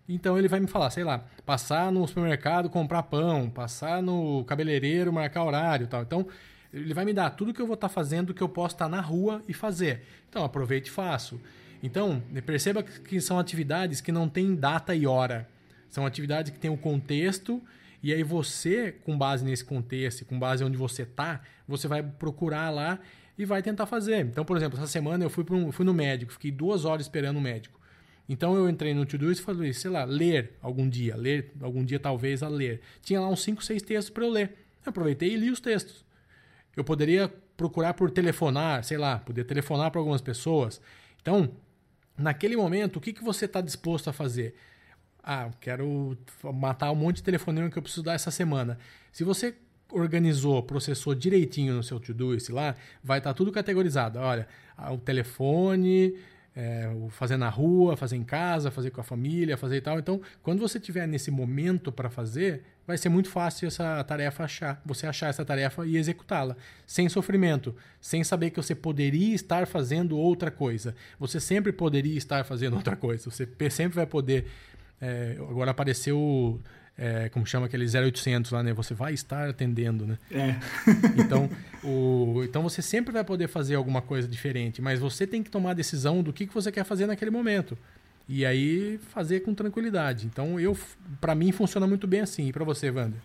então 0.07 0.37
ele 0.37 0.47
vai 0.47 0.59
me 0.59 0.67
falar, 0.67 0.89
sei 0.89 1.03
lá, 1.03 1.25
passar 1.45 1.91
no 1.91 2.07
supermercado, 2.07 2.69
comprar 2.69 3.03
pão, 3.03 3.49
passar 3.49 4.01
no 4.01 4.43
cabeleireiro, 4.45 5.11
marcar 5.11 5.43
horário 5.43 5.87
tal. 5.87 6.01
Então 6.01 6.27
ele 6.73 6.93
vai 6.93 7.03
me 7.05 7.13
dar 7.13 7.29
tudo 7.31 7.53
que 7.53 7.61
eu 7.61 7.67
vou 7.67 7.75
estar 7.75 7.89
tá 7.89 7.93
fazendo 7.93 8.33
que 8.33 8.41
eu 8.41 8.49
posso 8.49 8.75
estar 8.75 8.85
tá 8.85 8.91
na 8.91 9.01
rua 9.01 9.43
e 9.47 9.53
fazer. 9.53 10.03
Então 10.29 10.43
aproveite 10.43 10.89
e 10.89 10.93
faço. 10.93 11.39
Então 11.83 12.21
perceba 12.45 12.81
que 12.83 13.19
são 13.19 13.37
atividades 13.37 13.99
que 14.01 14.11
não 14.11 14.29
têm 14.29 14.55
data 14.55 14.95
e 14.95 15.05
hora. 15.05 15.47
São 15.89 16.05
atividades 16.05 16.51
que 16.51 16.59
têm 16.59 16.71
um 16.71 16.77
contexto 16.77 17.61
e 18.01 18.13
aí 18.13 18.23
você, 18.23 18.91
com 19.03 19.17
base 19.17 19.43
nesse 19.43 19.65
contexto, 19.65 20.23
com 20.25 20.37
base 20.37 20.63
onde 20.63 20.77
você 20.77 21.01
está, 21.01 21.41
você 21.67 21.87
vai 21.87 22.03
procurar 22.03 22.69
lá 22.69 22.99
e 23.37 23.45
vai 23.45 23.61
tentar 23.61 23.85
fazer. 23.85 24.25
Então, 24.25 24.45
por 24.45 24.57
exemplo, 24.57 24.77
essa 24.77 24.87
semana 24.87 25.23
eu 25.23 25.29
fui, 25.29 25.45
um, 25.51 25.71
fui 25.71 25.85
no 25.85 25.93
médico, 25.93 26.31
fiquei 26.31 26.51
duas 26.51 26.85
horas 26.85 27.05
esperando 27.05 27.37
o 27.37 27.41
médico. 27.41 27.76
Então 28.29 28.55
eu 28.55 28.69
entrei 28.69 28.93
no 28.93 29.05
Todoist 29.05 29.41
e 29.41 29.45
falei, 29.45 29.73
sei 29.73 29.89
lá, 29.89 30.03
ler 30.03 30.53
algum 30.61 30.87
dia, 30.87 31.15
ler 31.15 31.53
algum 31.61 31.83
dia 31.83 31.99
talvez 31.99 32.43
a 32.43 32.49
ler. 32.49 32.81
Tinha 33.01 33.21
lá 33.21 33.29
uns 33.29 33.41
5, 33.43 33.63
6 33.63 33.81
textos 33.81 34.09
para 34.09 34.25
eu 34.25 34.29
ler. 34.29 34.55
Eu 34.85 34.89
aproveitei 34.89 35.33
e 35.33 35.37
li 35.37 35.49
os 35.49 35.59
textos. 35.59 36.05
Eu 36.75 36.83
poderia 36.83 37.33
procurar 37.55 37.93
por 37.93 38.11
telefonar, 38.11 38.83
sei 38.83 38.97
lá, 38.97 39.19
poder 39.19 39.45
telefonar 39.45 39.91
para 39.91 39.99
algumas 39.99 40.21
pessoas. 40.21 40.79
Então, 41.21 41.51
naquele 42.17 42.55
momento, 42.55 42.97
o 42.97 43.01
que, 43.01 43.13
que 43.13 43.23
você 43.23 43.45
está 43.45 43.61
disposto 43.61 44.09
a 44.09 44.13
fazer? 44.13 44.55
Ah, 45.23 45.49
quero 45.59 46.17
matar 46.53 46.91
um 46.91 46.95
monte 46.95 47.17
de 47.17 47.23
telefonema 47.23 47.69
que 47.69 47.77
eu 47.77 47.81
preciso 47.81 48.03
dar 48.03 48.13
essa 48.13 48.31
semana. 48.31 48.77
Se 49.11 49.23
você 49.23 49.55
organizou, 49.91 50.61
processou 50.63 51.15
direitinho 51.15 51.73
no 51.73 51.83
seu 51.83 51.99
Todoist 51.99 52.49
lá, 52.49 52.75
vai 53.03 53.17
estar 53.19 53.31
tá 53.31 53.33
tudo 53.33 53.51
categorizado. 53.51 54.19
Olha, 54.19 54.47
o 54.91 54.97
telefone, 54.97 56.15
é, 56.59 56.89
fazer 57.11 57.37
na 57.37 57.49
rua, 57.49 57.95
fazer 57.95 58.15
em 58.15 58.23
casa, 58.23 58.71
fazer 58.71 58.89
com 58.89 58.99
a 58.99 59.03
família, 59.03 59.55
fazer 59.55 59.75
e 59.75 59.81
tal. 59.81 59.99
Então, 59.99 60.19
quando 60.41 60.59
você 60.59 60.79
tiver 60.79 61.07
nesse 61.07 61.29
momento 61.29 61.91
para 61.91 62.09
fazer, 62.09 62.63
vai 62.87 62.97
ser 62.97 63.09
muito 63.09 63.29
fácil 63.29 63.67
essa 63.67 64.03
tarefa 64.03 64.43
achar, 64.43 64.81
você 64.83 65.05
achar 65.05 65.27
essa 65.29 65.45
tarefa 65.45 65.85
e 65.85 65.97
executá-la, 65.97 66.57
sem 66.83 67.07
sofrimento, 67.09 67.75
sem 68.01 68.23
saber 68.23 68.49
que 68.49 68.57
você 68.57 68.73
poderia 68.73 69.35
estar 69.35 69.67
fazendo 69.67 70.17
outra 70.17 70.49
coisa. 70.49 70.95
Você 71.19 71.39
sempre 71.39 71.71
poderia 71.71 72.17
estar 72.17 72.43
fazendo 72.43 72.75
outra 72.75 72.95
coisa. 72.95 73.29
Você 73.29 73.47
sempre 73.69 73.95
vai 73.95 74.07
poder. 74.07 74.47
É, 74.99 75.35
agora 75.37 75.69
apareceu 75.69 76.59
é, 76.97 77.29
como 77.29 77.45
chama 77.45 77.67
aquele 77.67 77.85
0800 77.85 78.51
lá, 78.51 78.63
né? 78.63 78.73
Você 78.73 78.93
vai 78.93 79.13
estar 79.13 79.49
atendendo, 79.49 80.07
né? 80.07 80.17
É. 80.31 80.55
então, 81.15 81.49
o, 81.83 82.41
então 82.43 82.63
você 82.63 82.81
sempre 82.81 83.13
vai 83.13 83.23
poder 83.23 83.47
fazer 83.47 83.75
alguma 83.75 84.01
coisa 84.01 84.27
diferente, 84.27 84.81
mas 84.81 84.99
você 84.99 85.27
tem 85.27 85.43
que 85.43 85.51
tomar 85.51 85.71
a 85.71 85.75
decisão 85.75 86.23
do 86.23 86.33
que, 86.33 86.47
que 86.47 86.53
você 86.53 86.71
quer 86.71 86.83
fazer 86.83 87.05
naquele 87.05 87.29
momento. 87.29 87.77
E 88.27 88.45
aí 88.45 88.99
fazer 89.13 89.41
com 89.41 89.53
tranquilidade. 89.53 90.25
Então, 90.25 90.59
eu 90.59 90.77
para 91.21 91.35
mim 91.35 91.51
funciona 91.51 91.85
muito 91.85 92.07
bem 92.07 92.21
assim. 92.21 92.47
E 92.47 92.53
para 92.53 92.65
você, 92.65 92.89
Wander? 92.89 93.19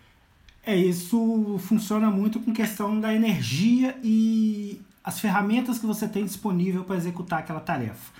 É, 0.65 0.77
isso 0.77 1.59
funciona 1.59 2.11
muito 2.11 2.39
com 2.39 2.53
questão 2.53 3.01
da 3.01 3.13
energia 3.13 3.97
e 4.03 4.81
as 5.03 5.19
ferramentas 5.19 5.79
que 5.79 5.87
você 5.87 6.07
tem 6.07 6.25
disponível 6.25 6.85
para 6.85 6.95
executar 6.95 7.41
aquela 7.41 7.59
tarefa. 7.59 8.13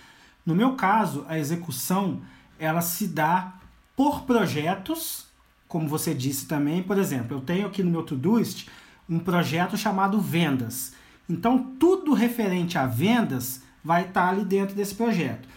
No 0.45 0.55
meu 0.55 0.75
caso, 0.75 1.25
a 1.29 1.39
execução 1.39 2.21
ela 2.59 2.81
se 2.81 3.07
dá 3.07 3.55
por 3.95 4.23
projetos 4.23 5.27
como 5.73 5.89
você 5.89 6.13
disse 6.13 6.45
também, 6.45 6.83
por 6.83 6.99
exemplo, 6.99 7.35
eu 7.35 7.41
tenho 7.41 7.67
aqui 7.67 7.83
no 7.83 7.91
meu 7.91 8.03
Todoist 8.03 8.69
um 9.09 9.19
projeto 9.19 9.75
chamado 9.75 10.21
Vendas. 10.21 10.93
Então, 11.27 11.59
tudo 11.81 12.13
referente 12.13 12.77
a 12.77 12.85
vendas 12.85 13.63
vai 13.83 14.03
estar 14.03 14.29
ali 14.29 14.45
dentro 14.45 14.77
desse 14.77 14.95
projeto. 14.95 15.49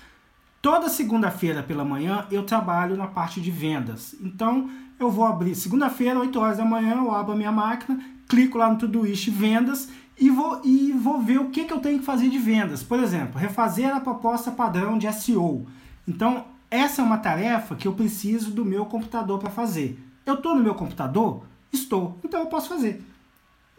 Toda 0.61 0.88
segunda-feira 0.88 1.61
pela 1.61 1.84
manhã 1.84 2.26
eu 2.32 2.43
trabalho 2.43 2.95
na 2.95 3.07
parte 3.07 3.41
de 3.41 3.51
vendas. 3.51 4.16
Então, 4.22 4.70
eu 4.97 5.11
vou 5.11 5.26
abrir 5.26 5.53
segunda-feira, 5.53 6.18
8 6.18 6.39
horas 6.39 6.57
da 6.59 6.66
manhã, 6.66 6.95
eu 6.95 7.13
abro 7.13 7.34
a 7.34 7.36
minha 7.36 7.51
máquina, 7.51 7.99
clico 8.26 8.57
lá 8.57 8.70
no 8.70 8.78
Todoist 8.78 9.30
Vendas 9.30 9.89
e 10.18 10.30
vou, 10.30 10.61
e 10.63 10.93
vou 10.93 11.22
ver 11.22 11.39
o 11.39 11.49
que, 11.49 11.66
que 11.66 11.74
eu 11.74 11.82
tenho 11.82 11.99
que 11.99 12.05
fazer 12.05 12.30
de 12.30 12.38
vendas. 12.38 12.82
Por 12.82 13.01
exemplo, 13.01 13.38
refazer 13.38 13.93
a 13.93 13.99
proposta 13.99 14.49
padrão 14.49 14.97
de 14.97 15.11
SEO. 15.11 15.68
Então, 16.07 16.45
essa 16.76 17.01
é 17.01 17.05
uma 17.05 17.17
tarefa 17.17 17.76
que 17.76 17.88
eu 17.88 17.93
preciso 17.93 18.51
do 18.51 18.65
meu 18.65 18.86
computador 18.86 19.39
para 19.39 19.49
fazer. 19.49 19.99
Eu 20.26 20.36
estou 20.36 20.55
no 20.55 20.63
meu 20.63 20.76
computador? 20.76 21.45
Estou. 21.71 22.19
Então 22.23 22.39
eu 22.39 22.47
posso 22.47 22.69
fazer. 22.69 23.03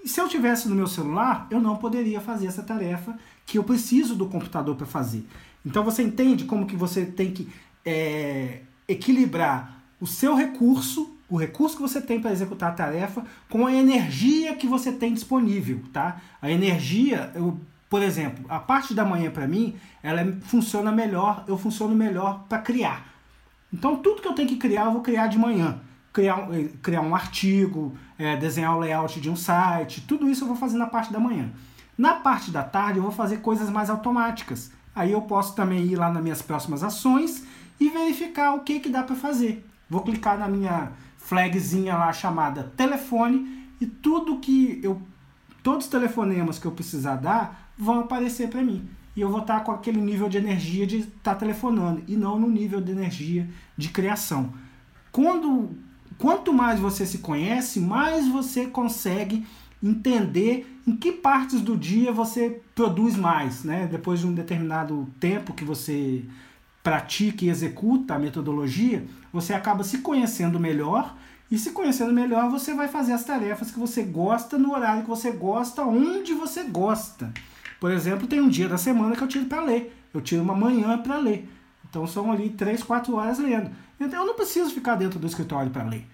E 0.05 0.09
se 0.09 0.21
eu 0.21 0.29
tivesse 0.29 0.69
no 0.69 0.75
meu 0.75 0.87
celular, 0.87 1.49
eu 1.51 1.61
não 1.61 1.77
poderia 1.77 2.21
fazer 2.21 2.47
essa 2.47 2.63
tarefa 2.63 3.19
que 3.45 3.59
eu 3.59 3.65
preciso 3.65 4.15
do 4.15 4.27
computador 4.27 4.77
para 4.77 4.87
fazer. 4.87 5.27
Então 5.65 5.83
você 5.83 6.03
entende 6.03 6.45
como 6.45 6.67
que 6.67 6.77
você 6.77 7.05
tem 7.05 7.33
que 7.33 7.49
é, 7.85 8.61
equilibrar 8.87 9.83
o 10.01 10.07
seu 10.07 10.35
recurso, 10.35 11.17
o 11.29 11.37
recurso 11.37 11.77
que 11.77 11.83
você 11.83 12.01
tem 12.01 12.21
para 12.21 12.31
executar 12.31 12.71
a 12.71 12.75
tarefa, 12.75 13.25
com 13.49 13.67
a 13.67 13.73
energia 13.73 14.55
que 14.55 14.67
você 14.67 14.93
tem 14.93 15.13
disponível, 15.13 15.81
tá? 15.93 16.21
A 16.41 16.51
energia, 16.51 17.33
eu, 17.35 17.59
por 17.97 18.03
exemplo, 18.03 18.45
a 18.51 18.59
parte 18.59 18.93
da 18.93 19.07
manhã 19.07 19.31
para 19.31 19.49
mim, 19.49 19.75
ela 20.03 20.21
é, 20.21 20.31
funciona 20.43 20.93
melhor, 20.93 21.45
eu 21.49 21.57
funciono 21.57 21.95
melhor 21.95 22.45
para 22.47 22.59
criar. 22.59 23.07
Então 23.73 23.97
tudo 23.97 24.21
que 24.21 24.29
eu 24.29 24.35
tenho 24.35 24.47
que 24.47 24.57
criar, 24.57 24.85
eu 24.85 24.93
vou 24.93 25.01
criar 25.01 25.29
de 25.29 25.39
manhã 25.39 25.81
criar, 26.13 26.47
eh, 26.53 26.69
criar 26.83 27.01
um 27.01 27.15
artigo, 27.15 27.97
é, 28.19 28.37
desenhar 28.37 28.77
o 28.77 28.81
layout 28.81 29.19
de 29.19 29.31
um 29.31 29.35
site, 29.35 30.03
tudo 30.03 30.29
isso 30.29 30.45
eu 30.45 30.49
vou 30.49 30.59
fazer 30.59 30.77
na 30.77 30.87
parte 30.87 31.11
da 31.11 31.19
manhã. 31.19 31.51
Na 31.97 32.17
parte 32.17 32.51
da 32.51 32.63
tarde 32.63 32.99
eu 32.99 33.03
vou 33.03 33.13
fazer 33.13 33.39
coisas 33.39 33.71
mais 33.71 33.89
automáticas. 33.89 34.71
Aí 34.95 35.13
eu 35.13 35.23
posso 35.23 35.55
também 35.55 35.83
ir 35.87 35.97
lá 35.97 36.11
nas 36.13 36.23
minhas 36.23 36.43
próximas 36.43 36.85
ações 36.85 37.47
e 37.81 37.89
verificar 37.89 38.53
o 38.53 38.61
que, 38.61 38.79
que 38.79 38.91
dá 38.91 39.03
para 39.05 39.17
fazer. 39.17 39.67
Vou 39.89 40.03
clicar 40.03 40.39
na 40.39 40.49
minha 40.49 40.93
flagzinha 41.17 41.97
lá 41.97 42.13
chamada 42.13 42.75
telefone 42.77 43.67
e 43.81 43.87
tudo 43.87 44.39
que 44.39 44.81
eu 44.83 45.01
todos 45.67 45.87
os 45.87 45.91
telefonemas 45.91 46.61
que 46.61 46.67
eu 46.67 46.71
precisar 46.71 47.17
dar 47.17 47.66
vão 47.77 48.01
aparecer 48.01 48.49
para 48.49 48.63
mim. 48.63 48.89
E 49.15 49.21
eu 49.21 49.31
vou 49.31 49.41
estar 49.41 49.61
com 49.61 49.73
aquele 49.73 50.01
nível 50.01 50.29
de 50.29 50.37
energia 50.37 50.87
de 50.87 50.99
estar 50.99 51.35
telefonando 51.35 52.03
e 52.07 52.17
não 52.17 52.39
no 52.39 52.49
nível 52.49 52.81
de 52.81 52.93
energia 52.93 53.49
de 53.77 53.89
criação. 53.89 54.53
Quando 55.11 55.75
Quanto 56.19 56.53
mais 56.53 56.81
você 56.81 57.05
se 57.05 57.19
conhece, 57.19 57.79
mais 57.79 58.27
você 58.27 58.67
consegue 58.67 59.47
entender 59.83 60.81
em 60.87 60.97
que 60.97 61.13
partes 61.13 61.61
do 61.61 61.77
dia 61.77 62.11
você 62.11 62.63
produz 62.75 63.17
mais, 63.17 63.65
né? 63.65 63.87
Depois 63.91 64.21
de 64.21 64.27
um 64.27 64.33
determinado 64.33 65.07
tempo 65.21 65.53
que 65.53 65.65
você 65.65 66.25
pratica 66.83 67.45
e 67.45 67.51
executa 67.51 68.15
a 68.15 68.19
metodologia, 68.19 69.05
você 69.33 69.53
acaba 69.53 69.85
se 69.85 69.99
conhecendo 69.99 70.59
melhor 70.59 71.17
e 71.51 71.59
se 71.59 71.73
conhecendo 71.73 72.13
melhor, 72.13 72.51
você 72.51 72.75
vai 72.75 72.89
fazer 72.89 73.13
as 73.13 73.25
tarefas 73.25 73.71
que 73.71 73.79
você 73.79 74.03
gosta 74.03 74.59
no 74.59 74.73
horário 74.73 75.03
que 75.03 75.09
você 75.09 75.31
gosta, 75.31 75.85
onde 75.85 76.33
você 76.33 76.65
gosta. 76.65 77.33
Por 77.81 77.91
exemplo, 77.91 78.27
tem 78.27 78.41
um 78.41 78.49
dia 78.49 78.69
da 78.69 78.79
semana 78.79 79.15
que 79.15 79.23
eu 79.23 79.29
tiro 79.29 79.47
para 79.47 79.63
ler. 79.63 79.95
Eu 80.13 80.21
tiro 80.21 80.43
uma 80.43 80.55
manhã 80.55 80.99
para 80.99 81.19
ler. 81.19 81.49
Então 81.89 82.07
são 82.07 82.33
ali 82.33 82.51
3, 82.51 82.83
4 82.83 83.15
horas 83.15 83.39
lendo. 83.39 83.71
Então 84.01 84.21
eu 84.21 84.27
não 84.27 84.35
preciso 84.35 84.71
ficar 84.71 84.97
dentro 84.97 85.19
do 85.19 85.27
escritório 85.27 85.71
para 85.71 85.85
ler. 85.85 86.07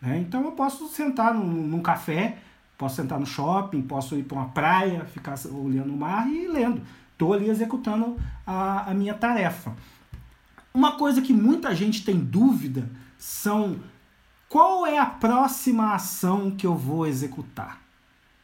Né? 0.00 0.18
Então 0.18 0.44
eu 0.44 0.52
posso 0.52 0.88
sentar 0.88 1.34
num, 1.34 1.44
num, 1.44 1.82
café, 1.82 2.38
posso 2.76 2.96
sentar 2.96 3.18
no 3.18 3.26
shopping, 3.26 3.82
posso 3.82 4.16
ir 4.16 4.22
para 4.22 4.38
uma 4.38 4.48
praia, 4.48 5.04
ficar 5.06 5.34
olhando 5.46 5.92
o 5.92 5.96
mar 5.96 6.28
e 6.30 6.46
lendo. 6.46 6.82
Estou 7.12 7.32
ali 7.32 7.48
executando 7.48 8.16
a, 8.46 8.90
a 8.90 8.94
minha 8.94 9.14
tarefa. 9.14 9.74
Uma 10.72 10.92
coisa 10.92 11.20
que 11.20 11.32
muita 11.32 11.74
gente 11.74 12.04
tem 12.04 12.16
dúvida 12.16 12.88
são 13.18 13.80
qual 14.48 14.86
é 14.86 14.98
a 14.98 15.06
próxima 15.06 15.94
ação 15.94 16.50
que 16.50 16.66
eu 16.66 16.76
vou 16.76 17.06
executar. 17.06 17.80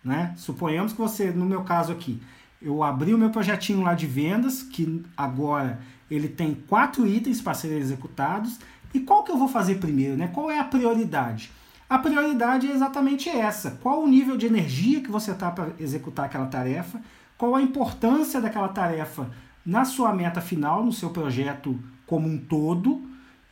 Né? 0.02 0.34
Suponhamos 0.36 0.92
que 0.92 0.98
você, 0.98 1.30
no 1.30 1.46
meu 1.46 1.62
caso 1.62 1.92
aqui, 1.92 2.20
eu 2.60 2.82
abri 2.82 3.12
o 3.12 3.18
meu 3.18 3.30
projetinho 3.30 3.82
lá 3.82 3.94
de 3.94 4.06
vendas, 4.06 4.62
que 4.62 5.04
agora 5.16 5.80
ele 6.10 6.28
tem 6.28 6.54
quatro 6.54 7.06
itens 7.06 7.40
para 7.40 7.54
serem 7.54 7.78
executados. 7.78 8.58
E 8.92 9.00
qual 9.00 9.22
que 9.22 9.30
eu 9.30 9.36
vou 9.36 9.48
fazer 9.48 9.76
primeiro? 9.76 10.16
Né? 10.16 10.28
Qual 10.28 10.50
é 10.50 10.58
a 10.58 10.64
prioridade? 10.64 11.50
A 11.88 11.98
prioridade 11.98 12.66
é 12.66 12.72
exatamente 12.72 13.28
essa. 13.28 13.72
Qual 13.82 14.02
o 14.02 14.08
nível 14.08 14.36
de 14.36 14.46
energia 14.46 15.00
que 15.00 15.10
você 15.10 15.32
está 15.32 15.50
para 15.50 15.72
executar 15.78 16.26
aquela 16.26 16.46
tarefa? 16.46 17.00
Qual 17.36 17.54
a 17.54 17.62
importância 17.62 18.40
daquela 18.40 18.68
tarefa 18.68 19.30
na 19.64 19.84
sua 19.84 20.14
meta 20.14 20.40
final, 20.40 20.84
no 20.84 20.92
seu 20.92 21.10
projeto 21.10 21.78
como 22.06 22.28
um 22.28 22.38
todo? 22.38 23.02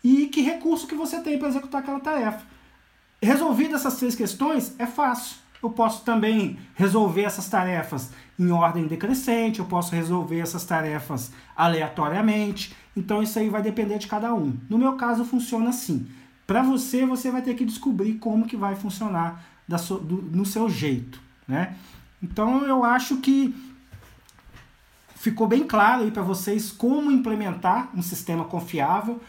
E 0.03 0.27
que 0.27 0.41
recurso 0.41 0.87
que 0.87 0.95
você 0.95 1.21
tem 1.21 1.39
para 1.39 1.49
executar 1.49 1.83
aquela 1.83 2.01
tarefa? 2.01 2.47
Resolvidas 3.21 3.81
essas 3.81 3.99
três 3.99 4.15
questões, 4.15 4.75
é 4.79 4.87
fácil 4.87 5.43
eu 5.63 5.71
posso 5.71 6.03
também 6.05 6.59
resolver 6.75 7.23
essas 7.23 7.49
tarefas 7.49 8.11
em 8.43 8.51
ordem 8.51 8.87
decrescente, 8.87 9.61
eu 9.61 9.65
posso 9.65 9.95
resolver 9.95 10.41
essas 10.41 10.65
tarefas 10.65 11.31
aleatoriamente. 11.57 12.75
Então 12.97 13.23
isso 13.23 13.39
aí 13.39 13.49
vai 13.49 13.63
depender 13.63 13.99
de 13.99 14.07
cada 14.07 14.35
um. 14.35 14.57
No 14.69 14.79
meu 14.79 14.97
caso 14.97 15.25
funciona 15.25 15.71
assim. 15.71 16.07
Para 16.47 16.63
você, 16.63 17.07
você 17.07 17.31
vai 17.31 17.41
ter 17.41 17.55
que 17.55 17.65
descobrir 17.65 18.15
como 18.15 18.47
que 18.47 18.57
vai 18.57 18.75
funcionar 18.75 19.43
da 19.67 19.79
so, 19.79 19.99
do, 19.99 20.17
no 20.23 20.45
seu 20.45 20.69
jeito, 20.69 21.21
né? 21.47 21.77
Então 22.23 22.65
eu 22.65 22.85
acho 22.85 23.19
que 23.19 23.55
ficou 25.15 25.47
bem 25.47 25.65
claro 25.67 26.03
aí 26.03 26.11
para 26.11 26.23
vocês 26.23 26.71
como 26.71 27.11
implementar 27.11 27.91
um 27.95 28.03
sistema 28.03 28.45
confiável. 28.45 29.21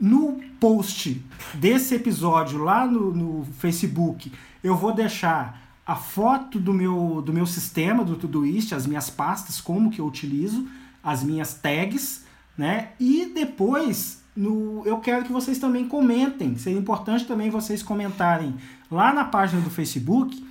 No 0.00 0.40
post 0.60 1.24
desse 1.54 1.94
episódio 1.94 2.62
lá 2.62 2.86
no, 2.86 3.12
no 3.12 3.44
Facebook, 3.58 4.32
eu 4.62 4.76
vou 4.76 4.92
deixar 4.92 5.67
a 5.88 5.96
foto 5.96 6.60
do 6.60 6.74
meu, 6.74 7.22
do 7.24 7.32
meu 7.32 7.46
sistema, 7.46 8.04
do 8.04 8.14
Todoist, 8.14 8.74
as 8.74 8.86
minhas 8.86 9.08
pastas, 9.08 9.58
como 9.58 9.90
que 9.90 10.02
eu 10.02 10.06
utilizo, 10.06 10.68
as 11.02 11.24
minhas 11.24 11.54
tags, 11.54 12.26
né? 12.58 12.90
E 13.00 13.32
depois 13.34 14.22
no, 14.36 14.82
eu 14.84 14.98
quero 14.98 15.24
que 15.24 15.32
vocês 15.32 15.58
também 15.58 15.88
comentem. 15.88 16.58
Seria 16.58 16.78
importante 16.78 17.24
também 17.24 17.48
vocês 17.48 17.82
comentarem 17.82 18.54
lá 18.90 19.14
na 19.14 19.24
página 19.24 19.62
do 19.62 19.70
Facebook 19.70 20.46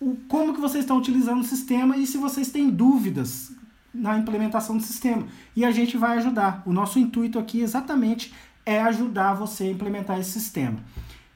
o, 0.00 0.16
como 0.26 0.52
que 0.52 0.60
vocês 0.60 0.82
estão 0.82 0.98
utilizando 0.98 1.42
o 1.42 1.44
sistema 1.44 1.96
e 1.96 2.04
se 2.04 2.18
vocês 2.18 2.50
têm 2.50 2.68
dúvidas 2.68 3.52
na 3.94 4.18
implementação 4.18 4.76
do 4.76 4.82
sistema. 4.82 5.28
E 5.54 5.64
a 5.64 5.70
gente 5.70 5.96
vai 5.96 6.18
ajudar. 6.18 6.64
O 6.66 6.72
nosso 6.72 6.98
intuito 6.98 7.38
aqui 7.38 7.60
exatamente 7.60 8.34
é 8.66 8.82
ajudar 8.82 9.34
você 9.34 9.62
a 9.62 9.70
implementar 9.70 10.18
esse 10.18 10.32
sistema. 10.32 10.80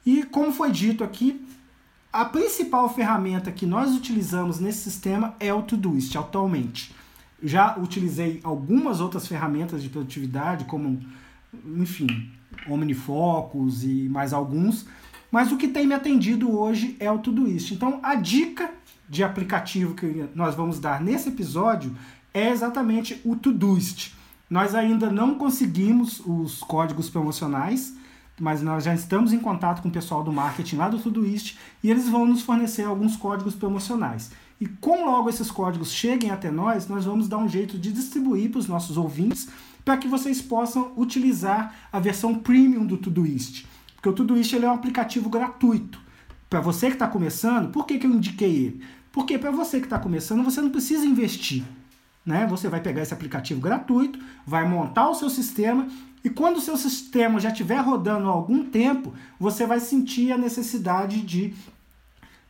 E 0.05 0.23
como 0.23 0.51
foi 0.51 0.69
dito 0.69 1.01
aqui, 1.01 1.41
a 2.11 2.25
principal 2.25 2.93
ferramenta 2.93 3.51
que 3.51 3.65
nós 3.65 3.95
utilizamos 3.95 4.59
nesse 4.59 4.89
sistema 4.89 5.33
é 5.39 5.53
o 5.53 5.61
Todoist 5.61 6.15
atualmente. 6.17 6.93
Já 7.41 7.77
utilizei 7.77 8.39
algumas 8.43 8.99
outras 8.99 9.27
ferramentas 9.27 9.81
de 9.81 9.89
produtividade, 9.89 10.65
como, 10.65 10.99
enfim, 11.77 12.29
OmniFocus 12.67 13.83
e 13.83 14.09
mais 14.09 14.33
alguns, 14.33 14.85
mas 15.31 15.51
o 15.51 15.57
que 15.57 15.69
tem 15.69 15.87
me 15.87 15.93
atendido 15.93 16.51
hoje 16.51 16.97
é 16.99 17.09
o 17.09 17.19
Todoist. 17.19 17.71
Então, 17.73 17.99
a 18.03 18.15
dica 18.15 18.69
de 19.07 19.23
aplicativo 19.23 19.95
que 19.95 20.25
nós 20.35 20.53
vamos 20.53 20.79
dar 20.79 21.01
nesse 21.01 21.29
episódio 21.29 21.95
é 22.33 22.49
exatamente 22.49 23.21
o 23.23 23.35
Todoist. 23.35 24.13
Nós 24.49 24.75
ainda 24.75 25.09
não 25.09 25.35
conseguimos 25.35 26.21
os 26.25 26.59
códigos 26.59 27.09
promocionais, 27.09 27.95
mas 28.41 28.59
nós 28.59 28.83
já 28.83 28.95
estamos 28.95 29.31
em 29.31 29.39
contato 29.39 29.83
com 29.83 29.87
o 29.87 29.91
pessoal 29.91 30.23
do 30.23 30.33
marketing 30.33 30.77
lá 30.77 30.89
do 30.89 30.97
Todoist 30.97 31.59
e 31.83 31.91
eles 31.91 32.09
vão 32.09 32.25
nos 32.25 32.41
fornecer 32.41 32.81
alguns 32.81 33.15
códigos 33.15 33.53
promocionais. 33.53 34.31
E 34.59 34.65
com 34.65 35.05
logo 35.05 35.29
esses 35.29 35.51
códigos 35.51 35.91
cheguem 35.91 36.31
até 36.31 36.49
nós, 36.49 36.87
nós 36.87 37.05
vamos 37.05 37.27
dar 37.27 37.37
um 37.37 37.47
jeito 37.47 37.77
de 37.77 37.93
distribuir 37.93 38.49
para 38.49 38.57
os 38.57 38.67
nossos 38.67 38.97
ouvintes 38.97 39.47
para 39.85 39.95
que 39.95 40.07
vocês 40.07 40.41
possam 40.41 40.91
utilizar 40.97 41.75
a 41.93 41.99
versão 41.99 42.33
premium 42.33 42.83
do 42.83 42.97
Todoist. 42.97 43.67
Porque 43.93 44.09
o 44.09 44.13
Todoist 44.13 44.51
ele 44.55 44.65
é 44.65 44.69
um 44.69 44.73
aplicativo 44.73 45.29
gratuito. 45.29 46.01
Para 46.49 46.61
você 46.61 46.87
que 46.87 46.93
está 46.93 47.07
começando, 47.07 47.71
por 47.71 47.85
que, 47.85 47.99
que 47.99 48.07
eu 48.07 48.11
indiquei 48.11 48.55
ele? 48.55 48.83
Porque 49.11 49.37
para 49.37 49.51
você 49.51 49.79
que 49.79 49.85
está 49.85 49.99
começando, 49.99 50.43
você 50.43 50.59
não 50.61 50.71
precisa 50.71 51.05
investir. 51.05 51.63
Né? 52.25 52.47
Você 52.47 52.67
vai 52.69 52.81
pegar 52.81 53.03
esse 53.03 53.13
aplicativo 53.13 53.61
gratuito, 53.61 54.19
vai 54.47 54.67
montar 54.67 55.09
o 55.09 55.15
seu 55.15 55.29
sistema 55.29 55.87
e 56.23 56.29
quando 56.29 56.57
o 56.57 56.61
seu 56.61 56.77
sistema 56.77 57.39
já 57.39 57.49
estiver 57.49 57.79
rodando 57.79 58.27
há 58.27 58.31
algum 58.31 58.65
tempo, 58.65 59.13
você 59.39 59.65
vai 59.65 59.79
sentir 59.79 60.31
a 60.31 60.37
necessidade 60.37 61.21
de 61.21 61.53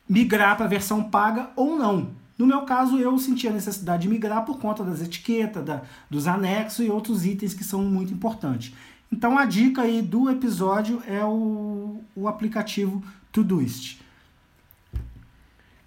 migrar 0.08 0.58
para 0.58 0.66
a 0.66 0.70
versão 0.70 1.04
paga 1.04 1.50
ou 1.56 1.78
não. 1.78 2.10
No 2.38 2.46
meu 2.46 2.64
caso, 2.64 2.98
eu 2.98 3.18
senti 3.18 3.48
a 3.48 3.52
necessidade 3.52 4.04
de 4.04 4.10
migrar 4.10 4.44
por 4.46 4.60
conta 4.60 4.84
das 4.84 5.02
etiquetas, 5.02 5.64
da, 5.64 5.84
dos 6.10 6.28
anexos 6.28 6.86
e 6.86 6.90
outros 6.90 7.26
itens 7.26 7.54
que 7.54 7.64
são 7.64 7.84
muito 7.84 8.14
importantes. 8.14 8.74
Então 9.12 9.38
a 9.38 9.46
dica 9.46 9.84
aí 9.84 10.02
do 10.02 10.30
episódio 10.30 11.02
é 11.08 11.24
o, 11.24 12.02
o 12.16 12.28
aplicativo 12.28 13.04
Todoist. 13.32 14.00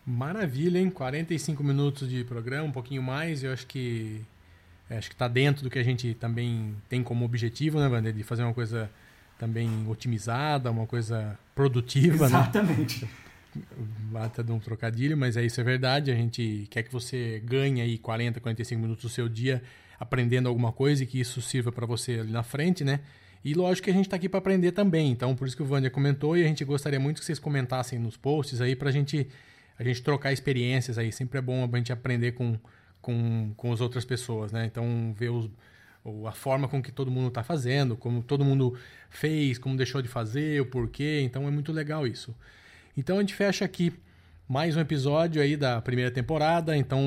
Maravilha, 0.07 0.79
hein? 0.79 0.91
45 0.91 1.65
minutos 1.65 2.09
de 2.09 2.23
programa, 2.25 2.69
um 2.69 2.73
pouquinho 2.73 3.03
mais. 3.03 3.43
Eu 3.43 3.53
acho 3.53 3.67
que 3.67 4.21
acho 4.91 5.09
que 5.09 5.15
está 5.15 5.29
dentro 5.29 5.63
do 5.63 5.71
que 5.71 5.79
a 5.79 5.83
gente 5.83 6.15
também 6.15 6.75
tem 6.89 7.03
como 7.03 7.25
objetivo, 7.25 7.79
né, 7.79 7.89
Wander? 7.89 8.13
De 8.13 8.23
fazer 8.23 8.43
uma 8.43 8.55
coisa 8.55 8.91
também 9.39 9.69
otimizada, 9.89 10.71
uma 10.71 10.87
coisa 10.87 11.39
produtiva, 11.55 12.27
Exatamente. 12.27 13.05
né? 13.05 13.11
Bata 14.11 14.43
de 14.43 14.51
um 14.51 14.59
trocadilho, 14.59 15.17
mas 15.17 15.37
é 15.37 15.45
isso, 15.45 15.61
é 15.61 15.65
verdade. 15.65 16.11
A 16.11 16.15
gente 16.15 16.67
quer 16.71 16.83
que 16.83 16.93
você 16.93 17.41
ganhe 17.45 17.81
aí 17.81 17.99
40, 17.99 18.41
45 18.41 18.81
minutos 18.81 19.05
do 19.05 19.09
seu 19.09 19.29
dia 19.29 19.63
aprendendo 19.99 20.49
alguma 20.49 20.73
coisa 20.73 21.05
e 21.05 21.07
que 21.07 21.21
isso 21.21 21.41
sirva 21.41 21.71
para 21.71 21.87
você 21.87 22.21
ali 22.21 22.33
na 22.33 22.43
frente, 22.43 22.83
né? 22.83 23.01
E 23.45 23.55
lógico 23.55 23.85
que 23.85 23.91
a 23.91 23.95
gente 23.95 24.07
está 24.07 24.17
aqui 24.17 24.29
para 24.29 24.39
aprender 24.39 24.73
também. 24.73 25.11
Então, 25.11 25.37
por 25.37 25.47
isso 25.47 25.57
que 25.57 25.63
o 25.63 25.69
Wander 25.69 25.91
comentou 25.91 26.37
e 26.37 26.43
a 26.43 26.47
gente 26.49 26.65
gostaria 26.65 26.99
muito 26.99 27.21
que 27.21 27.27
vocês 27.27 27.39
comentassem 27.39 27.99
nos 27.99 28.17
posts 28.17 28.61
aí 28.61 28.75
para 28.75 28.91
gente 28.91 29.29
a 29.79 29.85
gente 29.85 30.03
trocar 30.03 30.33
experiências 30.33 30.99
aí. 30.99 31.13
Sempre 31.13 31.39
é 31.39 31.43
bom 31.43 31.69
a 31.71 31.77
gente 31.77 31.93
aprender 31.93 32.33
com, 32.33 32.59
com, 33.05 33.53
com 33.55 33.71
as 33.71 33.83
outras 33.83 34.03
pessoas, 34.03 34.51
né? 34.51 34.65
Então, 34.65 35.15
ver 35.15 35.29
os, 35.29 35.51
a 36.27 36.33
forma 36.33 36.67
com 36.67 36.83
que 36.83 36.91
todo 36.91 37.11
mundo 37.11 37.29
está 37.29 37.43
fazendo, 37.43 37.97
como 37.97 38.23
todo 38.23 38.43
mundo 38.43 38.79
fez, 39.11 39.59
como 39.59 39.77
deixou 39.77 40.01
de 40.01 40.09
fazer, 40.09 40.63
o 40.63 40.67
porquê. 40.67 41.21
Então, 41.23 41.47
é 41.47 41.51
muito 41.51 41.71
legal 41.71 42.07
isso. 42.07 42.35
Então, 42.97 43.19
a 43.19 43.21
gente 43.21 43.35
fecha 43.35 43.63
aqui 43.63 43.93
mais 44.49 44.75
um 44.75 44.81
episódio 44.81 45.43
aí 45.43 45.55
da 45.55 45.83
primeira 45.83 46.11
temporada. 46.11 46.75
Então, 46.75 46.99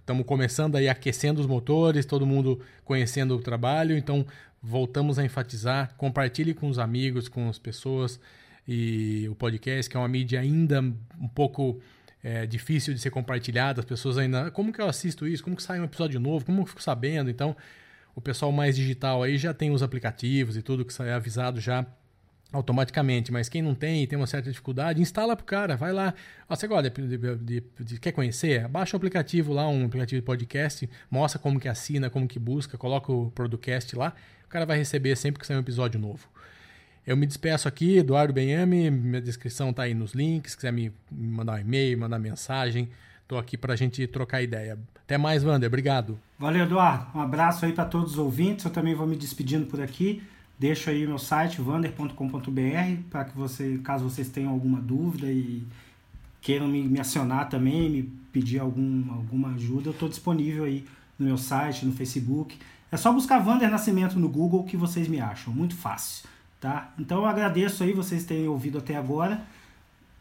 estamos 0.00 0.26
começando 0.26 0.74
aí 0.74 0.88
aquecendo 0.88 1.40
os 1.40 1.46
motores, 1.46 2.04
todo 2.04 2.26
mundo 2.26 2.60
conhecendo 2.84 3.36
o 3.36 3.40
trabalho. 3.40 3.96
Então, 3.96 4.26
voltamos 4.60 5.16
a 5.16 5.24
enfatizar, 5.24 5.94
compartilhe 5.96 6.52
com 6.54 6.68
os 6.68 6.78
amigos, 6.80 7.28
com 7.28 7.48
as 7.48 7.58
pessoas 7.58 8.18
e 8.66 9.28
o 9.30 9.34
podcast, 9.36 9.88
que 9.88 9.96
é 9.96 10.00
uma 10.00 10.08
mídia 10.08 10.40
ainda 10.40 10.80
um 10.80 11.28
pouco 11.28 11.80
é, 12.22 12.46
difícil 12.46 12.92
de 12.92 13.00
ser 13.00 13.10
compartilhada, 13.10 13.80
as 13.80 13.84
pessoas 13.84 14.18
ainda, 14.18 14.50
como 14.50 14.72
que 14.72 14.80
eu 14.80 14.88
assisto 14.88 15.26
isso? 15.26 15.42
Como 15.42 15.56
que 15.56 15.62
sai 15.62 15.80
um 15.80 15.84
episódio 15.84 16.20
novo? 16.20 16.44
Como 16.44 16.62
eu 16.62 16.66
fico 16.66 16.82
sabendo? 16.82 17.30
Então, 17.30 17.56
o 18.14 18.20
pessoal 18.20 18.52
mais 18.52 18.76
digital 18.76 19.22
aí 19.22 19.38
já 19.38 19.54
tem 19.54 19.70
os 19.70 19.82
aplicativos 19.82 20.56
e 20.56 20.62
tudo 20.62 20.84
que 20.84 20.92
sai 20.92 21.12
avisado 21.12 21.60
já 21.60 21.86
automaticamente, 22.52 23.30
mas 23.30 23.48
quem 23.48 23.62
não 23.62 23.74
tem 23.74 24.02
e 24.02 24.06
tem 24.06 24.18
uma 24.18 24.26
certa 24.26 24.50
dificuldade, 24.50 25.00
instala 25.00 25.36
pro 25.36 25.44
cara, 25.44 25.76
vai 25.76 25.92
lá. 25.92 26.12
Ó, 26.48 26.56
você 26.56 26.66
gosta 26.66 26.90
de, 26.90 27.36
de, 27.36 27.62
de, 27.78 28.00
quer 28.00 28.12
conhecer? 28.12 28.66
Baixa 28.66 28.96
o 28.96 28.98
aplicativo 28.98 29.52
lá, 29.52 29.68
um 29.68 29.86
aplicativo 29.86 30.20
de 30.20 30.26
podcast, 30.26 30.90
mostra 31.08 31.38
como 31.38 31.60
que 31.60 31.68
assina, 31.68 32.10
como 32.10 32.26
que 32.26 32.38
busca, 32.38 32.76
coloca 32.76 33.12
o 33.12 33.30
podcast 33.30 33.94
lá, 33.94 34.14
o 34.44 34.48
cara 34.48 34.66
vai 34.66 34.76
receber 34.76 35.16
sempre 35.16 35.40
que 35.40 35.46
sair 35.46 35.56
um 35.56 35.60
episódio 35.60 36.00
novo. 36.00 36.28
Eu 37.06 37.16
me 37.16 37.26
despeço 37.26 37.66
aqui, 37.66 37.98
Eduardo 37.98 38.32
Benhame, 38.32 38.90
minha 38.90 39.20
descrição 39.20 39.70
está 39.70 39.84
aí 39.84 39.94
nos 39.94 40.12
links, 40.12 40.52
se 40.52 40.56
quiser 40.56 40.72
me 40.72 40.92
mandar 41.10 41.54
um 41.54 41.58
e-mail, 41.58 41.98
mandar 41.98 42.18
mensagem, 42.18 42.88
estou 43.22 43.38
aqui 43.38 43.56
para 43.56 43.72
a 43.72 43.76
gente 43.76 44.06
trocar 44.06 44.42
ideia. 44.42 44.78
Até 44.96 45.16
mais, 45.16 45.42
Wander, 45.42 45.66
obrigado. 45.66 46.18
Valeu, 46.38 46.64
Eduardo. 46.64 47.06
Um 47.18 47.20
abraço 47.20 47.64
aí 47.64 47.72
para 47.72 47.84
todos 47.84 48.12
os 48.12 48.18
ouvintes, 48.18 48.64
eu 48.64 48.70
também 48.70 48.94
vou 48.94 49.06
me 49.06 49.16
despedindo 49.16 49.66
por 49.66 49.80
aqui. 49.80 50.22
Deixo 50.58 50.90
aí 50.90 51.06
meu 51.06 51.18
site, 51.18 51.60
vander.com.br, 51.60 53.02
para 53.10 53.24
que 53.24 53.36
você, 53.36 53.80
caso 53.82 54.04
vocês 54.04 54.28
tenham 54.28 54.52
alguma 54.52 54.78
dúvida 54.78 55.26
e 55.32 55.66
queiram 56.40 56.68
me, 56.68 56.82
me 56.82 57.00
acionar 57.00 57.48
também, 57.48 57.88
me 57.88 58.02
pedir 58.30 58.58
algum, 58.58 59.10
alguma 59.10 59.54
ajuda, 59.54 59.88
eu 59.88 59.92
estou 59.92 60.08
disponível 60.08 60.64
aí 60.64 60.84
no 61.18 61.26
meu 61.26 61.38
site, 61.38 61.86
no 61.86 61.92
Facebook. 61.92 62.58
É 62.92 62.96
só 62.96 63.12
buscar 63.12 63.38
Vander 63.38 63.70
Nascimento 63.70 64.18
no 64.18 64.28
Google 64.28 64.64
que 64.64 64.76
vocês 64.76 65.08
me 65.08 65.18
acham, 65.18 65.52
muito 65.52 65.74
fácil. 65.74 66.28
Tá? 66.60 66.92
Então 66.98 67.18
eu 67.18 67.26
agradeço 67.26 67.82
aí 67.82 67.92
vocês 67.92 68.24
terem 68.24 68.46
ouvido 68.46 68.78
até 68.78 68.94
agora. 68.94 69.42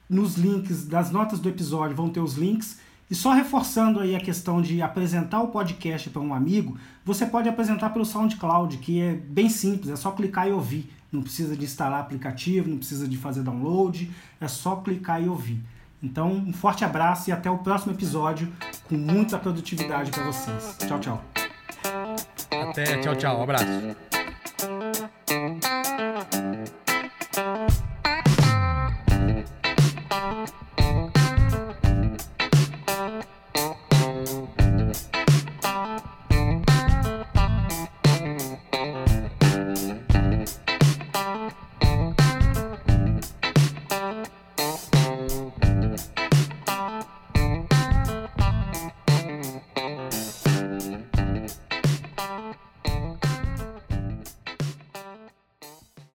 Nos 0.10 0.36
links 0.36 0.86
das 0.86 1.12
notas 1.12 1.40
do 1.40 1.50
episódio 1.50 1.96
vão 1.96 2.10
ter 2.10 2.22
os 2.22 2.36
links. 2.36 2.80
E 3.12 3.16
só 3.16 3.34
reforçando 3.34 4.00
aí 4.00 4.16
a 4.16 4.20
questão 4.20 4.62
de 4.62 4.82
apresentar 4.82 5.42
o 5.42 5.48
podcast 5.48 6.10
para 6.12 6.22
um 6.22 6.34
amigo, 6.34 6.78
você 7.04 7.26
pode 7.26 7.50
apresentar 7.50 7.90
pelo 7.90 8.06
SoundCloud, 8.06 8.78
que 8.78 9.02
é 9.02 9.16
bem 9.16 9.50
simples, 9.50 9.90
é 9.90 9.96
só 9.96 10.12
clicar 10.12 10.48
e 10.48 10.52
ouvir. 10.52 10.90
Não 11.12 11.24
precisa 11.24 11.58
de 11.58 11.66
instalar 11.66 12.02
aplicativo, 12.02 12.70
não 12.70 12.78
precisa 12.78 13.08
de 13.08 13.18
fazer 13.18 13.42
download, 13.42 14.12
é 14.40 14.48
só 14.48 14.76
clicar 14.76 15.22
e 15.22 15.28
ouvir. 15.28 15.60
Então, 16.02 16.32
um 16.32 16.54
forte 16.54 16.86
abraço 16.86 17.30
e 17.30 17.34
até 17.34 17.50
o 17.50 17.58
próximo 17.58 17.94
episódio 17.94 18.48
com 18.88 18.96
muita 18.96 19.38
produtividade 19.40 20.12
para 20.12 20.24
vocês. 20.26 20.78
Tchau, 20.88 21.00
tchau. 21.00 21.26
Até, 22.70 23.00
tchau, 23.00 23.16
tchau. 23.16 23.40
Um 23.40 23.44
abraço. 23.44 24.09